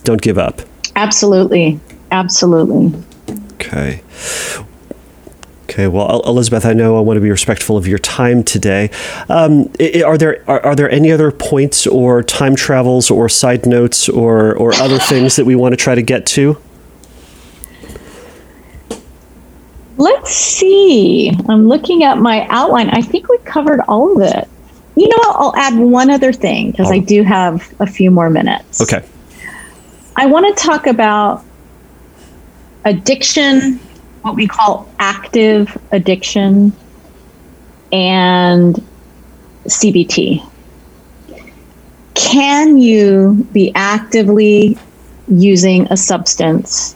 Don't 0.03 0.21
give 0.21 0.37
up. 0.37 0.61
Absolutely. 0.95 1.79
Absolutely. 2.11 2.93
Okay. 3.53 4.01
Okay, 5.63 5.87
well, 5.87 6.21
Elizabeth, 6.25 6.65
I 6.65 6.73
know 6.73 6.97
I 6.97 6.99
want 6.99 7.17
to 7.17 7.21
be 7.21 7.31
respectful 7.31 7.77
of 7.77 7.87
your 7.87 7.97
time 7.97 8.43
today. 8.43 8.91
Um, 9.27 9.71
are 10.05 10.19
there 10.19 10.43
are, 10.47 10.63
are, 10.63 10.75
there 10.75 10.89
any 10.91 11.11
other 11.11 11.31
points 11.31 11.87
or 11.87 12.21
time 12.21 12.55
travels 12.55 13.09
or 13.09 13.27
side 13.27 13.65
notes 13.65 14.07
or 14.07 14.55
or 14.55 14.75
other 14.75 14.99
things 15.09 15.35
that 15.35 15.45
we 15.45 15.55
want 15.55 15.73
to 15.73 15.77
try 15.77 15.95
to 15.95 16.03
get 16.03 16.27
to? 16.27 16.61
Let's 19.97 20.31
see. 20.31 21.31
I'm 21.47 21.67
looking 21.67 22.03
at 22.03 22.17
my 22.17 22.45
outline. 22.49 22.89
I 22.89 23.01
think 23.01 23.29
we 23.29 23.37
covered 23.39 23.79
all 23.87 24.21
of 24.21 24.35
it. 24.35 24.47
You 24.95 25.07
know? 25.07 25.23
I'll 25.23 25.55
add 25.55 25.75
one 25.75 26.11
other 26.11 26.33
thing 26.33 26.71
because. 26.71 26.91
I 26.91 26.99
do 26.99 27.23
have 27.23 27.73
a 27.79 27.87
few 27.87 28.11
more 28.11 28.29
minutes. 28.29 28.81
Okay. 28.81 29.03
I 30.15 30.27
want 30.27 30.55
to 30.55 30.63
talk 30.63 30.85
about 30.85 31.43
addiction, 32.85 33.79
what 34.21 34.35
we 34.35 34.47
call 34.47 34.89
active 34.99 35.77
addiction, 35.91 36.73
and 37.91 38.83
CBT. 39.65 40.49
Can 42.13 42.77
you 42.77 43.47
be 43.51 43.71
actively 43.75 44.77
using 45.27 45.87
a 45.91 45.97
substance 45.97 46.95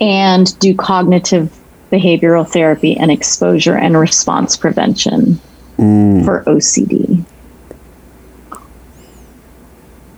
and 0.00 0.58
do 0.58 0.74
cognitive 0.74 1.56
behavioral 1.90 2.48
therapy 2.48 2.96
and 2.96 3.10
exposure 3.10 3.76
and 3.76 3.96
response 3.96 4.56
prevention 4.56 5.40
mm. 5.76 6.24
for 6.24 6.42
OCD? 6.44 7.24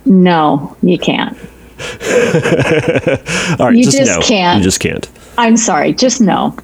No, 0.07 0.77
you 0.83 0.99
can't. 0.99 1.37
All 3.59 3.67
right, 3.67 3.77
you 3.77 3.85
just, 3.85 3.99
just 3.99 4.29
can't. 4.29 4.59
You 4.59 4.65
just 4.65 4.81
can't. 4.81 5.09
I'm 5.37 5.57
sorry, 5.57 5.93
just 5.93 6.21
no. 6.21 6.57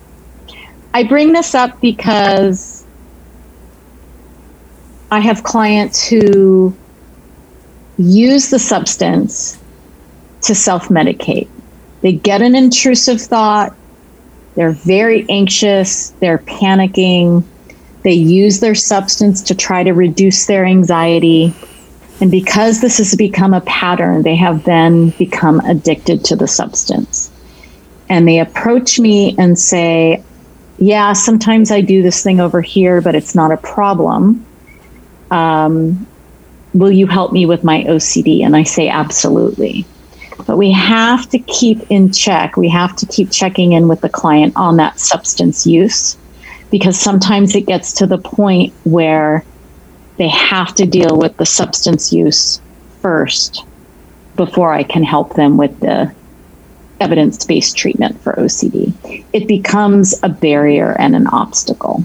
I 0.94 1.04
bring 1.04 1.32
this 1.32 1.54
up 1.54 1.80
because 1.80 2.84
I 5.11 5.20
have 5.20 5.42
clients 5.42 6.06
who 6.06 6.76
use 7.98 8.50
the 8.50 8.58
substance 8.58 9.58
to 10.42 10.54
self 10.54 10.88
medicate. 10.88 11.48
They 12.00 12.12
get 12.12 12.42
an 12.42 12.54
intrusive 12.54 13.20
thought, 13.20 13.74
they're 14.54 14.72
very 14.72 15.26
anxious, 15.28 16.11
they're 16.20 16.38
panicking, 16.38 17.44
they 18.02 18.12
use 18.12 18.61
their 18.61 18.74
substance 18.74 19.42
to 19.42 19.54
try 19.54 19.82
to 19.82 19.92
reduce 19.92 20.46
their 20.46 20.64
anxiety 20.64 21.54
and 22.20 22.30
because 22.30 22.80
this 22.80 22.98
has 22.98 23.14
become 23.14 23.54
a 23.54 23.62
pattern, 23.62 24.22
they 24.22 24.36
have 24.36 24.64
then 24.64 25.10
become 25.10 25.60
addicted 25.60 26.24
to 26.26 26.36
the 26.36 26.46
substance. 26.46 27.30
And 28.10 28.28
they 28.28 28.40
approach 28.40 28.98
me 28.98 29.34
and 29.38 29.58
say, 29.58 30.22
Yeah, 30.78 31.14
sometimes 31.14 31.70
I 31.70 31.80
do 31.80 32.02
this 32.02 32.22
thing 32.22 32.38
over 32.38 32.60
here, 32.60 33.00
but 33.00 33.14
it's 33.14 33.34
not 33.34 33.52
a 33.52 33.56
problem. 33.56 34.44
Um, 35.30 36.06
will 36.74 36.90
you 36.90 37.06
help 37.06 37.32
me 37.32 37.46
with 37.46 37.64
my 37.64 37.84
OCD? 37.84 38.44
And 38.44 38.54
I 38.54 38.64
say, 38.64 38.88
Absolutely. 38.88 39.86
But 40.46 40.58
we 40.58 40.72
have 40.72 41.28
to 41.30 41.38
keep 41.38 41.80
in 41.90 42.12
check, 42.12 42.56
we 42.56 42.68
have 42.68 42.96
to 42.96 43.06
keep 43.06 43.30
checking 43.30 43.72
in 43.72 43.88
with 43.88 44.02
the 44.02 44.08
client 44.08 44.52
on 44.56 44.76
that 44.76 44.98
substance 44.98 45.66
use 45.66 46.18
because 46.70 46.98
sometimes 46.98 47.54
it 47.54 47.66
gets 47.66 47.92
to 47.94 48.06
the 48.06 48.18
point 48.18 48.72
where 48.84 49.44
they 50.20 50.28
have 50.28 50.74
to 50.74 50.84
deal 50.84 51.16
with 51.16 51.34
the 51.38 51.46
substance 51.46 52.12
use 52.12 52.60
first 53.00 53.64
before 54.36 54.70
I 54.70 54.82
can 54.82 55.02
help 55.02 55.32
them 55.34 55.56
with 55.56 55.80
the 55.80 56.14
evidence 57.00 57.46
based 57.46 57.74
treatment 57.74 58.20
for 58.20 58.34
OCD. 58.34 59.24
It 59.32 59.48
becomes 59.48 60.22
a 60.22 60.28
barrier 60.28 60.94
and 60.98 61.16
an 61.16 61.26
obstacle. 61.28 62.04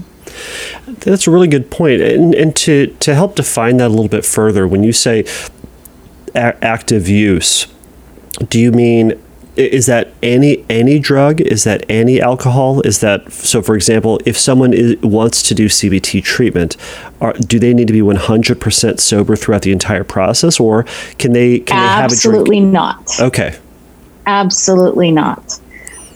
That's 0.86 1.26
a 1.26 1.30
really 1.30 1.46
good 1.46 1.70
point. 1.70 2.00
And, 2.00 2.34
and 2.34 2.56
to, 2.56 2.86
to 2.86 3.14
help 3.14 3.36
define 3.36 3.76
that 3.76 3.88
a 3.88 3.94
little 3.94 4.08
bit 4.08 4.24
further, 4.24 4.66
when 4.66 4.82
you 4.82 4.92
say 4.92 5.26
a- 6.34 6.64
active 6.64 7.10
use, 7.10 7.66
do 8.48 8.58
you 8.58 8.72
mean 8.72 9.22
is 9.56 9.86
that 9.86 10.12
any 10.22 10.64
any 10.68 10.98
drug? 10.98 11.40
Is 11.40 11.64
that 11.64 11.84
any 11.88 12.20
alcohol? 12.20 12.80
Is 12.82 13.00
that 13.00 13.32
so? 13.32 13.62
For 13.62 13.74
example, 13.74 14.20
if 14.24 14.38
someone 14.38 14.72
is, 14.72 14.96
wants 15.02 15.42
to 15.44 15.54
do 15.54 15.66
CBT 15.66 16.22
treatment, 16.22 16.76
are, 17.20 17.32
do 17.34 17.58
they 17.58 17.72
need 17.74 17.86
to 17.86 17.92
be 17.92 18.02
one 18.02 18.16
hundred 18.16 18.60
percent 18.60 19.00
sober 19.00 19.36
throughout 19.36 19.62
the 19.62 19.72
entire 19.72 20.04
process, 20.04 20.60
or 20.60 20.84
can 21.18 21.32
they 21.32 21.60
can 21.60 21.76
they 21.76 21.82
have 21.82 22.12
a 22.12 22.16
drink? 22.16 22.40
Absolutely 22.40 22.60
not. 22.60 23.20
Okay, 23.20 23.56
Absolutely 24.26 25.12
not. 25.12 25.60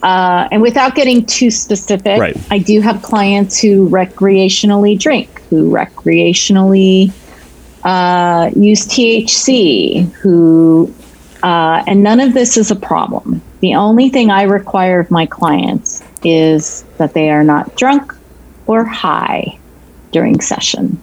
Uh, 0.03 0.49
and 0.51 0.63
without 0.63 0.95
getting 0.95 1.25
too 1.27 1.51
specific, 1.51 2.19
Right. 2.19 2.37
I 2.51 2.59
do 2.59 2.81
have 2.81 3.03
clients 3.03 3.61
who 3.61 3.89
recreationally 3.89 4.99
drink, 4.99 5.43
who 5.51 5.71
recreationally 5.71 7.13
uh, 7.85 8.51
use 8.57 8.87
THC, 8.87 10.11
who, 10.13 10.93
uh, 11.43 11.83
and 11.87 12.03
none 12.03 12.21
of 12.21 12.35
this 12.35 12.57
is 12.57 12.71
a 12.71 12.77
problem. 12.77 13.41
The 13.61 13.75
only 13.75 14.09
thing 14.09 14.31
I 14.31 14.43
require 14.43 15.01
of 15.01 15.11
my 15.11 15.27
clients 15.27 16.03
is 16.25 16.83
that 16.99 17.15
they 17.15 17.31
are 17.31 17.45
not 17.45 17.77
drunk 17.77 18.15
or 18.67 18.85
high 18.85 19.59
during 20.13 20.41
session. 20.41 21.01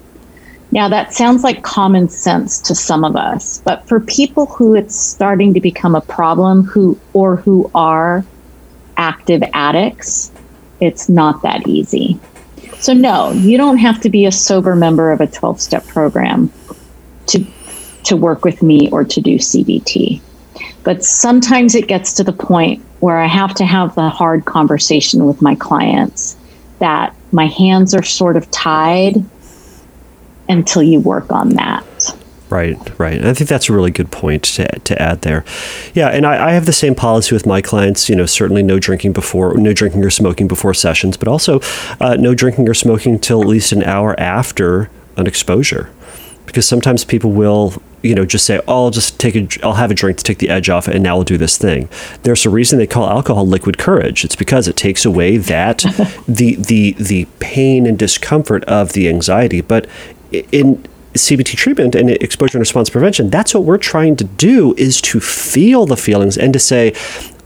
Now, 0.72 0.90
that 0.90 1.14
sounds 1.14 1.44
like 1.44 1.64
common 1.64 2.10
sense 2.10 2.60
to 2.62 2.76
some 2.76 3.06
of 3.06 3.16
us, 3.16 3.62
but 3.64 3.88
for 3.88 4.00
people 4.02 4.48
who 4.48 4.76
it's 4.76 4.96
starting 4.96 5.54
to 5.54 5.62
become 5.62 5.96
a 5.96 6.02
problem 6.02 6.64
who 6.64 7.00
or 7.14 7.38
who 7.38 7.72
are 7.74 8.26
active 8.98 9.42
addicts, 9.54 10.32
it's 10.82 11.08
not 11.08 11.42
that 11.44 11.68
easy. 11.68 12.20
So 12.80 12.94
no, 12.94 13.32
you 13.32 13.58
don't 13.58 13.78
have 13.78 14.02
to 14.02 14.10
be 14.10 14.26
a 14.26 14.32
sober 14.32 14.76
member 14.76 15.12
of 15.12 15.22
a 15.22 15.28
12-step 15.28 15.88
program 15.88 16.52
to 17.28 17.46
to 18.04 18.16
work 18.16 18.46
with 18.46 18.64
me 18.64 18.90
or 18.90 19.04
to 19.04 19.20
do 19.20 19.36
CBT. 19.36 20.22
But 20.88 21.04
sometimes 21.04 21.76
it 21.76 21.90
gets 21.90 22.14
to 22.14 22.24
the 22.24 22.32
point 22.32 22.82
where 23.02 23.18
I 23.18 23.28
have 23.28 23.54
to 23.56 23.66
have 23.66 23.94
the 23.96 24.08
hard 24.08 24.46
conversation 24.46 25.26
with 25.26 25.42
my 25.42 25.54
clients 25.54 26.38
that 26.80 27.14
my 27.34 27.48
hands 27.48 27.94
are 27.94 28.04
sort 28.04 28.38
of 28.38 28.50
tied 28.52 29.22
until 30.48 30.82
you 30.82 31.02
work 31.02 31.30
on 31.30 31.50
that. 31.56 32.16
Right, 32.50 32.78
right. 32.98 33.18
And 33.18 33.28
I 33.28 33.34
think 33.34 33.50
that's 33.50 33.68
a 33.68 33.74
really 33.74 33.92
good 33.92 34.14
point 34.14 34.44
to, 34.44 34.66
to 34.66 35.02
add 35.02 35.24
there. 35.24 35.44
Yeah, 35.94 36.08
and 36.08 36.26
I, 36.26 36.52
I 36.52 36.52
have 36.54 36.66
the 36.66 36.72
same 36.72 36.96
policy 36.96 37.36
with 37.36 37.46
my 37.46 37.62
clients. 37.62 38.08
You 38.08 38.16
know, 38.16 38.26
certainly 38.26 38.64
no 38.64 38.80
drinking 38.80 39.12
before, 39.12 39.58
no 39.58 39.74
drinking 39.74 40.06
or 40.06 40.10
smoking 40.10 40.48
before 40.48 40.74
sessions, 40.74 41.18
but 41.18 41.28
also 41.28 41.60
uh, 42.00 42.16
no 42.18 42.34
drinking 42.34 42.70
or 42.70 42.74
smoking 42.74 43.20
till 43.20 43.42
at 43.42 43.48
least 43.50 43.74
an 43.74 43.84
hour 43.84 44.18
after 44.18 44.90
an 45.18 45.28
exposure, 45.28 45.90
because 46.46 46.66
sometimes 46.66 47.04
people 47.04 47.34
will, 47.34 47.74
you 48.08 48.16
know, 48.16 48.26
just 48.26 48.46
say, 48.46 48.60
"Oh, 48.68 48.86
I'll 48.86 48.92
just 48.92 49.20
take 49.20 49.36
a, 49.36 49.48
I'll 49.66 49.74
have 49.74 49.92
a 49.92 49.94
drink 49.94 50.18
to 50.18 50.24
take 50.24 50.40
the 50.40 50.50
edge 50.50 50.70
off, 50.70 50.88
and 50.88 51.04
now 51.04 51.18
I'll 51.18 51.24
do 51.24 51.38
this 51.38 51.58
thing." 51.58 51.90
There's 52.24 52.46
a 52.46 52.50
reason 52.50 52.80
they 52.80 52.88
call 52.88 53.10
alcohol 53.10 53.46
liquid 53.46 53.78
courage. 53.78 54.24
It's 54.26 54.36
because 54.36 54.68
it 54.68 54.76
takes 54.76 55.06
away 55.06 55.38
that 55.38 55.80
the 56.28 56.56
the 56.56 56.94
the 56.94 57.26
pain 57.40 57.86
and 57.86 57.98
discomfort 57.98 58.64
of 58.66 58.94
the 58.94 59.10
anxiety, 59.10 59.62
but 59.62 59.88
in 60.32 60.84
CBT 61.14 61.56
treatment 61.56 61.96
and 61.96 62.10
exposure 62.10 62.58
and 62.58 62.62
response 62.62 62.90
prevention, 62.90 63.30
that's 63.30 63.54
what 63.54 63.64
we're 63.64 63.78
trying 63.78 64.16
to 64.18 64.24
do 64.24 64.74
is 64.78 65.02
to 65.02 65.20
feel 65.20 65.86
the 65.86 65.98
feelings 65.98 66.38
and 66.38 66.54
to 66.54 66.60
say, 66.60 66.94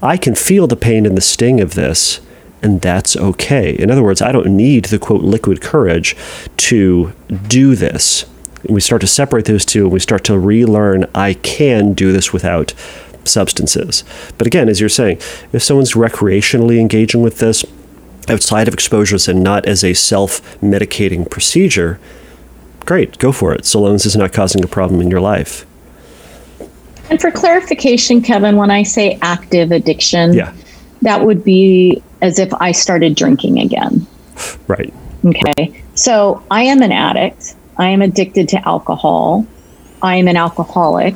I 0.01 0.17
can 0.17 0.35
feel 0.35 0.67
the 0.67 0.75
pain 0.75 1.05
and 1.05 1.15
the 1.15 1.21
sting 1.21 1.61
of 1.61 1.73
this, 1.75 2.21
and 2.61 2.81
that's 2.81 3.15
okay. 3.15 3.73
In 3.73 3.89
other 3.89 4.03
words, 4.03 4.21
I 4.21 4.31
don't 4.31 4.55
need 4.55 4.85
the 4.85 4.99
quote 4.99 5.21
liquid 5.21 5.61
courage 5.61 6.15
to 6.57 7.13
do 7.47 7.75
this. 7.75 8.25
And 8.63 8.73
we 8.73 8.81
start 8.81 9.01
to 9.01 9.07
separate 9.07 9.45
those 9.45 9.65
two 9.65 9.83
and 9.83 9.91
we 9.91 9.99
start 9.99 10.23
to 10.25 10.37
relearn 10.37 11.05
I 11.15 11.33
can 11.35 11.93
do 11.93 12.11
this 12.11 12.31
without 12.33 12.73
substances. 13.25 14.03
But 14.37 14.47
again, 14.47 14.69
as 14.69 14.79
you're 14.79 14.89
saying, 14.89 15.17
if 15.53 15.63
someone's 15.63 15.93
recreationally 15.93 16.79
engaging 16.79 17.21
with 17.21 17.39
this 17.39 17.63
outside 18.29 18.67
of 18.67 18.73
exposures 18.73 19.27
and 19.27 19.43
not 19.43 19.65
as 19.65 19.83
a 19.83 19.93
self 19.93 20.41
medicating 20.61 21.29
procedure, 21.29 21.99
great, 22.85 23.17
go 23.17 23.31
for 23.31 23.53
it, 23.53 23.65
so 23.65 23.81
long 23.81 23.95
as 23.95 24.05
it's 24.05 24.15
not 24.15 24.33
causing 24.33 24.63
a 24.63 24.67
problem 24.67 25.01
in 25.01 25.09
your 25.09 25.21
life. 25.21 25.65
And 27.09 27.19
for 27.19 27.29
clarification, 27.31 28.21
Kevin, 28.21 28.55
when 28.55 28.71
I 28.71 28.83
say 28.83 29.19
active 29.21 29.71
addiction, 29.71 30.33
Yeah, 30.33 30.53
that 31.01 31.25
would 31.25 31.43
be 31.43 32.01
as 32.21 32.39
if 32.39 32.53
I 32.53 32.71
started 32.71 33.15
drinking 33.15 33.59
again. 33.59 34.05
right. 34.67 34.93
Okay. 35.25 35.83
So 35.93 36.41
I 36.49 36.63
am 36.63 36.81
an 36.81 36.91
addict. 36.91 37.55
I 37.81 37.89
am 37.89 38.03
addicted 38.03 38.47
to 38.49 38.67
alcohol. 38.67 39.47
I 40.03 40.17
am 40.17 40.27
an 40.27 40.37
alcoholic, 40.37 41.15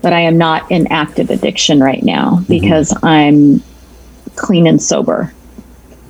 but 0.00 0.14
I 0.14 0.20
am 0.20 0.38
not 0.38 0.70
in 0.70 0.90
active 0.90 1.28
addiction 1.28 1.80
right 1.80 2.02
now 2.02 2.36
mm-hmm. 2.36 2.44
because 2.44 2.96
I'm 3.02 3.62
clean 4.36 4.66
and 4.66 4.82
sober. 4.82 5.34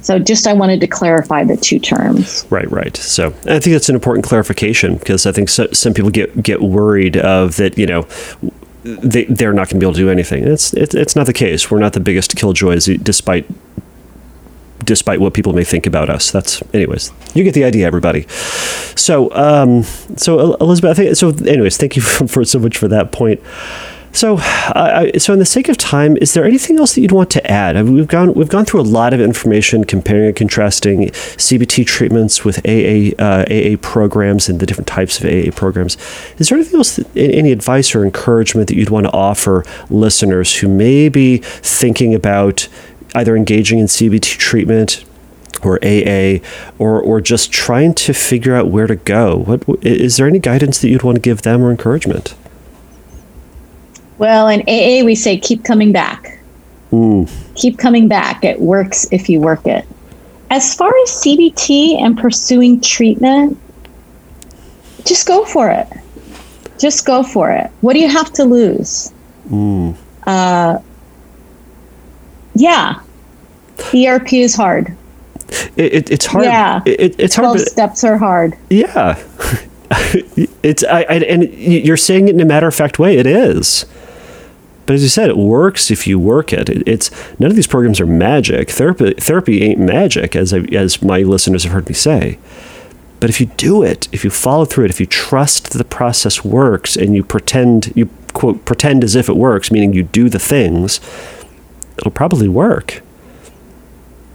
So 0.02 0.20
just 0.20 0.46
I 0.46 0.52
wanted 0.52 0.80
to 0.82 0.86
clarify 0.86 1.42
the 1.42 1.56
two 1.56 1.80
terms. 1.80 2.46
Right, 2.48 2.70
right. 2.70 2.96
So 2.96 3.34
I 3.46 3.58
think 3.58 3.72
that's 3.72 3.88
an 3.88 3.96
important 3.96 4.24
clarification 4.24 4.96
because 4.96 5.26
I 5.26 5.32
think 5.32 5.48
so, 5.48 5.66
some 5.72 5.94
people 5.94 6.10
get 6.10 6.42
get 6.44 6.62
worried 6.62 7.16
of 7.16 7.56
that. 7.56 7.76
You 7.76 7.86
know, 7.86 8.06
they 8.84 9.24
they're 9.24 9.52
not 9.52 9.68
going 9.68 9.80
to 9.80 9.84
be 9.84 9.84
able 9.84 9.94
to 9.94 9.98
do 9.98 10.10
anything. 10.10 10.44
It's 10.44 10.72
it, 10.74 10.94
it's 10.94 11.16
not 11.16 11.26
the 11.26 11.32
case. 11.32 11.72
We're 11.72 11.80
not 11.80 11.94
the 11.94 12.00
biggest 12.00 12.36
killjoys, 12.36 13.02
despite 13.02 13.46
despite 14.84 15.20
what 15.20 15.34
people 15.34 15.52
may 15.52 15.64
think 15.64 15.86
about 15.86 16.10
us. 16.10 16.30
That's 16.30 16.62
anyways. 16.74 17.12
You 17.34 17.44
get 17.44 17.54
the 17.54 17.64
idea, 17.64 17.86
everybody. 17.86 18.26
So 18.96 19.32
um, 19.34 19.82
so 20.16 20.56
Elizabeth, 20.60 20.90
I 20.90 20.94
think, 20.94 21.16
so 21.16 21.30
anyways, 21.30 21.76
thank 21.76 21.96
you 21.96 22.02
for, 22.16 22.26
for 22.26 22.44
so 22.44 22.58
much 22.58 22.76
for 22.76 22.88
that 22.88 23.12
point. 23.12 23.40
So, 24.12 24.38
uh, 24.38 25.18
so 25.18 25.32
in 25.32 25.38
the 25.38 25.46
sake 25.46 25.68
of 25.68 25.76
time, 25.76 26.16
is 26.16 26.34
there 26.34 26.44
anything 26.44 26.78
else 26.78 26.94
that 26.94 27.00
you'd 27.00 27.12
want 27.12 27.30
to 27.30 27.50
add? 27.50 27.76
I 27.76 27.82
mean, 27.82 27.94
we've 27.94 28.08
gone 28.08 28.34
we've 28.34 28.48
gone 28.48 28.64
through 28.64 28.80
a 28.80 28.82
lot 28.82 29.14
of 29.14 29.20
information, 29.20 29.84
comparing 29.84 30.26
and 30.26 30.36
contrasting 30.36 31.08
CBT 31.10 31.86
treatments 31.86 32.44
with 32.44 32.58
AA 32.66 33.14
uh, 33.22 33.44
AA 33.48 33.76
programs 33.80 34.48
and 34.48 34.58
the 34.58 34.66
different 34.66 34.88
types 34.88 35.22
of 35.22 35.26
AA 35.26 35.50
programs. 35.52 35.96
Is 36.38 36.48
there 36.48 36.58
anything 36.58 36.76
else, 36.76 36.96
that, 36.96 37.06
any 37.16 37.52
advice 37.52 37.94
or 37.94 38.04
encouragement 38.04 38.68
that 38.68 38.76
you'd 38.76 38.90
want 38.90 39.06
to 39.06 39.12
offer 39.12 39.64
listeners 39.90 40.56
who 40.56 40.68
may 40.68 41.08
be 41.08 41.38
thinking 41.38 42.14
about 42.14 42.68
either 43.14 43.36
engaging 43.36 43.78
in 43.78 43.86
CBT 43.86 44.38
treatment 44.38 45.04
or 45.62 45.78
AA, 45.84 46.38
or 46.78 47.00
or 47.00 47.20
just 47.20 47.52
trying 47.52 47.94
to 47.94 48.12
figure 48.14 48.54
out 48.54 48.68
where 48.68 48.86
to 48.86 48.96
go? 48.96 49.38
What 49.38 49.84
is 49.84 50.16
there 50.16 50.26
any 50.26 50.38
guidance 50.38 50.80
that 50.80 50.88
you'd 50.88 51.02
want 51.02 51.16
to 51.16 51.20
give 51.20 51.42
them 51.42 51.62
or 51.62 51.70
encouragement? 51.70 52.34
Well, 54.18 54.48
in 54.48 54.60
AA, 54.62 55.04
we 55.04 55.14
say 55.14 55.38
keep 55.38 55.64
coming 55.64 55.92
back. 55.92 56.38
Keep 57.54 57.78
coming 57.78 58.08
back. 58.08 58.44
It 58.44 58.60
works 58.60 59.06
if 59.12 59.28
you 59.28 59.40
work 59.40 59.66
it. 59.66 59.86
As 60.50 60.74
far 60.74 60.88
as 61.04 61.10
CBT 61.10 62.02
and 62.02 62.18
pursuing 62.18 62.80
treatment, 62.80 63.56
just 65.04 65.26
go 65.26 65.44
for 65.44 65.70
it. 65.70 65.86
Just 66.78 67.06
go 67.06 67.22
for 67.22 67.50
it. 67.50 67.70
What 67.82 67.92
do 67.92 68.00
you 68.00 68.08
have 68.08 68.32
to 68.32 68.44
lose? 68.44 69.12
Uh, 70.26 70.78
yeah. 72.54 73.00
ERP 73.94 74.32
is 74.34 74.54
hard. 74.54 74.96
It, 75.76 75.94
it, 75.94 76.10
it's 76.10 76.26
hard. 76.26 76.44
Yeah. 76.44 76.82
It, 76.86 77.18
it's 77.18 77.34
12 77.34 77.46
hard. 77.46 77.58
But, 77.58 77.68
steps 77.68 78.04
are 78.04 78.18
hard. 78.18 78.56
yeah. 78.68 79.22
it's 80.62 80.84
I, 80.84 81.00
I 81.02 81.14
and 81.14 81.52
you're 81.52 81.96
saying 81.96 82.28
it 82.28 82.34
in 82.34 82.40
a 82.40 82.44
matter 82.44 82.68
of 82.68 82.74
fact 82.74 82.98
way. 82.98 83.16
It 83.16 83.26
is. 83.26 83.86
But 84.86 84.94
as 84.94 85.02
you 85.02 85.08
said, 85.08 85.30
it 85.30 85.36
works 85.36 85.90
if 85.90 86.06
you 86.06 86.18
work 86.18 86.52
it. 86.52 86.68
it. 86.68 86.86
It's 86.86 87.10
none 87.38 87.50
of 87.50 87.56
these 87.56 87.66
programs 87.66 88.00
are 88.00 88.06
magic. 88.06 88.70
Therapy 88.70 89.14
therapy 89.14 89.62
ain't 89.62 89.78
magic, 89.78 90.36
as 90.36 90.52
I, 90.52 90.58
as 90.72 91.02
my 91.02 91.20
listeners 91.20 91.64
have 91.64 91.72
heard 91.72 91.88
me 91.88 91.94
say. 91.94 92.38
But 93.20 93.30
if 93.30 93.40
you 93.40 93.46
do 93.46 93.82
it, 93.82 94.08
if 94.12 94.24
you 94.24 94.30
follow 94.30 94.64
through 94.64 94.86
it, 94.86 94.90
if 94.90 94.98
you 95.00 95.06
trust 95.06 95.70
that 95.70 95.78
the 95.78 95.84
process 95.84 96.44
works, 96.44 96.96
and 96.96 97.14
you 97.14 97.22
pretend 97.22 97.92
you 97.94 98.08
quote 98.32 98.64
pretend 98.64 99.04
as 99.04 99.14
if 99.14 99.28
it 99.28 99.36
works, 99.36 99.70
meaning 99.70 99.92
you 99.92 100.04
do 100.04 100.28
the 100.28 100.38
things, 100.38 101.00
it'll 102.00 102.10
probably 102.10 102.48
work. 102.48 103.02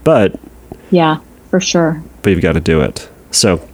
But 0.04 0.40
Yeah, 0.92 1.18
for 1.50 1.60
sure. 1.60 2.02
but 2.22 2.30
you've 2.30 2.42
got 2.42 2.54
to 2.54 2.62
do 2.62 2.82
it. 2.82 3.10
So 3.32 3.68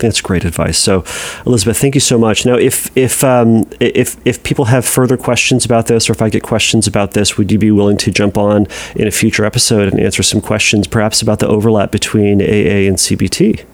that's 0.00 0.20
great 0.20 0.44
advice. 0.44 0.76
So, 0.78 1.04
Elizabeth, 1.46 1.78
thank 1.78 1.94
you 1.94 2.00
so 2.00 2.18
much. 2.18 2.44
Now, 2.46 2.54
if 2.56 2.90
if 2.96 3.22
um, 3.22 3.64
if 3.80 4.16
if 4.24 4.42
people 4.42 4.64
have 4.66 4.84
further 4.84 5.16
questions 5.16 5.64
about 5.64 5.86
this, 5.86 6.08
or 6.08 6.12
if 6.12 6.20
I 6.22 6.28
get 6.30 6.42
questions 6.42 6.86
about 6.86 7.12
this, 7.12 7.36
would 7.38 7.52
you 7.52 7.58
be 7.58 7.70
willing 7.70 7.96
to 7.98 8.10
jump 8.10 8.36
on 8.36 8.66
in 8.96 9.06
a 9.06 9.10
future 9.12 9.44
episode 9.44 9.92
and 9.92 10.00
answer 10.00 10.22
some 10.22 10.40
questions, 10.40 10.86
perhaps 10.88 11.22
about 11.22 11.38
the 11.38 11.46
overlap 11.46 11.92
between 11.92 12.40
AA 12.42 12.88
and 12.88 12.96
CBT? 12.96 13.64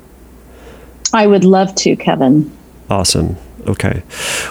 I 1.15 1.27
would 1.27 1.45
love 1.45 1.75
to, 1.77 1.97
Kevin. 1.97 2.51
Awesome. 2.91 3.37
Okay. 3.67 4.03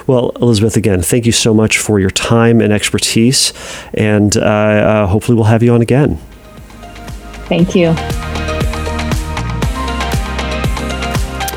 Well, 0.07 0.31
Elizabeth, 0.41 0.77
again, 0.77 1.01
thank 1.01 1.25
you 1.25 1.31
so 1.31 1.53
much 1.53 1.77
for 1.77 1.99
your 1.99 2.11
time 2.11 2.61
and 2.61 2.71
expertise, 2.73 3.53
and 3.93 4.35
uh, 4.37 4.41
uh, 4.41 5.07
hopefully 5.07 5.35
we'll 5.35 5.45
have 5.45 5.63
you 5.63 5.73
on 5.73 5.81
again. 5.81 6.17
Thank 7.47 7.75
you. 7.75 7.95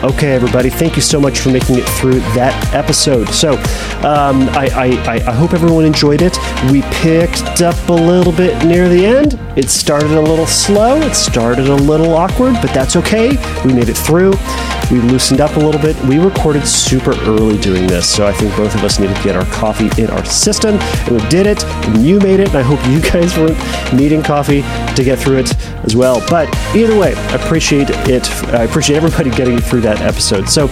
Okay, 0.03 0.33
everybody, 0.33 0.69
thank 0.69 0.97
you 0.97 1.03
so 1.03 1.21
much 1.21 1.39
for 1.39 1.51
making 1.51 1.79
it 1.79 1.89
through 1.91 2.19
that 2.35 2.75
episode. 2.75 3.29
So, 3.29 3.53
um, 4.03 4.49
I, 4.51 4.69
I, 5.07 5.13
I 5.29 5.33
hope 5.33 5.53
everyone 5.53 5.85
enjoyed 5.85 6.23
it. 6.23 6.37
We 6.73 6.83
picked 6.91 7.63
up 7.63 7.77
a 7.89 7.93
little 7.93 8.33
bit 8.33 8.65
near 8.67 8.89
the 8.89 9.07
end. 9.07 9.39
It 9.57 9.71
started 9.71 10.11
a 10.11 10.21
little 10.21 10.49
slow, 10.49 10.97
it 10.97 11.15
started 11.15 11.69
a 11.69 11.77
little 11.77 12.15
awkward, 12.15 12.55
but 12.55 12.75
that's 12.75 12.97
okay. 12.97 13.37
We 13.65 13.75
made 13.75 13.89
it 13.89 13.97
through. 13.97 14.33
We 14.91 14.99
loosened 15.01 15.41
up 15.41 15.55
a 15.55 15.61
little 15.61 15.81
bit. 15.81 15.97
We 16.07 16.19
recorded 16.19 16.67
super 16.67 17.13
early 17.23 17.57
doing 17.59 17.87
this, 17.87 18.13
so 18.13 18.27
I 18.27 18.33
think 18.33 18.57
both 18.57 18.75
of 18.75 18.83
us 18.83 18.99
needed 18.99 19.17
to 19.17 19.23
get 19.23 19.37
our 19.37 19.47
coffee 19.47 19.89
in 20.03 20.11
our 20.11 20.25
system, 20.25 20.79
and 20.81 21.23
we 21.23 21.29
did 21.29 21.47
it. 21.47 21.65
And 21.65 22.05
you 22.05 22.19
made 22.19 22.41
it, 22.41 22.49
and 22.49 22.59
I 22.59 22.63
hope 22.63 22.85
you 22.89 23.01
guys 23.13 23.37
weren't 23.39 23.57
needing 23.95 24.23
coffee 24.23 24.63
to 24.97 25.05
get 25.05 25.21
through 25.21 25.39
it 25.39 25.57
as 25.85 25.97
well. 25.97 26.23
But 26.29 26.55
either 26.75 26.99
way, 26.99 27.15
I 27.15 27.35
appreciate 27.35 27.89
it. 27.91 28.31
I 28.49 28.65
appreciate 28.65 28.97
everybody 28.97 29.31
getting 29.31 29.59
through 29.59 29.83
that 29.83 30.01
episode. 30.01 30.49
So, 30.49 30.69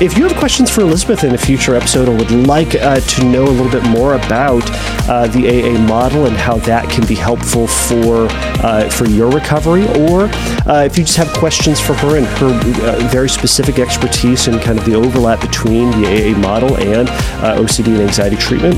if 0.00 0.16
you 0.16 0.26
have 0.26 0.36
questions 0.36 0.70
for 0.70 0.82
Elizabeth 0.82 1.24
in 1.24 1.34
a 1.34 1.38
future 1.38 1.74
episode, 1.74 2.08
or 2.08 2.16
would 2.16 2.30
like 2.30 2.74
uh, 2.74 3.00
to 3.00 3.24
know 3.24 3.44
a 3.44 3.50
little 3.50 3.70
bit 3.70 3.84
more 3.84 4.14
about 4.14 4.62
uh, 5.08 5.26
the 5.28 5.48
AA 5.48 5.78
model 5.86 6.26
and 6.26 6.36
how 6.36 6.56
that 6.58 6.88
can 6.90 7.06
be 7.06 7.14
helpful 7.14 7.66
for 7.66 8.26
uh, 8.64 8.88
for 8.90 9.06
your 9.06 9.30
recovery, 9.30 9.86
or 10.00 10.24
uh, 10.66 10.84
if 10.84 10.96
you 10.98 11.04
just 11.04 11.16
have 11.16 11.32
questions 11.32 11.80
for 11.80 11.94
her 11.94 12.16
and 12.16 12.26
her 12.26 12.48
uh, 12.86 13.08
very 13.08 13.28
specific 13.28 13.78
expertise 13.78 14.48
and 14.48 14.60
kind 14.60 14.78
of 14.78 14.84
the 14.84 14.94
overlap 14.94 15.40
between 15.40 15.90
the 16.00 16.06
AA 16.06 16.38
model 16.38 16.76
and 16.76 17.08
uh, 17.08 17.56
OCD 17.58 17.88
and 17.88 18.02
anxiety 18.02 18.36
treatment, 18.36 18.74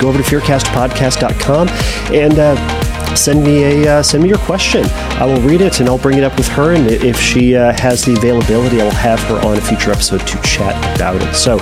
go 0.00 0.08
over 0.08 0.22
to 0.22 0.24
fearcastpodcast.com 0.24 1.68
and 2.12 2.85
send 3.16 3.42
me 3.42 3.64
a 3.64 3.98
uh, 3.98 4.02
send 4.02 4.22
me 4.22 4.28
your 4.28 4.38
question. 4.38 4.84
I 5.18 5.24
will 5.24 5.40
read 5.40 5.60
it 5.60 5.80
and 5.80 5.88
I'll 5.88 5.98
bring 5.98 6.18
it 6.18 6.24
up 6.24 6.36
with 6.36 6.48
her. 6.48 6.74
And 6.74 6.86
if 6.86 7.18
she 7.18 7.56
uh, 7.56 7.72
has 7.80 8.04
the 8.04 8.14
availability, 8.14 8.80
I 8.80 8.84
will 8.84 8.90
have 8.92 9.20
her 9.24 9.36
on 9.46 9.56
a 9.56 9.60
future 9.60 9.90
episode 9.90 10.26
to 10.26 10.42
chat 10.42 10.76
about 10.96 11.22
it. 11.22 11.34
So, 11.34 11.58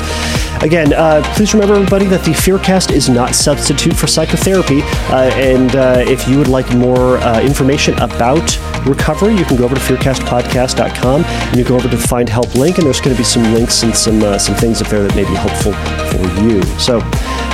again, 0.61 0.93
uh, 0.93 1.23
please 1.35 1.55
remember 1.55 1.75
everybody 1.75 2.07
that 2.07 2.25
the 2.25 2.33
Fearcast 2.33 2.93
is 2.93 3.09
not 3.09 3.35
substitute 3.35 3.95
for 3.95 4.07
psychotherapy. 4.07 4.83
Uh, 5.11 5.31
and 5.35 5.77
uh, 5.77 6.05
if 6.07 6.29
you 6.29 6.39
would 6.39 6.49
like 6.49 6.71
more 6.75 7.19
uh, 7.19 7.41
information 7.41 7.95
about 8.01 8.59
recovery, 8.87 9.35
you 9.35 9.45
can 9.45 9.57
go 9.57 9.65
over 9.65 9.75
to 9.75 9.81
fearcastpodcast.com 9.81 11.25
and 11.25 11.57
you 11.57 11.65
go 11.65 11.77
over 11.77 11.89
to 11.89 11.97
the 11.97 12.09
Find 12.09 12.29
Help 12.29 12.55
link, 12.55 12.79
and 12.79 12.87
there's 12.87 13.01
going 13.01 13.15
to 13.15 13.21
be 13.21 13.25
some 13.25 13.55
links 13.55 13.83
and 13.83 13.95
some 13.95 14.21
some 14.39 14.55
things 14.57 14.83
up 14.83 14.89
there 14.89 15.03
that 15.03 15.15
may 15.15 15.25
be 15.25 15.35
helpful 15.35 15.73
for 16.11 16.43
you. 16.43 16.63
So. 16.79 17.01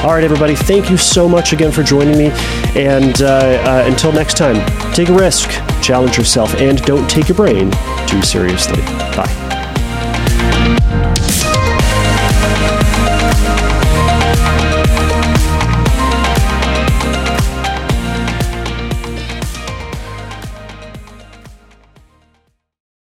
All 0.01 0.15
right, 0.15 0.25
everybody, 0.25 0.55
thank 0.55 0.89
you 0.89 0.97
so 0.97 1.29
much 1.29 1.53
again 1.53 1.71
for 1.71 1.83
joining 1.83 2.17
me. 2.17 2.31
And 2.75 3.21
uh, 3.21 3.27
uh, 3.67 3.85
until 3.91 4.13
next 4.13 4.37
time, 4.37 4.57
take 4.95 5.09
a 5.09 5.13
risk, 5.13 5.51
challenge 5.83 6.17
yourself, 6.17 6.55
and 6.57 6.81
don't 6.83 7.09
take 7.11 7.29
your 7.29 7.37
brain 7.37 7.71
too 8.07 8.23
seriously. 8.23 8.81
Bye. 9.17 9.40